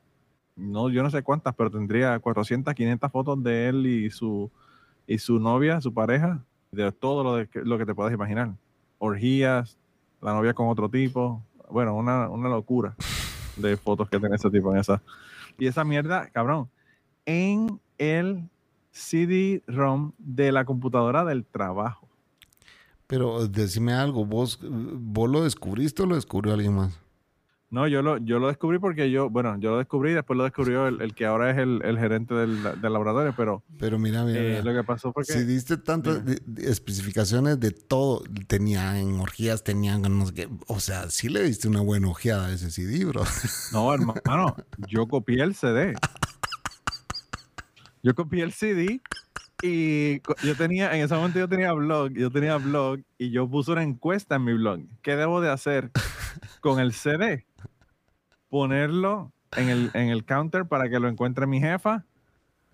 no, 0.56 0.90
yo 0.90 1.02
no 1.02 1.10
sé 1.10 1.22
cuántas, 1.22 1.54
pero 1.54 1.70
tendría 1.70 2.18
400, 2.18 2.74
500 2.74 3.10
fotos 3.10 3.42
de 3.42 3.68
él 3.68 3.86
y 3.86 4.10
su, 4.10 4.50
y 5.06 5.18
su 5.18 5.38
novia, 5.38 5.80
su 5.80 5.92
pareja, 5.94 6.44
de 6.70 6.92
todo 6.92 7.24
lo, 7.24 7.36
de 7.36 7.48
lo 7.64 7.78
que 7.78 7.86
te 7.86 7.94
puedas 7.94 8.12
imaginar. 8.12 8.50
Orgías, 8.98 9.78
la 10.20 10.34
novia 10.34 10.52
con 10.54 10.68
otro 10.68 10.88
tipo, 10.90 11.42
bueno, 11.72 11.94
una, 11.94 12.28
una 12.28 12.48
locura 12.48 12.94
de 13.56 13.76
fotos 13.76 14.08
que 14.08 14.18
tiene 14.18 14.36
ese 14.36 14.50
tipo 14.50 14.72
en 14.72 14.80
esa. 14.80 15.02
Y 15.58 15.66
esa 15.66 15.84
mierda, 15.84 16.28
cabrón, 16.30 16.68
en 17.26 17.80
el 17.98 18.48
CD-ROM 18.90 20.12
de 20.18 20.52
la 20.52 20.64
computadora 20.64 21.24
del 21.24 21.44
trabajo. 21.44 22.08
Pero 23.06 23.46
decime 23.46 23.92
algo, 23.92 24.24
¿vos, 24.24 24.58
¿vos 24.62 25.30
lo 25.30 25.44
descubriste 25.44 26.02
o 26.02 26.06
lo 26.06 26.14
descubrió 26.14 26.54
alguien 26.54 26.74
más? 26.74 26.98
No, 27.72 27.88
yo 27.88 28.02
lo, 28.02 28.18
yo 28.18 28.38
lo 28.38 28.48
descubrí 28.48 28.78
porque 28.78 29.10
yo, 29.10 29.30
bueno, 29.30 29.58
yo 29.58 29.70
lo 29.70 29.78
descubrí 29.78 30.10
y 30.10 30.14
después 30.14 30.36
lo 30.36 30.44
descubrió 30.44 30.88
el, 30.88 31.00
el 31.00 31.14
que 31.14 31.24
ahora 31.24 31.50
es 31.50 31.56
el, 31.56 31.80
el 31.82 31.98
gerente 31.98 32.34
del, 32.34 32.62
del 32.62 32.92
laboratorio, 32.92 33.32
pero 33.34 33.64
Pero 33.78 33.98
mira, 33.98 34.24
mira, 34.24 34.40
eh, 34.40 34.48
mira. 34.60 34.62
lo 34.62 34.78
que 34.78 34.86
pasó 34.86 35.10
fue 35.10 35.24
que... 35.24 35.32
Si 35.32 35.42
diste 35.44 35.78
tantas 35.78 36.22
especificaciones 36.58 37.58
de 37.60 37.70
todo, 37.70 38.24
tenían 38.46 39.18
orgías, 39.18 39.64
tenían 39.64 40.02
no 40.02 40.26
sé 40.26 40.34
qué. 40.34 40.48
O 40.66 40.80
sea, 40.80 41.08
sí 41.08 41.30
le 41.30 41.42
diste 41.44 41.66
una 41.66 41.80
buena 41.80 42.08
ojeada 42.08 42.48
a 42.48 42.52
ese 42.52 42.70
CD, 42.70 43.06
bro. 43.06 43.22
No, 43.72 43.94
hermano, 43.94 44.54
yo 44.88 45.08
copié 45.08 45.42
el 45.42 45.54
CD. 45.54 45.94
Yo 48.02 48.14
copié 48.14 48.42
el 48.42 48.52
CD 48.52 49.00
y 49.62 50.20
yo 50.44 50.56
tenía, 50.58 50.94
en 50.94 51.04
ese 51.04 51.14
momento 51.14 51.38
yo 51.38 51.48
tenía 51.48 51.72
blog, 51.72 52.12
yo 52.12 52.30
tenía 52.30 52.58
blog 52.58 53.00
y 53.16 53.30
yo 53.30 53.48
puse 53.48 53.70
una 53.72 53.82
encuesta 53.82 54.34
en 54.36 54.44
mi 54.44 54.52
blog. 54.52 54.80
¿Qué 55.00 55.16
debo 55.16 55.40
de 55.40 55.48
hacer 55.50 55.90
con 56.60 56.78
el 56.80 56.92
CD? 56.92 57.46
Ponerlo 58.52 59.32
en 59.56 59.70
el, 59.70 59.90
en 59.94 60.10
el 60.10 60.26
counter 60.26 60.66
para 60.66 60.90
que 60.90 61.00
lo 61.00 61.08
encuentre 61.08 61.46
mi 61.46 61.58
jefa, 61.58 62.04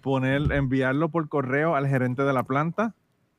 poner, 0.00 0.50
enviarlo 0.50 1.08
por 1.08 1.28
correo 1.28 1.76
al 1.76 1.86
gerente 1.86 2.22
de 2.22 2.32
la 2.32 2.42
planta. 2.42 2.96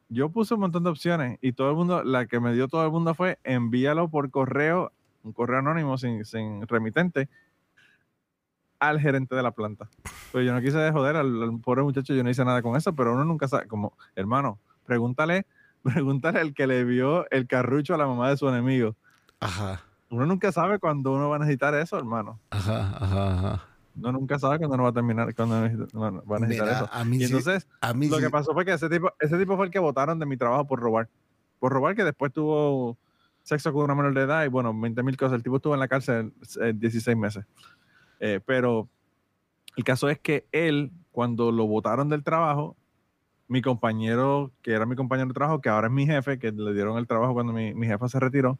Yo 0.08 0.30
puse 0.30 0.54
un 0.54 0.62
montón 0.62 0.86
de 0.86 0.90
opciones 0.90 1.38
y 1.42 1.52
todo 1.52 1.70
el 1.72 1.76
mundo, 1.76 2.02
la 2.06 2.28
que 2.28 2.40
me 2.40 2.54
dio 2.54 2.70
todo 2.70 2.86
el 2.86 2.92
mundo 2.92 3.14
fue 3.14 3.40
envíalo 3.44 4.08
por 4.08 4.32
correo, 4.32 4.94
un 5.24 5.34
correo 5.34 5.60
anónimo 5.60 5.98
sin, 5.98 6.24
sin 6.24 6.66
remitente, 6.66 7.28
al 8.80 9.02
gerente 9.02 9.36
de 9.36 9.44
la 9.44 9.52
planta. 9.52 9.90
Pero 10.32 10.46
yo 10.46 10.54
no 10.54 10.62
quise 10.62 10.78
de 10.78 10.94
joder 10.94 11.18
al, 11.18 11.44
al 11.44 11.60
pobre 11.60 11.84
muchacho, 11.84 12.14
yo 12.14 12.24
no 12.24 12.30
hice 12.30 12.46
nada 12.46 12.62
con 12.62 12.78
eso, 12.78 12.96
pero 12.96 13.12
uno 13.14 13.26
nunca 13.26 13.50
sabe, 13.50 13.68
como, 13.68 13.98
hermano, 14.16 14.60
pregúntale, 14.86 15.46
pregúntale 15.84 16.40
al 16.40 16.54
que 16.54 16.68
le 16.68 16.86
vio 16.86 17.30
el 17.32 17.48
carrucho 17.48 17.96
a 17.96 17.98
la 17.98 18.08
mamá 18.08 18.30
de 18.30 18.38
su 18.38 18.48
enemigo. 18.48 18.96
Ajá, 19.42 19.84
Uno 20.10 20.26
nunca 20.26 20.52
sabe 20.52 20.80
cuándo 20.80 21.12
uno 21.14 21.30
va 21.30 21.36
a 21.36 21.40
necesitar 21.40 21.74
eso, 21.76 21.98
hermano. 21.98 22.40
ajá, 22.50 22.98
ajá, 23.00 23.34
ajá. 23.34 23.66
Uno 23.96 24.12
nunca 24.14 24.40
sabe 24.40 24.58
cuándo 24.58 24.76
uno 24.76 24.84
va 24.84 24.90
a 24.90 24.94
terminar, 24.94 25.36
cuándo 25.36 25.56
va 25.56 26.38
a 26.38 26.40
necesitar 26.40 26.68
Mira, 26.68 26.72
eso. 26.72 26.90
a 26.92 27.04
mí 27.06 27.18
Y 27.18 27.20
sí- 27.20 27.26
entonces, 27.26 27.68
A 27.82 27.94
mí 27.94 28.08
lo 28.08 28.18
sí- 28.18 28.24
que 28.24 28.30
pasó 28.30 28.54
fue 28.54 28.66
que 28.66 28.74
ese 28.74 28.90
tipo, 28.90 29.12
ese 29.20 29.38
tipo 29.38 29.56
fue 29.56 29.66
el 29.66 29.72
que 29.72 29.80
votaron 29.80 30.18
de 30.20 30.26
mi 30.26 30.38
trabajo 30.38 30.66
por 30.66 30.80
robar. 30.80 31.10
Por 31.60 31.74
robar 31.74 31.96
que 31.96 32.04
después 32.04 32.32
tuvo 32.32 32.98
sexo 33.44 33.74
con 33.74 33.84
una 33.84 33.96
menor 33.96 34.14
de 34.14 34.22
edad 34.22 34.46
y 34.46 34.48
bueno, 34.48 34.74
20 34.80 35.04
mil 35.04 35.18
cosas. 35.18 35.36
El 35.36 35.44
tipo 35.44 35.58
estuvo 35.58 35.74
en 35.74 35.80
la 35.80 35.88
cárcel 35.88 36.34
eh, 36.62 36.74
16 36.76 37.18
meses. 37.18 37.46
Eh, 38.20 38.40
pero 38.46 38.88
el 39.76 39.84
caso 39.84 40.10
es 40.10 40.20
que 40.20 40.46
él, 40.52 40.92
cuando 41.12 41.52
lo 41.52 41.68
votaron 41.68 42.10
del 42.10 42.24
trabajo, 42.24 42.76
mi 43.48 43.62
compañero, 43.62 44.52
que 44.62 44.72
era 44.72 44.86
mi 44.86 44.96
compañero 44.96 45.28
de 45.28 45.34
trabajo, 45.34 45.60
que 45.62 45.70
ahora 45.70 45.88
es 45.88 45.94
mi 45.94 46.06
jefe, 46.06 46.38
que 46.40 46.52
le 46.52 46.74
dieron 46.74 46.98
el 46.98 47.08
trabajo 47.08 47.34
cuando 47.34 47.52
mi, 47.52 47.74
mi 47.74 47.88
jefa 47.88 48.08
se 48.08 48.20
retiró, 48.20 48.60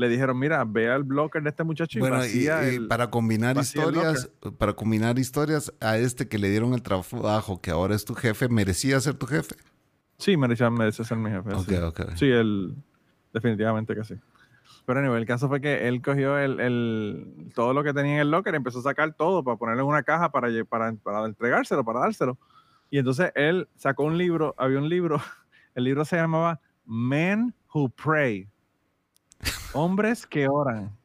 le 0.00 0.08
dijeron, 0.08 0.38
mira, 0.38 0.64
ve 0.64 0.90
al 0.90 1.04
blocker 1.04 1.42
de 1.42 1.50
este 1.50 1.62
muchacho 1.62 1.98
y 1.98 2.00
Bueno, 2.00 2.16
y, 2.16 2.20
vacía 2.20 2.72
y 2.72 2.74
el- 2.76 2.88
para 2.88 3.10
combinar 3.10 3.54
vacía 3.56 3.82
historias, 3.82 4.30
para 4.58 4.72
combinar 4.74 5.18
historias, 5.18 5.72
a 5.80 5.96
este 5.98 6.26
que 6.28 6.38
le 6.38 6.50
dieron 6.50 6.74
el 6.74 6.82
trabajo, 6.82 7.60
que 7.60 7.70
ahora 7.70 7.94
es 7.94 8.04
tu 8.04 8.14
jefe, 8.14 8.48
merecía 8.48 8.98
ser 9.00 9.14
tu 9.14 9.26
jefe. 9.26 9.54
Sí, 10.18 10.36
merecía, 10.36 10.68
merece 10.70 11.04
ser 11.04 11.16
mi 11.18 11.30
jefe. 11.30 11.54
Ok, 11.54 11.68
sí. 11.68 11.74
ok. 11.76 12.00
Sí, 12.16 12.26
él, 12.30 12.74
definitivamente 13.32 13.94
que 13.94 14.04
sí. 14.04 14.14
Pero 14.86 15.00
anyway, 15.00 15.20
el 15.20 15.26
caso 15.26 15.48
fue 15.48 15.60
que 15.60 15.86
él 15.88 16.02
cogió 16.02 16.38
el, 16.38 16.58
el- 16.60 17.52
todo 17.54 17.72
lo 17.74 17.84
que 17.84 17.92
tenía 17.92 18.14
en 18.14 18.20
el 18.20 18.30
locker 18.30 18.54
y 18.54 18.56
empezó 18.56 18.80
a 18.80 18.82
sacar 18.82 19.14
todo 19.14 19.44
para 19.44 19.56
ponerlo 19.56 19.82
en 19.82 19.88
una 19.88 20.02
caja 20.02 20.30
para, 20.32 20.48
para, 20.64 20.92
para 20.94 21.24
entregárselo, 21.26 21.84
para 21.84 22.00
dárselo. 22.00 22.38
Y 22.90 22.98
entonces 22.98 23.30
él 23.36 23.68
sacó 23.76 24.02
un 24.04 24.18
libro, 24.18 24.54
había 24.58 24.78
un 24.78 24.88
libro, 24.88 25.20
el 25.74 25.84
libro 25.84 26.04
se 26.04 26.16
llamaba 26.16 26.60
Men 26.84 27.54
Who 27.72 27.88
Pray. 27.90 28.48
Hombres 29.72 30.26
que 30.26 30.48
oran. 30.48 30.96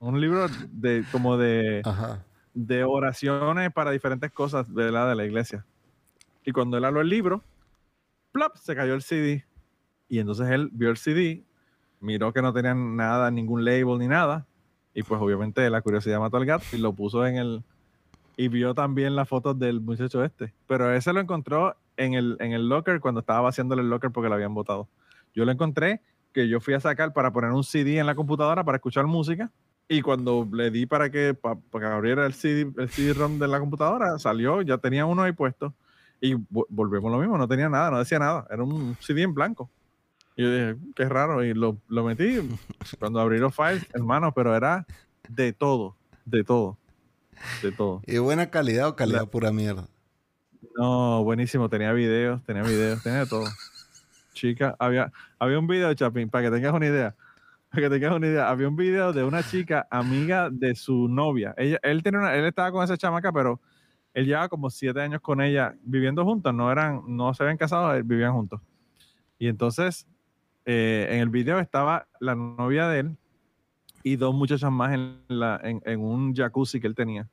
Un 0.00 0.20
libro 0.20 0.46
de 0.70 1.04
como 1.10 1.36
de, 1.36 1.82
Ajá. 1.84 2.24
de 2.54 2.84
oraciones 2.84 3.72
para 3.72 3.90
diferentes 3.90 4.30
cosas 4.30 4.72
de 4.72 4.90
la, 4.92 5.08
de 5.08 5.14
la 5.16 5.24
iglesia. 5.24 5.64
Y 6.44 6.52
cuando 6.52 6.78
él 6.78 6.84
habló 6.84 7.00
el 7.00 7.08
libro, 7.08 7.42
plop, 8.32 8.56
se 8.56 8.74
cayó 8.74 8.94
el 8.94 9.02
CD. 9.02 9.44
Y 10.08 10.20
entonces 10.20 10.48
él 10.50 10.70
vio 10.72 10.90
el 10.90 10.96
CD, 10.96 11.44
miró 12.00 12.32
que 12.32 12.40
no 12.40 12.52
tenían 12.52 12.96
nada, 12.96 13.30
ningún 13.30 13.64
label 13.64 13.98
ni 13.98 14.08
nada. 14.08 14.46
Y 14.94 15.02
pues 15.02 15.20
obviamente 15.20 15.68
la 15.68 15.82
curiosidad 15.82 16.20
mató 16.20 16.38
al 16.38 16.46
gato 16.46 16.64
y 16.72 16.78
lo 16.78 16.92
puso 16.92 17.26
en 17.26 17.36
el... 17.36 17.64
Y 18.36 18.48
vio 18.48 18.72
también 18.72 19.16
las 19.16 19.28
fotos 19.28 19.58
del 19.58 19.80
muchacho 19.80 20.24
este. 20.24 20.54
Pero 20.68 20.92
ese 20.92 21.12
lo 21.12 21.20
encontró 21.20 21.76
en 21.96 22.14
el, 22.14 22.36
en 22.38 22.52
el 22.52 22.68
locker 22.68 23.00
cuando 23.00 23.20
estaba 23.20 23.40
vaciándole 23.40 23.82
el 23.82 23.90
locker 23.90 24.12
porque 24.12 24.28
lo 24.28 24.36
habían 24.36 24.54
botado. 24.54 24.88
Yo 25.34 25.44
lo 25.44 25.50
encontré 25.50 26.00
que 26.32 26.48
yo 26.48 26.60
fui 26.60 26.74
a 26.74 26.80
sacar 26.80 27.12
para 27.12 27.32
poner 27.32 27.50
un 27.52 27.64
CD 27.64 27.98
en 27.98 28.06
la 28.06 28.14
computadora 28.14 28.64
para 28.64 28.76
escuchar 28.76 29.06
música. 29.06 29.50
Y 29.88 30.02
cuando 30.02 30.46
le 30.52 30.70
di 30.70 30.84
para 30.86 31.10
que, 31.10 31.32
pa- 31.34 31.56
para 31.70 31.88
que 31.88 31.94
abriera 31.94 32.26
el 32.26 32.34
CD, 32.34 32.70
el 32.76 32.90
CD-ROM 32.90 33.38
de 33.38 33.48
la 33.48 33.58
computadora, 33.58 34.18
salió, 34.18 34.60
ya 34.62 34.76
tenía 34.78 35.06
uno 35.06 35.22
ahí 35.22 35.32
puesto. 35.32 35.72
Y 36.20 36.34
vo- 36.34 36.66
volvemos 36.68 37.10
lo 37.10 37.18
mismo, 37.18 37.38
no 37.38 37.48
tenía 37.48 37.68
nada, 37.70 37.90
no 37.90 37.98
decía 37.98 38.18
nada. 38.18 38.46
Era 38.50 38.62
un 38.62 38.96
CD 39.00 39.22
en 39.22 39.32
blanco. 39.32 39.70
Y 40.36 40.42
yo 40.42 40.50
dije, 40.52 40.76
qué 40.94 41.08
raro. 41.08 41.42
Y 41.42 41.54
lo, 41.54 41.78
lo 41.88 42.04
metí. 42.04 42.38
Cuando 42.98 43.18
abrí 43.20 43.38
los 43.38 43.54
files, 43.54 43.86
hermano, 43.94 44.32
pero 44.32 44.54
era 44.54 44.86
de 45.28 45.52
todo, 45.54 45.96
de 46.26 46.44
todo, 46.44 46.76
de 47.62 47.72
todo. 47.72 48.02
¿Y 48.06 48.18
buena 48.18 48.50
calidad 48.50 48.88
o 48.88 48.96
calidad 48.96 49.20
La- 49.22 49.26
pura 49.26 49.50
mierda? 49.52 49.88
No, 50.76 51.24
buenísimo. 51.24 51.68
Tenía 51.70 51.92
videos, 51.92 52.42
tenía 52.44 52.62
videos, 52.62 53.02
tenía 53.02 53.20
de 53.20 53.26
todo. 53.26 53.46
Chica, 54.38 54.76
había, 54.78 55.12
había 55.38 55.58
un 55.58 55.66
video, 55.66 55.92
Chapín, 55.94 56.28
para 56.30 56.44
que 56.48 56.56
tengas 56.56 56.72
una 56.72 56.86
idea. 56.86 57.14
Para 57.70 57.82
que 57.82 57.90
tengas 57.90 58.14
una 58.16 58.26
idea, 58.26 58.48
había 58.48 58.68
un 58.68 58.76
video 58.76 59.12
de 59.12 59.24
una 59.24 59.42
chica 59.42 59.86
amiga 59.90 60.48
de 60.50 60.74
su 60.74 61.08
novia. 61.08 61.54
Ella, 61.58 61.78
él, 61.82 62.02
tenía 62.02 62.20
una- 62.20 62.34
él 62.34 62.44
estaba 62.46 62.72
con 62.72 62.82
esa 62.82 62.96
chamaca, 62.96 63.30
pero 63.32 63.60
él 64.14 64.24
llevaba 64.26 64.48
como 64.48 64.70
siete 64.70 65.00
años 65.02 65.20
con 65.20 65.40
ella 65.42 65.74
viviendo 65.82 66.24
juntos. 66.24 66.54
No 66.54 66.72
eran, 66.72 67.02
no 67.06 67.34
se 67.34 67.42
habían 67.42 67.58
casado, 67.58 67.92
vivían 68.04 68.32
juntos. 68.32 68.60
Y 69.38 69.48
entonces, 69.48 70.06
eh, 70.64 71.08
en 71.10 71.20
el 71.20 71.28
video 71.28 71.58
estaba 71.58 72.06
la 72.20 72.34
novia 72.34 72.88
de 72.88 73.00
él 73.00 73.16
y 74.02 74.16
dos 74.16 74.34
muchachas 74.34 74.70
más 74.72 74.94
en, 74.94 75.18
la, 75.28 75.60
en, 75.62 75.82
en 75.84 76.00
un 76.00 76.34
jacuzzi 76.34 76.80
que 76.80 76.86
él 76.86 76.94
tenía. 76.94 77.28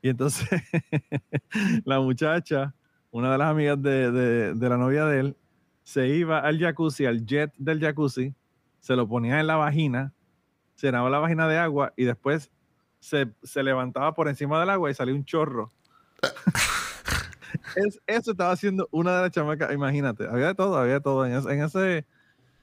Y 0.00 0.08
entonces, 0.08 0.48
la 1.84 2.00
muchacha, 2.00 2.74
una 3.10 3.30
de 3.32 3.38
las 3.38 3.48
amigas 3.50 3.80
de, 3.80 4.10
de- 4.10 4.54
de 4.54 4.68
la 4.68 4.76
novia 4.76 5.04
de 5.06 5.20
él, 5.20 5.36
se 5.82 6.08
iba 6.08 6.38
al 6.40 6.58
jacuzzi, 6.58 7.06
al 7.06 7.24
jet 7.26 7.52
del 7.58 7.80
jacuzzi, 7.80 8.34
se 8.80 8.96
lo 8.96 9.06
ponía 9.08 9.40
en 9.40 9.46
la 9.46 9.56
vagina, 9.56 10.12
se 10.74 10.86
llenaba 10.88 11.08
la 11.10 11.18
vagina 11.18 11.46
de 11.48 11.58
agua 11.58 11.92
y 11.96 12.04
después 12.04 12.50
se, 13.00 13.28
se 13.42 13.62
levantaba 13.62 14.14
por 14.14 14.28
encima 14.28 14.58
del 14.60 14.70
agua 14.70 14.90
y 14.90 14.94
salía 14.94 15.14
un 15.14 15.24
chorro. 15.24 15.70
Es- 17.76 18.00
eso 18.06 18.30
estaba 18.32 18.52
haciendo 18.52 18.88
una 18.90 19.14
de 19.16 19.22
las 19.22 19.30
chamacas, 19.30 19.72
imagínate, 19.72 20.26
había 20.26 20.48
de 20.48 20.54
todo, 20.54 20.76
había 20.76 20.94
de 20.94 21.00
todo. 21.00 21.26
En 21.26 21.32
ese, 21.34 21.52
en 21.52 21.62
ese, 21.62 22.06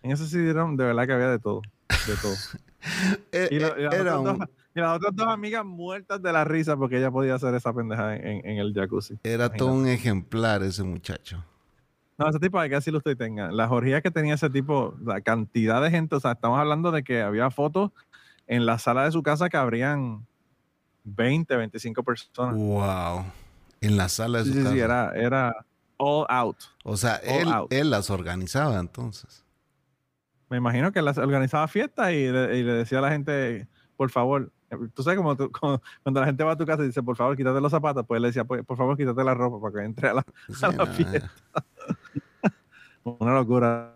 en 0.02 0.12
ese 0.12 0.28
CD-ROM, 0.28 0.76
de 0.78 0.84
verdad 0.86 1.06
que 1.06 1.14
había 1.14 1.30
de 1.30 1.40
todo, 1.40 1.62
de 2.08 2.16
todo. 2.22 2.34
Y, 3.52 3.60
la- 3.60 3.76
y 3.78 3.82
las 3.84 3.94
otras 3.94 4.24
dos, 4.24 4.38
y 4.74 4.80
las 4.80 4.96
otras 4.96 5.14
dos 5.14 5.28
amigas 5.28 5.66
muertas 5.66 6.22
de 6.22 6.32
la 6.32 6.46
risa 6.46 6.78
porque 6.78 6.98
ella 6.98 7.12
podía 7.12 7.36
hacer 7.36 7.54
esa 7.54 7.74
pendeja 7.74 8.16
en, 8.16 8.26
en- 8.26 8.46
en 8.52 8.58
el 8.58 8.74
jacuzzi. 8.74 9.20
era 9.24 9.50
todo 9.52 9.74
un 9.74 9.86
ejemplar 9.88 10.64
ese 10.64 10.84
muchacho. 10.84 11.44
No, 12.20 12.28
ese 12.30 12.40
tipo 12.40 12.60
hay 12.60 12.70
que 12.70 12.76
decirlo 12.76 12.98
usted 12.98 13.16
tenga. 13.18 13.50
Las 13.52 13.72
orgías 13.72 14.02
que 14.04 14.12
tenía 14.12 14.34
ese 14.36 14.50
tipo, 14.50 14.96
la 15.04 15.22
cantidad 15.22 15.82
de 15.82 15.90
gente, 15.90 16.16
o 16.16 16.20
sea, 16.20 16.34
estamos 16.34 16.60
hablando 16.60 16.92
de 16.92 17.04
que 17.04 17.22
había 17.22 17.50
fotos 17.50 17.92
en 18.46 18.66
la 18.66 18.78
sala 18.78 19.06
de 19.06 19.12
su 19.12 19.24
casa 19.24 19.48
que 19.50 19.58
habrían 19.58 20.26
20, 21.06 21.56
25 21.56 22.04
personas. 22.04 22.56
Wow. 22.56 23.24
En 23.82 23.96
la 23.96 24.10
sala 24.10 24.40
de 24.40 24.44
Sí, 24.46 24.52
su 24.52 24.58
sí, 24.58 24.64
casa. 24.64 24.74
sí, 24.76 24.80
era, 24.80 25.12
era 25.16 25.56
all 25.98 26.26
out. 26.30 26.58
O 26.84 26.98
sea, 26.98 27.16
él, 27.18 27.48
out. 27.52 27.72
él 27.72 27.90
las 27.90 28.10
organizaba 28.10 28.78
entonces. 28.80 29.46
Me 30.50 30.58
imagino 30.58 30.92
que 30.92 31.02
las 31.02 31.18
organizaba 31.18 31.68
fiestas 31.68 32.12
y 32.12 32.28
le, 32.30 32.58
y 32.58 32.64
le 32.64 32.74
decía 32.74 32.98
a 33.00 33.02
la 33.02 33.12
gente, 33.12 33.68
por 33.96 34.10
favor, 34.10 34.52
tú 34.94 35.04
sabes 35.04 35.18
como, 35.18 35.38
tú- 35.38 35.52
como 35.60 35.82
cuando 36.04 36.20
la 36.20 36.26
gente 36.26 36.44
va 36.44 36.54
a 36.54 36.58
tu 36.58 36.66
casa 36.66 36.84
y 36.84 36.88
dice, 36.88 37.04
por 37.04 37.16
favor, 37.16 37.38
quítate 37.38 37.62
los 37.62 37.72
zapatos, 37.72 38.04
pues 38.08 38.18
él 38.18 38.24
le 38.24 38.28
decía, 38.30 38.44
"Pues, 38.46 38.66
por 38.66 38.76
favor, 38.76 38.98
quítate 38.98 39.24
la 39.24 39.34
ropa 39.36 39.62
para 39.62 39.80
que 39.82 39.86
entre 39.86 40.10
a 40.10 40.14
la, 40.16 40.26
Sí, 40.48 40.66
a 40.66 40.68
la 40.70 40.74
no, 40.74 40.86
fiesta. 40.88 41.32
Una 43.20 43.34
locura. 43.34 43.96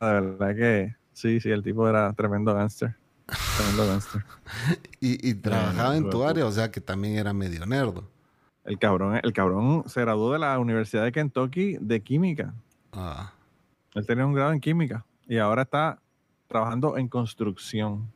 La 0.00 0.12
verdad 0.12 0.54
que 0.56 0.96
sí, 1.12 1.40
sí, 1.40 1.50
el 1.50 1.62
tipo 1.62 1.88
era 1.88 2.12
tremendo 2.12 2.54
gangster. 2.54 2.96
Tremendo 3.56 3.86
gangster. 3.86 4.24
Y, 5.00 5.28
y 5.28 5.34
trabajaba 5.34 5.96
en 5.96 6.08
tu 6.10 6.22
área, 6.22 6.46
o 6.46 6.52
sea 6.52 6.70
que 6.70 6.80
también 6.80 7.16
era 7.16 7.32
medio 7.32 7.66
nerdo. 7.66 8.08
El 8.64 8.78
cabrón, 8.78 9.18
el 9.20 9.32
cabrón 9.32 9.82
se 9.86 10.00
graduó 10.00 10.32
de 10.32 10.38
la 10.38 10.58
Universidad 10.58 11.02
de 11.02 11.10
Kentucky 11.10 11.76
de 11.80 12.00
química. 12.00 12.54
Ah, 12.92 13.32
Él 13.94 14.06
tenía 14.06 14.24
un 14.24 14.32
grado 14.32 14.52
en 14.52 14.60
química 14.60 15.04
y 15.26 15.38
ahora 15.38 15.62
está 15.62 16.00
trabajando 16.46 16.96
en 16.96 17.08
construcción. 17.08 18.12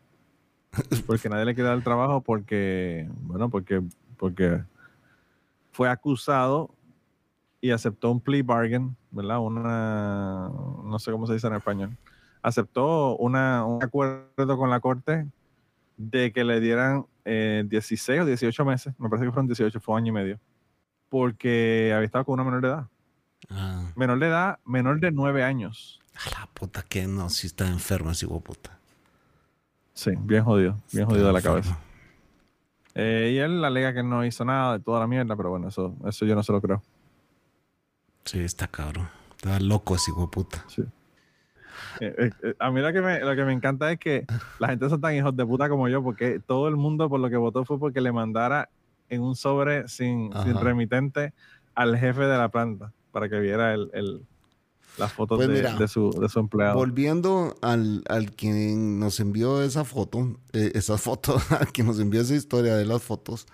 Porque 1.07 1.29
nadie 1.29 1.47
le 1.47 1.55
quiere 1.55 1.69
dar 1.69 1.79
el 1.79 1.83
trabajo 1.83 2.21
porque, 2.21 3.09
bueno, 3.23 3.49
porque, 3.49 3.83
porque 4.19 4.63
fue 5.73 5.89
acusado 5.89 6.71
y 7.67 7.71
aceptó 7.73 8.11
un 8.13 8.21
plea 8.21 8.43
bargain, 8.45 8.97
¿verdad? 9.11 9.41
Una, 9.41 10.49
no 10.85 10.99
sé 10.99 11.11
cómo 11.11 11.27
se 11.27 11.35
dice 11.35 11.47
en 11.49 11.55
español. 11.55 11.97
Aceptó 12.43 13.17
una, 13.17 13.65
un 13.65 13.83
acuerdo 13.83 14.57
con 14.57 14.71
la 14.71 14.81
corte 14.81 15.27
de 15.97 16.33
que 16.33 16.45
le 16.45 16.61
dieran 16.61 17.07
eh, 17.25 17.65
16 17.67 18.21
o 18.21 18.25
18 18.27 18.65
meses, 18.65 18.95
me 18.99 19.09
parece 19.09 19.27
que 19.27 19.33
fueron 19.33 19.47
18, 19.49 19.81
fue 19.81 19.95
un 19.95 19.99
año 20.03 20.09
y 20.11 20.13
medio, 20.13 20.41
porque 21.09 21.93
había 21.95 22.07
estado 22.07 22.25
con 22.25 22.35
una 22.35 22.45
menor 22.45 22.61
de 22.63 22.69
edad. 22.69 22.87
ah. 23.51 23.91
Menor 23.97 24.19
de 24.19 24.27
edad, 24.29 24.59
menor 24.65 25.01
de 25.01 25.11
9 25.11 25.43
años. 25.43 26.01
A 26.15 26.41
la 26.41 26.47
puta 26.53 26.83
que 26.83 27.07
no, 27.07 27.29
si 27.31 27.47
está 27.49 27.67
enfermo 27.67 28.11
ese 28.13 28.27
puta. 28.29 28.79
Sí, 29.93 30.13
bien 30.21 30.45
jodido, 30.45 30.73
bien 30.93 31.03
Está 31.03 31.07
jodido 31.07 31.27
de 31.27 31.33
la 31.33 31.39
enfermo. 31.41 31.63
cabeza. 31.63 31.79
Eh, 32.95 33.33
y 33.35 33.39
él 33.39 33.63
alega 33.65 33.93
que 33.93 34.03
no 34.03 34.25
hizo 34.25 34.45
nada 34.45 34.79
de 34.79 34.85
toda 34.85 35.01
la 35.01 35.07
mierda, 35.07 35.37
pero 35.37 35.51
bueno, 35.51 35.69
eso, 35.69 35.95
eso 36.07 36.25
yo 36.25 36.35
no 36.35 36.43
se 36.43 36.53
lo 36.53 36.61
creo. 36.63 36.83
Sí, 38.27 38.41
está 38.41 38.69
cabrón. 38.69 39.09
Está 39.37 39.59
loco 39.61 39.95
ese 39.97 40.11
hijo 40.11 40.21
de 40.23 40.29
puta. 40.29 40.65
Eh, 42.01 42.15
eh, 42.19 42.31
eh, 42.43 42.55
a 42.59 42.71
mí 42.71 42.81
lo 42.81 42.93
que, 42.93 43.01
me, 43.01 43.21
lo 43.21 43.35
que 43.35 43.45
me 43.45 43.53
encanta 43.53 43.91
es 43.91 43.99
que 43.99 44.27
la 44.59 44.69
gente 44.69 44.89
son 44.91 45.01
tan 45.01 45.15
hijos 45.15 45.35
de 45.37 45.47
puta 45.47 45.69
como 45.69 45.89
yo, 45.89 46.03
porque 46.03 46.41
todo 46.41 46.69
el 46.69 46.77
mundo 46.77 47.09
por 47.09 47.21
lo 47.21 47.31
que 47.31 47.37
votó 47.37 47.65
fue 47.65 47.79
porque 47.79 48.01
le 48.01 48.13
mandara 48.13 48.69
en 49.09 49.23
un 49.23 49.35
sobre 49.37 49.89
sin, 49.89 50.31
sin 50.45 50.55
remitente 50.61 51.33
al 51.75 51.97
jefe 51.97 52.23
de 52.23 52.37
la 52.37 52.49
planta 52.51 52.93
para 53.13 53.29
que 53.29 53.39
viera 53.41 53.73
el, 53.73 53.91
el- 53.95 54.27
las 54.99 55.13
fotos 55.13 55.37
Pues 55.37 55.79
de, 55.79 55.89
su, 55.89 56.11
de 56.19 56.29
su 56.31 56.39
empleado. 56.39 56.75
Volviendo 56.79 57.55
al, 57.61 58.03
al 58.09 58.33
quien 58.33 58.99
nos 58.99 59.21
envió 59.21 59.63
esa 59.63 59.85
foto, 59.85 60.39
eh, 60.55 60.73
esas 60.75 61.03
fotos, 61.03 61.53
al 61.53 61.67
quien 61.71 61.87
nos 61.87 62.01
envió 62.01 62.23
esa 62.23 62.35
historia 62.35 62.77
de 62.77 62.87
las 62.87 63.03
fotos, 63.03 63.47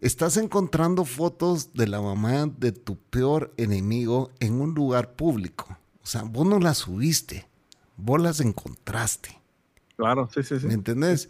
estás 0.00 0.36
encontrando 0.36 1.04
fotos 1.04 1.72
de 1.74 1.86
la 1.86 2.00
mamá 2.00 2.46
de 2.46 2.72
tu 2.72 2.96
peor 2.96 3.52
enemigo 3.56 4.30
en 4.40 4.60
un 4.60 4.74
lugar 4.74 5.14
público. 5.14 5.78
O 6.02 6.06
sea, 6.06 6.22
vos 6.22 6.46
no 6.46 6.58
las 6.58 6.78
subiste, 6.78 7.48
vos 7.96 8.20
las 8.20 8.40
encontraste. 8.40 9.40
Claro, 9.96 10.28
sí, 10.32 10.42
sí, 10.42 10.60
sí. 10.60 10.66
¿Me 10.66 10.74
entendés? 10.74 11.28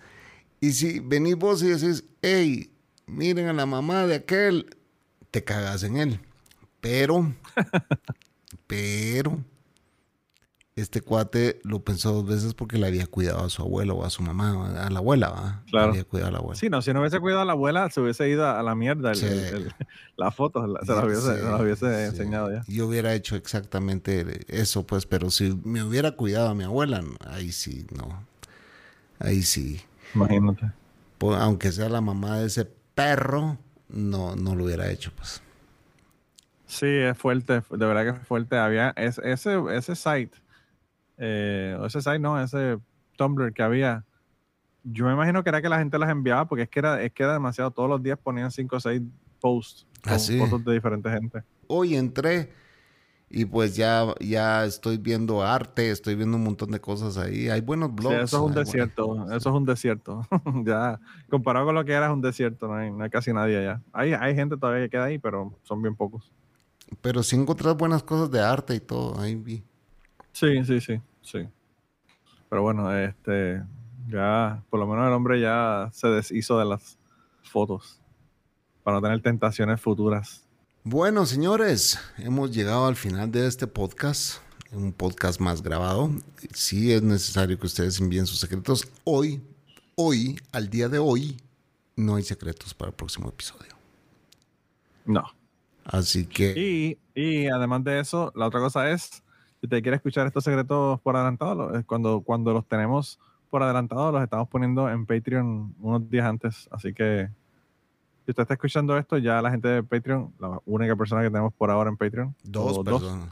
Y 0.61 0.73
si 0.73 1.01
venís 1.01 1.37
vos 1.37 1.63
y 1.63 1.69
decís, 1.69 2.05
hey, 2.23 2.71
miren 3.07 3.49
a 3.49 3.53
la 3.53 3.67
mamá 3.67 4.07
de 4.07 4.17
aquel, 4.17 4.77
te 5.31 5.45
cagas 5.45 5.83
en 5.83 5.97
él. 5.97 6.21
Pero, 6.81 7.33
pero, 8.67 9.39
este 10.77 11.01
cuate 11.01 11.59
lo 11.65 11.81
pensó 11.83 12.13
dos 12.13 12.27
veces 12.27 12.53
porque 12.53 12.77
le 12.77 12.87
había 12.87 13.07
cuidado 13.07 13.45
a 13.45 13.49
su 13.49 13.63
abuelo 13.63 13.95
o 13.97 14.05
a 14.05 14.11
su 14.11 14.23
mamá, 14.23 14.85
a 14.87 14.91
la 14.91 14.99
abuela, 14.99 15.31
¿va? 15.31 15.63
Le 15.65 15.71
Claro. 15.71 15.89
había 15.89 16.05
cuidado 16.05 16.29
a 16.29 16.33
la 16.33 16.39
abuela. 16.39 16.61
Sí, 16.61 16.69
no, 16.69 16.83
si 16.83 16.93
no 16.93 17.01
hubiese 17.01 17.19
cuidado 17.19 17.41
a 17.41 17.45
la 17.47 17.53
abuela, 17.53 17.89
se 17.91 18.01
hubiese 18.03 18.29
ido 18.29 18.47
a 18.47 18.63
la 18.63 18.75
mierda. 18.75 19.15
Sí. 19.15 19.25
el- 19.25 19.39
el- 19.39 19.75
las 20.19 20.35
fotos 20.35 20.69
la- 20.69 20.81
se 20.81 20.93
las 20.95 21.05
hubiese, 21.05 21.21
Sí, 21.23 21.27
se 21.39 21.43
las 21.51 21.61
hubiese 21.61 21.87
sí. 21.87 22.03
enseñado 22.11 22.53
ya. 22.53 22.63
Yo 22.69 22.87
hubiera 22.89 23.15
hecho 23.15 23.37
exactamente 23.37 24.45
eso, 24.49 24.87
pues, 24.87 25.07
pero 25.07 25.31
si 25.31 25.59
me 25.65 25.83
hubiera 25.83 26.13
cuidado 26.13 26.51
a 26.51 26.55
mi 26.55 26.65
abuela, 26.65 27.03
ahí 27.31 27.53
sí, 27.53 27.87
no. 27.97 28.23
Ahí 29.19 29.43
sí. 29.43 29.81
Imagínate. 30.15 30.71
pues, 31.19 31.39
aunque 31.41 31.73
sea 31.73 31.89
la 31.89 32.03
mamá 32.03 32.39
de 32.41 32.47
ese 32.49 32.67
perro, 32.95 33.57
no, 33.89 34.37
no 34.37 34.55
lo 34.55 34.65
hubiera 34.65 34.91
hecho, 34.91 35.11
pues. 35.17 35.41
Sí, 36.67 36.87
es 36.87 37.17
fuerte, 37.17 37.63
de 37.71 37.87
verdad 37.87 38.03
que 38.13 38.21
es 38.21 38.27
fuerte. 38.27 38.59
Había 38.59 38.91
es- 38.97 39.19
ese, 39.25 39.57
ese 39.73 39.95
site, 39.97 40.33
eh, 41.19 41.79
ese 41.87 42.01
site 42.01 42.19
no, 42.19 42.41
ese, 42.41 42.79
Tumblr 43.17 43.53
que 43.53 43.63
había, 43.63 44.05
yo 44.85 45.07
me 45.07 45.13
imagino 45.13 45.43
que 45.43 45.49
era 45.49 45.63
que 45.63 45.69
la 45.69 45.79
gente 45.79 45.99
las 45.99 46.11
enviaba 46.11 46.47
porque 46.47 46.63
es 46.65 46.69
que 46.69 46.79
era, 46.81 47.03
es 47.03 47.13
que 47.13 47.23
era 47.23 47.33
demasiado. 47.33 47.71
Todos 47.71 47.89
los 47.89 48.03
días 48.03 48.19
ponían 48.23 48.51
cinco 48.51 48.77
o 48.77 48.81
seis 48.81 49.03
posts 49.41 49.87
con 50.03 50.13
Ah, 50.13 50.19
sí. 50.19 50.39
fotos 50.39 50.65
de 50.65 50.73
diferente 50.75 51.11
gente. 51.11 51.43
Hoy 51.67 51.97
entré 51.97 52.53
y 53.29 53.45
pues 53.45 53.75
ya, 53.75 54.15
ya 54.21 54.65
estoy 54.65 54.99
viendo 54.99 55.43
arte, 55.43 55.91
estoy 55.91 56.15
viendo 56.15 56.37
un 56.37 56.45
montón 56.45 56.71
de 56.71 56.81
cosas 56.81 57.17
ahí. 57.19 57.49
Hay 57.49 57.61
buenos 57.61 57.89
Sí, 57.89 57.95
blogs. 57.97 58.17
eso 58.23 58.37
es 58.37 58.43
un 58.43 58.55
desierto, 58.55 59.07
buenas 59.09 59.31
eso 59.33 59.49
es 59.51 59.57
un 59.57 59.65
desierto. 59.65 60.23
ya, 60.65 61.01
comparado 61.29 61.67
con 61.67 61.75
lo 61.75 61.85
que 61.85 61.93
era, 61.93 62.07
es 62.07 62.13
un 62.13 62.21
desierto, 62.21 62.69
no 62.69 62.75
hay, 62.75 62.93
no 62.93 63.03
hay 63.03 63.11
casi 63.11 63.33
nadie 63.33 63.59
allá. 63.59 63.83
Hay, 63.93 64.13
hay 64.13 64.35
gente 64.37 64.57
todavía 64.57 64.85
que 64.85 64.91
queda 64.91 65.05
ahí, 65.05 65.19
pero 65.19 65.53
son 65.65 65.83
bien 65.83 65.97
pocos. 65.97 66.31
Pero 67.01 67.23
sí 67.25 67.35
encontrás 67.35 67.77
buenas 67.77 68.05
cosas 68.05 68.31
de 68.31 68.41
arte 68.41 68.77
y 68.77 68.81
todo. 68.81 69.19
Ahí 69.21 69.35
vi. 69.35 69.65
Sí, 70.37 70.63
sí, 70.67 70.83
sí, 70.83 71.01
sí. 71.23 71.49
Pero 72.51 72.61
bueno, 72.61 72.95
este, 72.95 73.65
ya, 74.07 74.63
por 74.69 74.79
lo 74.79 74.87
menos 74.87 75.07
el 75.07 75.15
hombre 75.15 75.41
ya 75.41 75.89
se 75.95 76.09
deshizo 76.09 76.59
de 76.59 76.67
las 76.67 76.99
fotos 77.43 78.03
para 78.83 78.99
no 78.99 79.03
tener 79.03 79.23
tentaciones 79.23 79.81
futuras. 79.81 80.47
Bueno, 80.85 81.25
señores, 81.25 81.99
hemos 82.19 82.55
llegado 82.55 82.85
al 82.87 82.97
final 82.97 83.33
de 83.33 83.47
este 83.47 83.67
podcast. 83.67 84.43
Un 84.73 84.93
podcast 84.93 85.41
más 85.41 85.63
grabado. 85.63 86.11
Sí 86.53 86.93
es 86.93 87.03
necesario 87.03 87.59
que 87.59 87.65
ustedes 87.65 87.99
envíen 87.99 88.27
sus 88.27 88.39
secretos. 88.39 88.87
Hoy, 89.05 89.41
hoy, 89.95 90.39
al 90.53 90.69
día 90.69 90.91
de 90.91 90.99
hoy, 90.99 91.41
no 91.97 92.17
hay 92.17 92.25
secretos 92.25 92.75
para 92.75 92.91
el 92.91 92.95
próximo 92.95 93.31
episodio. 93.31 93.73
No. 95.07 95.25
Así 95.83 96.27
que 96.27 96.99
Y, 97.15 97.19
y 97.19 97.47
además 97.47 97.85
de 97.85 98.01
eso, 98.01 98.33
la 98.37 98.49
otra 98.49 98.61
cosa 98.61 98.91
es, 98.91 99.23
si 99.67 99.75
usted 99.75 99.83
quiere 99.83 99.97
escuchar 99.97 100.27
estos 100.27 100.45
secretos 100.45 101.01
por 101.01 101.17
adelantado, 101.17 101.75
es 101.77 101.85
cuando, 101.85 102.21
cuando 102.21 102.53
los 102.53 102.65
tenemos 102.67 103.19
por 103.51 103.63
adelantado, 103.63 104.13
los 104.13 104.23
estamos 104.23 104.49
poniendo 104.49 104.89
en 104.91 105.07
Patreon 105.07 105.75
unos 105.81 106.09
días 106.09 106.25
antes. 106.27 106.69
Así 106.71 106.93
que 106.93 107.29
si 108.25 108.31
usted 108.31 108.43
está 108.43 108.55
escuchando 108.55 108.97
esto, 108.97 109.19
ya 109.19 109.41
la 109.43 109.51
gente 109.51 109.69
de 109.69 109.83
Patreon, 109.83 110.33
la 110.39 110.61
única 110.67 110.95
persona 110.97 111.23
que 111.23 111.31
tenemos 111.31 111.53
por 111.55 111.71
ahora 111.71 111.91
en 111.91 111.97
Patreon, 111.97 112.35
dos 112.45 112.79
personas. 112.85 113.29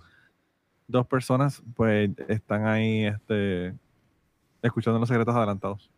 dos 0.88 1.06
personas, 1.06 1.62
pues 1.74 2.10
están 2.28 2.66
ahí 2.66 3.04
este, 3.06 3.74
escuchando 4.62 4.98
los 4.98 5.08
secretos 5.08 5.34
adelantados. 5.34 5.90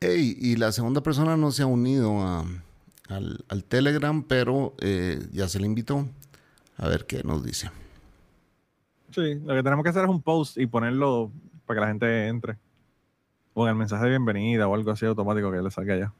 Hey, 0.00 0.36
y 0.38 0.56
la 0.56 0.70
segunda 0.72 1.00
persona 1.02 1.36
no 1.36 1.50
se 1.50 1.62
ha 1.62 1.66
unido 1.66 2.20
a- 2.20 2.44
al, 3.08 3.44
al 3.48 3.64
Telegram, 3.64 4.22
pero 4.22 4.74
eh, 4.80 5.26
ya 5.32 5.48
se 5.48 5.58
le 5.58 5.66
invitó. 5.66 6.06
A 6.76 6.86
ver 6.88 7.06
qué 7.06 7.22
nos 7.24 7.42
dice. 7.44 7.70
Sí, 9.10 9.34
lo 9.36 9.54
que 9.54 9.62
tenemos 9.62 9.82
que 9.82 9.90
hacer 9.90 10.04
es 10.04 10.10
un 10.10 10.22
post 10.22 10.58
y 10.58 10.66
ponerlo 10.66 11.30
para 11.66 11.78
que 11.78 11.80
la 11.82 11.88
gente 11.88 12.28
entre. 12.28 12.56
O 13.54 13.64
en 13.64 13.70
el 13.70 13.76
mensaje 13.76 14.04
de 14.04 14.10
bienvenida 14.10 14.68
o 14.68 14.74
algo 14.74 14.90
así 14.90 15.06
automático 15.06 15.50
que 15.50 15.60
le 15.60 15.70
salga 15.70 15.94
allá. 15.94 16.12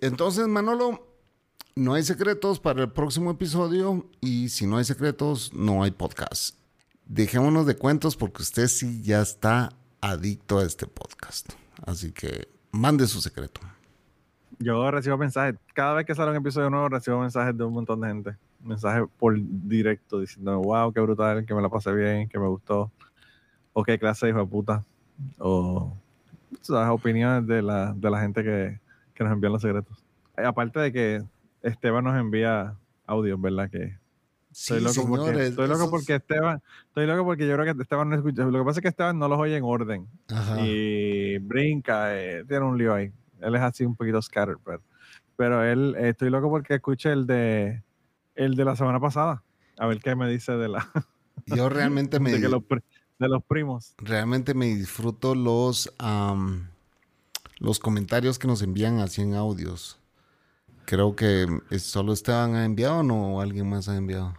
Entonces, 0.00 0.46
Manolo, 0.48 1.06
no 1.74 1.94
hay 1.94 2.02
secretos 2.02 2.58
para 2.58 2.82
el 2.82 2.90
próximo 2.90 3.30
episodio 3.30 4.06
y 4.20 4.48
si 4.48 4.66
no 4.66 4.78
hay 4.78 4.84
secretos, 4.84 5.52
no 5.54 5.82
hay 5.82 5.90
podcast. 5.90 6.56
Dejémonos 7.04 7.66
de 7.66 7.76
cuentos 7.76 8.16
porque 8.16 8.42
usted 8.42 8.66
sí 8.68 9.02
ya 9.02 9.20
está 9.20 9.70
adicto 10.00 10.58
a 10.58 10.64
este 10.64 10.86
podcast. 10.86 11.52
Así 11.84 12.12
que 12.12 12.48
mande 12.72 13.06
su 13.06 13.20
secreto. 13.20 13.60
Yo 14.58 14.90
recibo 14.90 15.16
mensajes, 15.16 15.56
cada 15.74 15.94
vez 15.94 16.06
que 16.06 16.14
sale 16.14 16.30
un 16.30 16.36
episodio 16.36 16.70
nuevo, 16.70 16.88
recibo 16.88 17.20
mensajes 17.20 17.56
de 17.56 17.64
un 17.64 17.72
montón 17.72 18.00
de 18.00 18.08
gente. 18.08 18.36
Mensajes 18.62 19.04
por 19.18 19.36
directo 19.38 20.20
diciendo, 20.20 20.58
wow, 20.60 20.92
qué 20.92 21.00
brutal, 21.00 21.44
que 21.46 21.54
me 21.54 21.62
la 21.62 21.68
pasé 21.68 21.92
bien, 21.92 22.28
que 22.28 22.38
me 22.38 22.46
gustó. 22.46 22.90
O 23.72 23.82
qué 23.84 23.98
clase 23.98 24.26
de 24.26 24.30
hijo 24.32 24.40
de 24.40 24.46
puta. 24.46 24.84
O 25.38 25.96
las 26.68 26.90
opiniones 26.90 27.46
de 27.46 27.62
la, 27.62 27.92
de 27.94 28.10
la 28.10 28.20
gente 28.20 28.42
que, 28.42 28.80
que 29.14 29.24
nos 29.24 29.32
envían 29.32 29.52
los 29.52 29.62
secretos. 29.62 30.04
Eh, 30.36 30.44
aparte 30.44 30.80
de 30.80 30.92
que 30.92 31.22
Esteban 31.62 32.04
nos 32.04 32.18
envía 32.18 32.74
audios, 33.06 33.40
¿verdad? 33.40 33.70
Que 33.70 33.98
Sí, 34.52 34.74
estoy 34.74 34.80
loco, 34.82 35.08
porque, 35.08 35.24
señores. 35.26 35.48
estoy 35.50 35.68
loco 35.68 35.78
esos- 35.80 35.90
porque 35.90 36.14
Esteban, 36.16 36.62
estoy 36.88 37.06
loco 37.06 37.24
porque 37.24 37.46
yo 37.46 37.56
creo 37.56 37.72
que 37.74 37.82
Esteban 37.82 38.08
no 38.08 38.16
escucha. 38.16 38.44
Lo 38.44 38.58
que 38.58 38.64
pasa 38.64 38.80
es 38.80 38.82
que 38.82 38.88
Esteban 38.88 39.16
no 39.18 39.28
los 39.28 39.38
oye 39.38 39.56
en 39.56 39.62
orden 39.64 40.08
Ajá. 40.28 40.60
y 40.60 41.38
brinca, 41.38 42.18
eh, 42.18 42.44
tiene 42.48 42.64
un 42.64 42.76
lío 42.76 42.92
ahí. 42.92 43.12
Él 43.40 43.54
es 43.54 43.60
así 43.62 43.84
un 43.84 43.94
poquito 43.94 44.20
scattered, 44.20 44.58
pero, 44.64 44.82
pero 45.36 45.64
él, 45.64 45.94
eh, 45.96 46.08
estoy 46.10 46.30
loco 46.30 46.50
porque 46.50 46.74
escuche 46.74 47.12
el 47.12 47.26
de 47.28 47.82
el 48.34 48.56
de 48.56 48.64
la 48.64 48.76
semana 48.76 49.00
pasada. 49.00 49.42
A 49.78 49.86
ver 49.86 50.00
qué 50.00 50.14
me 50.14 50.28
dice 50.28 50.52
de 50.52 50.68
la 50.68 50.88
Yo 51.46 51.68
realmente 51.68 52.20
me, 52.20 52.32
de, 52.32 52.40
que 52.40 52.48
los, 52.48 52.62
de 53.18 53.28
los 53.28 53.42
primos. 53.44 53.94
realmente 53.98 54.54
me 54.54 54.66
disfruto 54.66 55.34
los, 55.34 55.92
am, 55.98 56.68
los 57.58 57.78
comentarios 57.78 58.38
que 58.38 58.46
nos 58.46 58.62
envían 58.62 58.98
así 58.98 59.22
en 59.22 59.34
audios. 59.34 59.98
Creo 60.84 61.14
que 61.14 61.46
solo 61.78 62.12
Esteban 62.12 62.54
ha 62.54 62.64
enviado 62.64 63.02
¿no? 63.02 63.36
o 63.36 63.40
alguien 63.40 63.68
más 63.68 63.88
ha 63.88 63.96
enviado. 63.96 64.34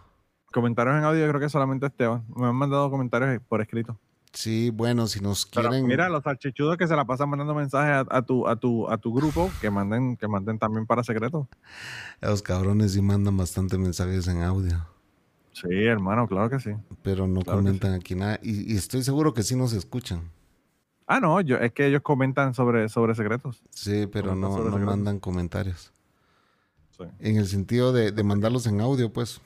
Comentarios 0.52 0.96
en 0.96 1.04
audio, 1.04 1.20
yo 1.20 1.28
creo 1.28 1.40
que 1.40 1.48
solamente 1.48 1.86
Esteban. 1.86 2.24
Me 2.36 2.46
han 2.46 2.54
mandado 2.54 2.90
comentarios 2.90 3.40
por 3.48 3.62
escrito. 3.62 3.98
Sí, 4.32 4.70
bueno, 4.70 5.06
si 5.08 5.20
nos 5.20 5.46
Pero 5.46 5.68
quieren. 5.68 5.86
mira, 5.86 6.08
los 6.08 6.26
archichudos 6.26 6.78
que 6.78 6.86
se 6.86 6.96
la 6.96 7.04
pasan 7.04 7.28
mandando 7.28 7.54
mensajes 7.54 8.06
a, 8.10 8.16
a 8.16 8.22
tu, 8.22 8.48
a 8.48 8.56
tu, 8.56 8.88
a 8.88 8.96
tu 8.96 9.12
grupo, 9.12 9.50
que 9.60 9.70
manden, 9.70 10.16
que 10.16 10.26
manden 10.26 10.58
también 10.58 10.86
para 10.86 11.04
secreto. 11.04 11.46
Los 12.20 12.40
cabrones 12.42 12.92
sí 12.92 13.02
mandan 13.02 13.36
bastante 13.36 13.76
mensajes 13.78 14.26
en 14.28 14.42
audio, 14.42 14.86
Sí, 15.52 15.68
hermano, 15.84 16.26
claro 16.26 16.48
que 16.48 16.58
sí. 16.60 16.70
pero 17.02 17.26
no 17.26 17.42
Claro 17.42 17.58
comentan 17.58 17.92
aquí 17.92 18.14
nada. 18.14 18.38
Y, 18.42 18.72
y 18.72 18.76
estoy 18.76 19.02
seguro 19.02 19.34
que 19.34 19.42
sí 19.42 19.54
nos 19.54 19.74
escuchan. 19.74 20.22
Ah, 21.06 21.20
no, 21.20 21.40
yo, 21.42 21.58
es 21.58 21.72
que 21.72 21.86
ellos 21.86 22.00
comentan 22.00 22.54
sobre, 22.54 22.88
sobre 22.88 23.14
secretos. 23.14 23.62
Sí, 23.68 24.06
pero 24.10 24.30
Comentan 24.30 24.64
no, 24.70 24.78
no 24.78 24.86
mandan 24.86 25.18
comentarios. 25.20 25.92
Sí. 26.96 27.04
En 27.20 27.36
el 27.36 27.46
sentido 27.48 27.92
de, 27.92 28.12
de 28.12 28.22
mandarlos 28.22 28.66
en 28.66 28.80
audio, 28.80 29.12
pues. 29.12 29.42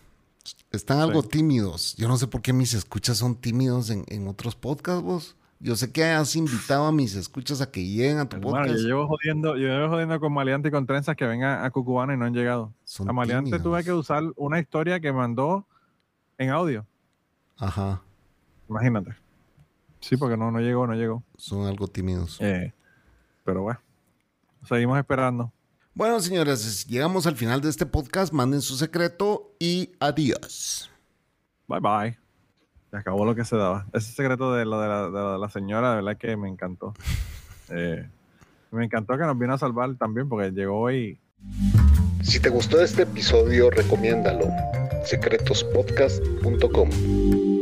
Están 0.71 0.99
algo 1.01 1.23
Sí. 1.23 1.29
tímidos. 1.29 1.95
Yo 1.97 2.09
no 2.09 2.17
sé 2.17 2.27
por 2.27 2.43
qué 2.43 2.53
mis 2.53 2.75
escuchas 2.75 3.19
son 3.19 3.35
tímidos 3.37 3.91
en, 3.91 4.05
en 4.09 4.29
otros 4.29 4.55
podcasts, 4.57 5.03
vos. 5.03 5.37
Yo 5.59 5.75
sé 5.75 5.91
que 5.91 6.05
has 6.05 6.37
invitado 6.37 6.85
a 6.85 6.93
mis 6.93 7.15
escuchas 7.15 7.63
a 7.63 7.71
que 7.71 7.83
lleguen 7.83 8.19
a 8.19 8.29
tu 8.29 8.37
Hermano, 8.37 8.57
podcast. 8.59 8.79
yo 8.83 8.87
llevo 8.89 9.07
jodiendo, 9.09 9.57
yo 9.57 9.69
llevo 9.69 9.89
jodiendo 9.89 10.21
con 10.21 10.33
Maleante 10.35 10.69
y 10.69 10.71
con 10.71 10.85
Trenzas 10.87 11.17
que 11.17 11.25
vengan 11.27 11.65
a 11.65 11.71
Cucubana 11.71 12.13
y 12.13 12.19
no 12.19 12.27
han 12.27 12.35
llegado. 12.35 12.75
Son 12.85 13.09
A 13.09 13.13
Maleante 13.15 13.53
tímidos. 13.53 13.63
tuve 13.63 13.83
que 13.83 13.93
usar 13.95 14.23
una 14.37 14.61
historia 14.61 15.01
que 15.01 15.13
mandó 15.13 15.67
en 16.37 16.51
audio. 16.51 16.87
Ajá, 17.57 18.03
Imagínate. 18.69 19.17
Sí, 20.01 20.17
porque 20.19 20.37
no, 20.37 20.51
no 20.51 20.61
llegó, 20.61 20.87
no 20.87 20.95
llegó. 20.95 21.23
son 21.39 21.67
algo 21.67 21.89
tímidos. 21.89 22.37
Eh, 22.41 22.75
pero 23.45 23.63
bueno, 23.63 23.81
seguimos 24.69 24.99
esperando. 24.99 25.53
Bueno, 25.97 26.21
señores, 26.21 26.87
llegamos 26.87 27.27
al 27.27 27.35
final 27.37 27.63
de 27.63 27.71
este 27.71 27.87
podcast. 27.87 28.31
Manden 28.31 28.61
su 28.61 28.77
secreto 28.77 29.55
y 29.59 29.93
adiós. 29.99 30.91
Bye 31.67 31.81
bye. 31.81 32.19
Se 32.91 32.99
acabó 32.99 33.25
lo 33.25 33.35
que 33.35 33.47
se 33.47 33.57
daba. 33.57 33.87
Ese 33.95 34.13
secreto 34.13 34.53
de 34.53 34.67
lo 34.67 34.79
de 34.79 34.89
la, 34.89 35.09
de 35.09 35.39
la 35.39 35.49
señora, 35.49 35.93
de 35.93 35.97
verdad 36.03 36.19
que 36.19 36.37
me 36.37 36.51
encantó. 36.51 36.93
Eh, 37.69 38.09
me 38.71 38.85
encantó 38.85 39.19
que 39.19 39.25
nos 39.25 39.37
vino 39.37 39.53
a 39.53 39.59
salvar 39.59 39.93
también 39.97 40.29
porque 40.29 40.53
llegó 40.53 40.89
y 40.93 41.19
Si 42.23 42.39
te 42.39 42.49
gustó 42.49 42.81
este 42.81 43.03
episodio, 43.03 43.71
recomiéndalo. 43.71 44.47
secretospodcast.com 45.05 47.56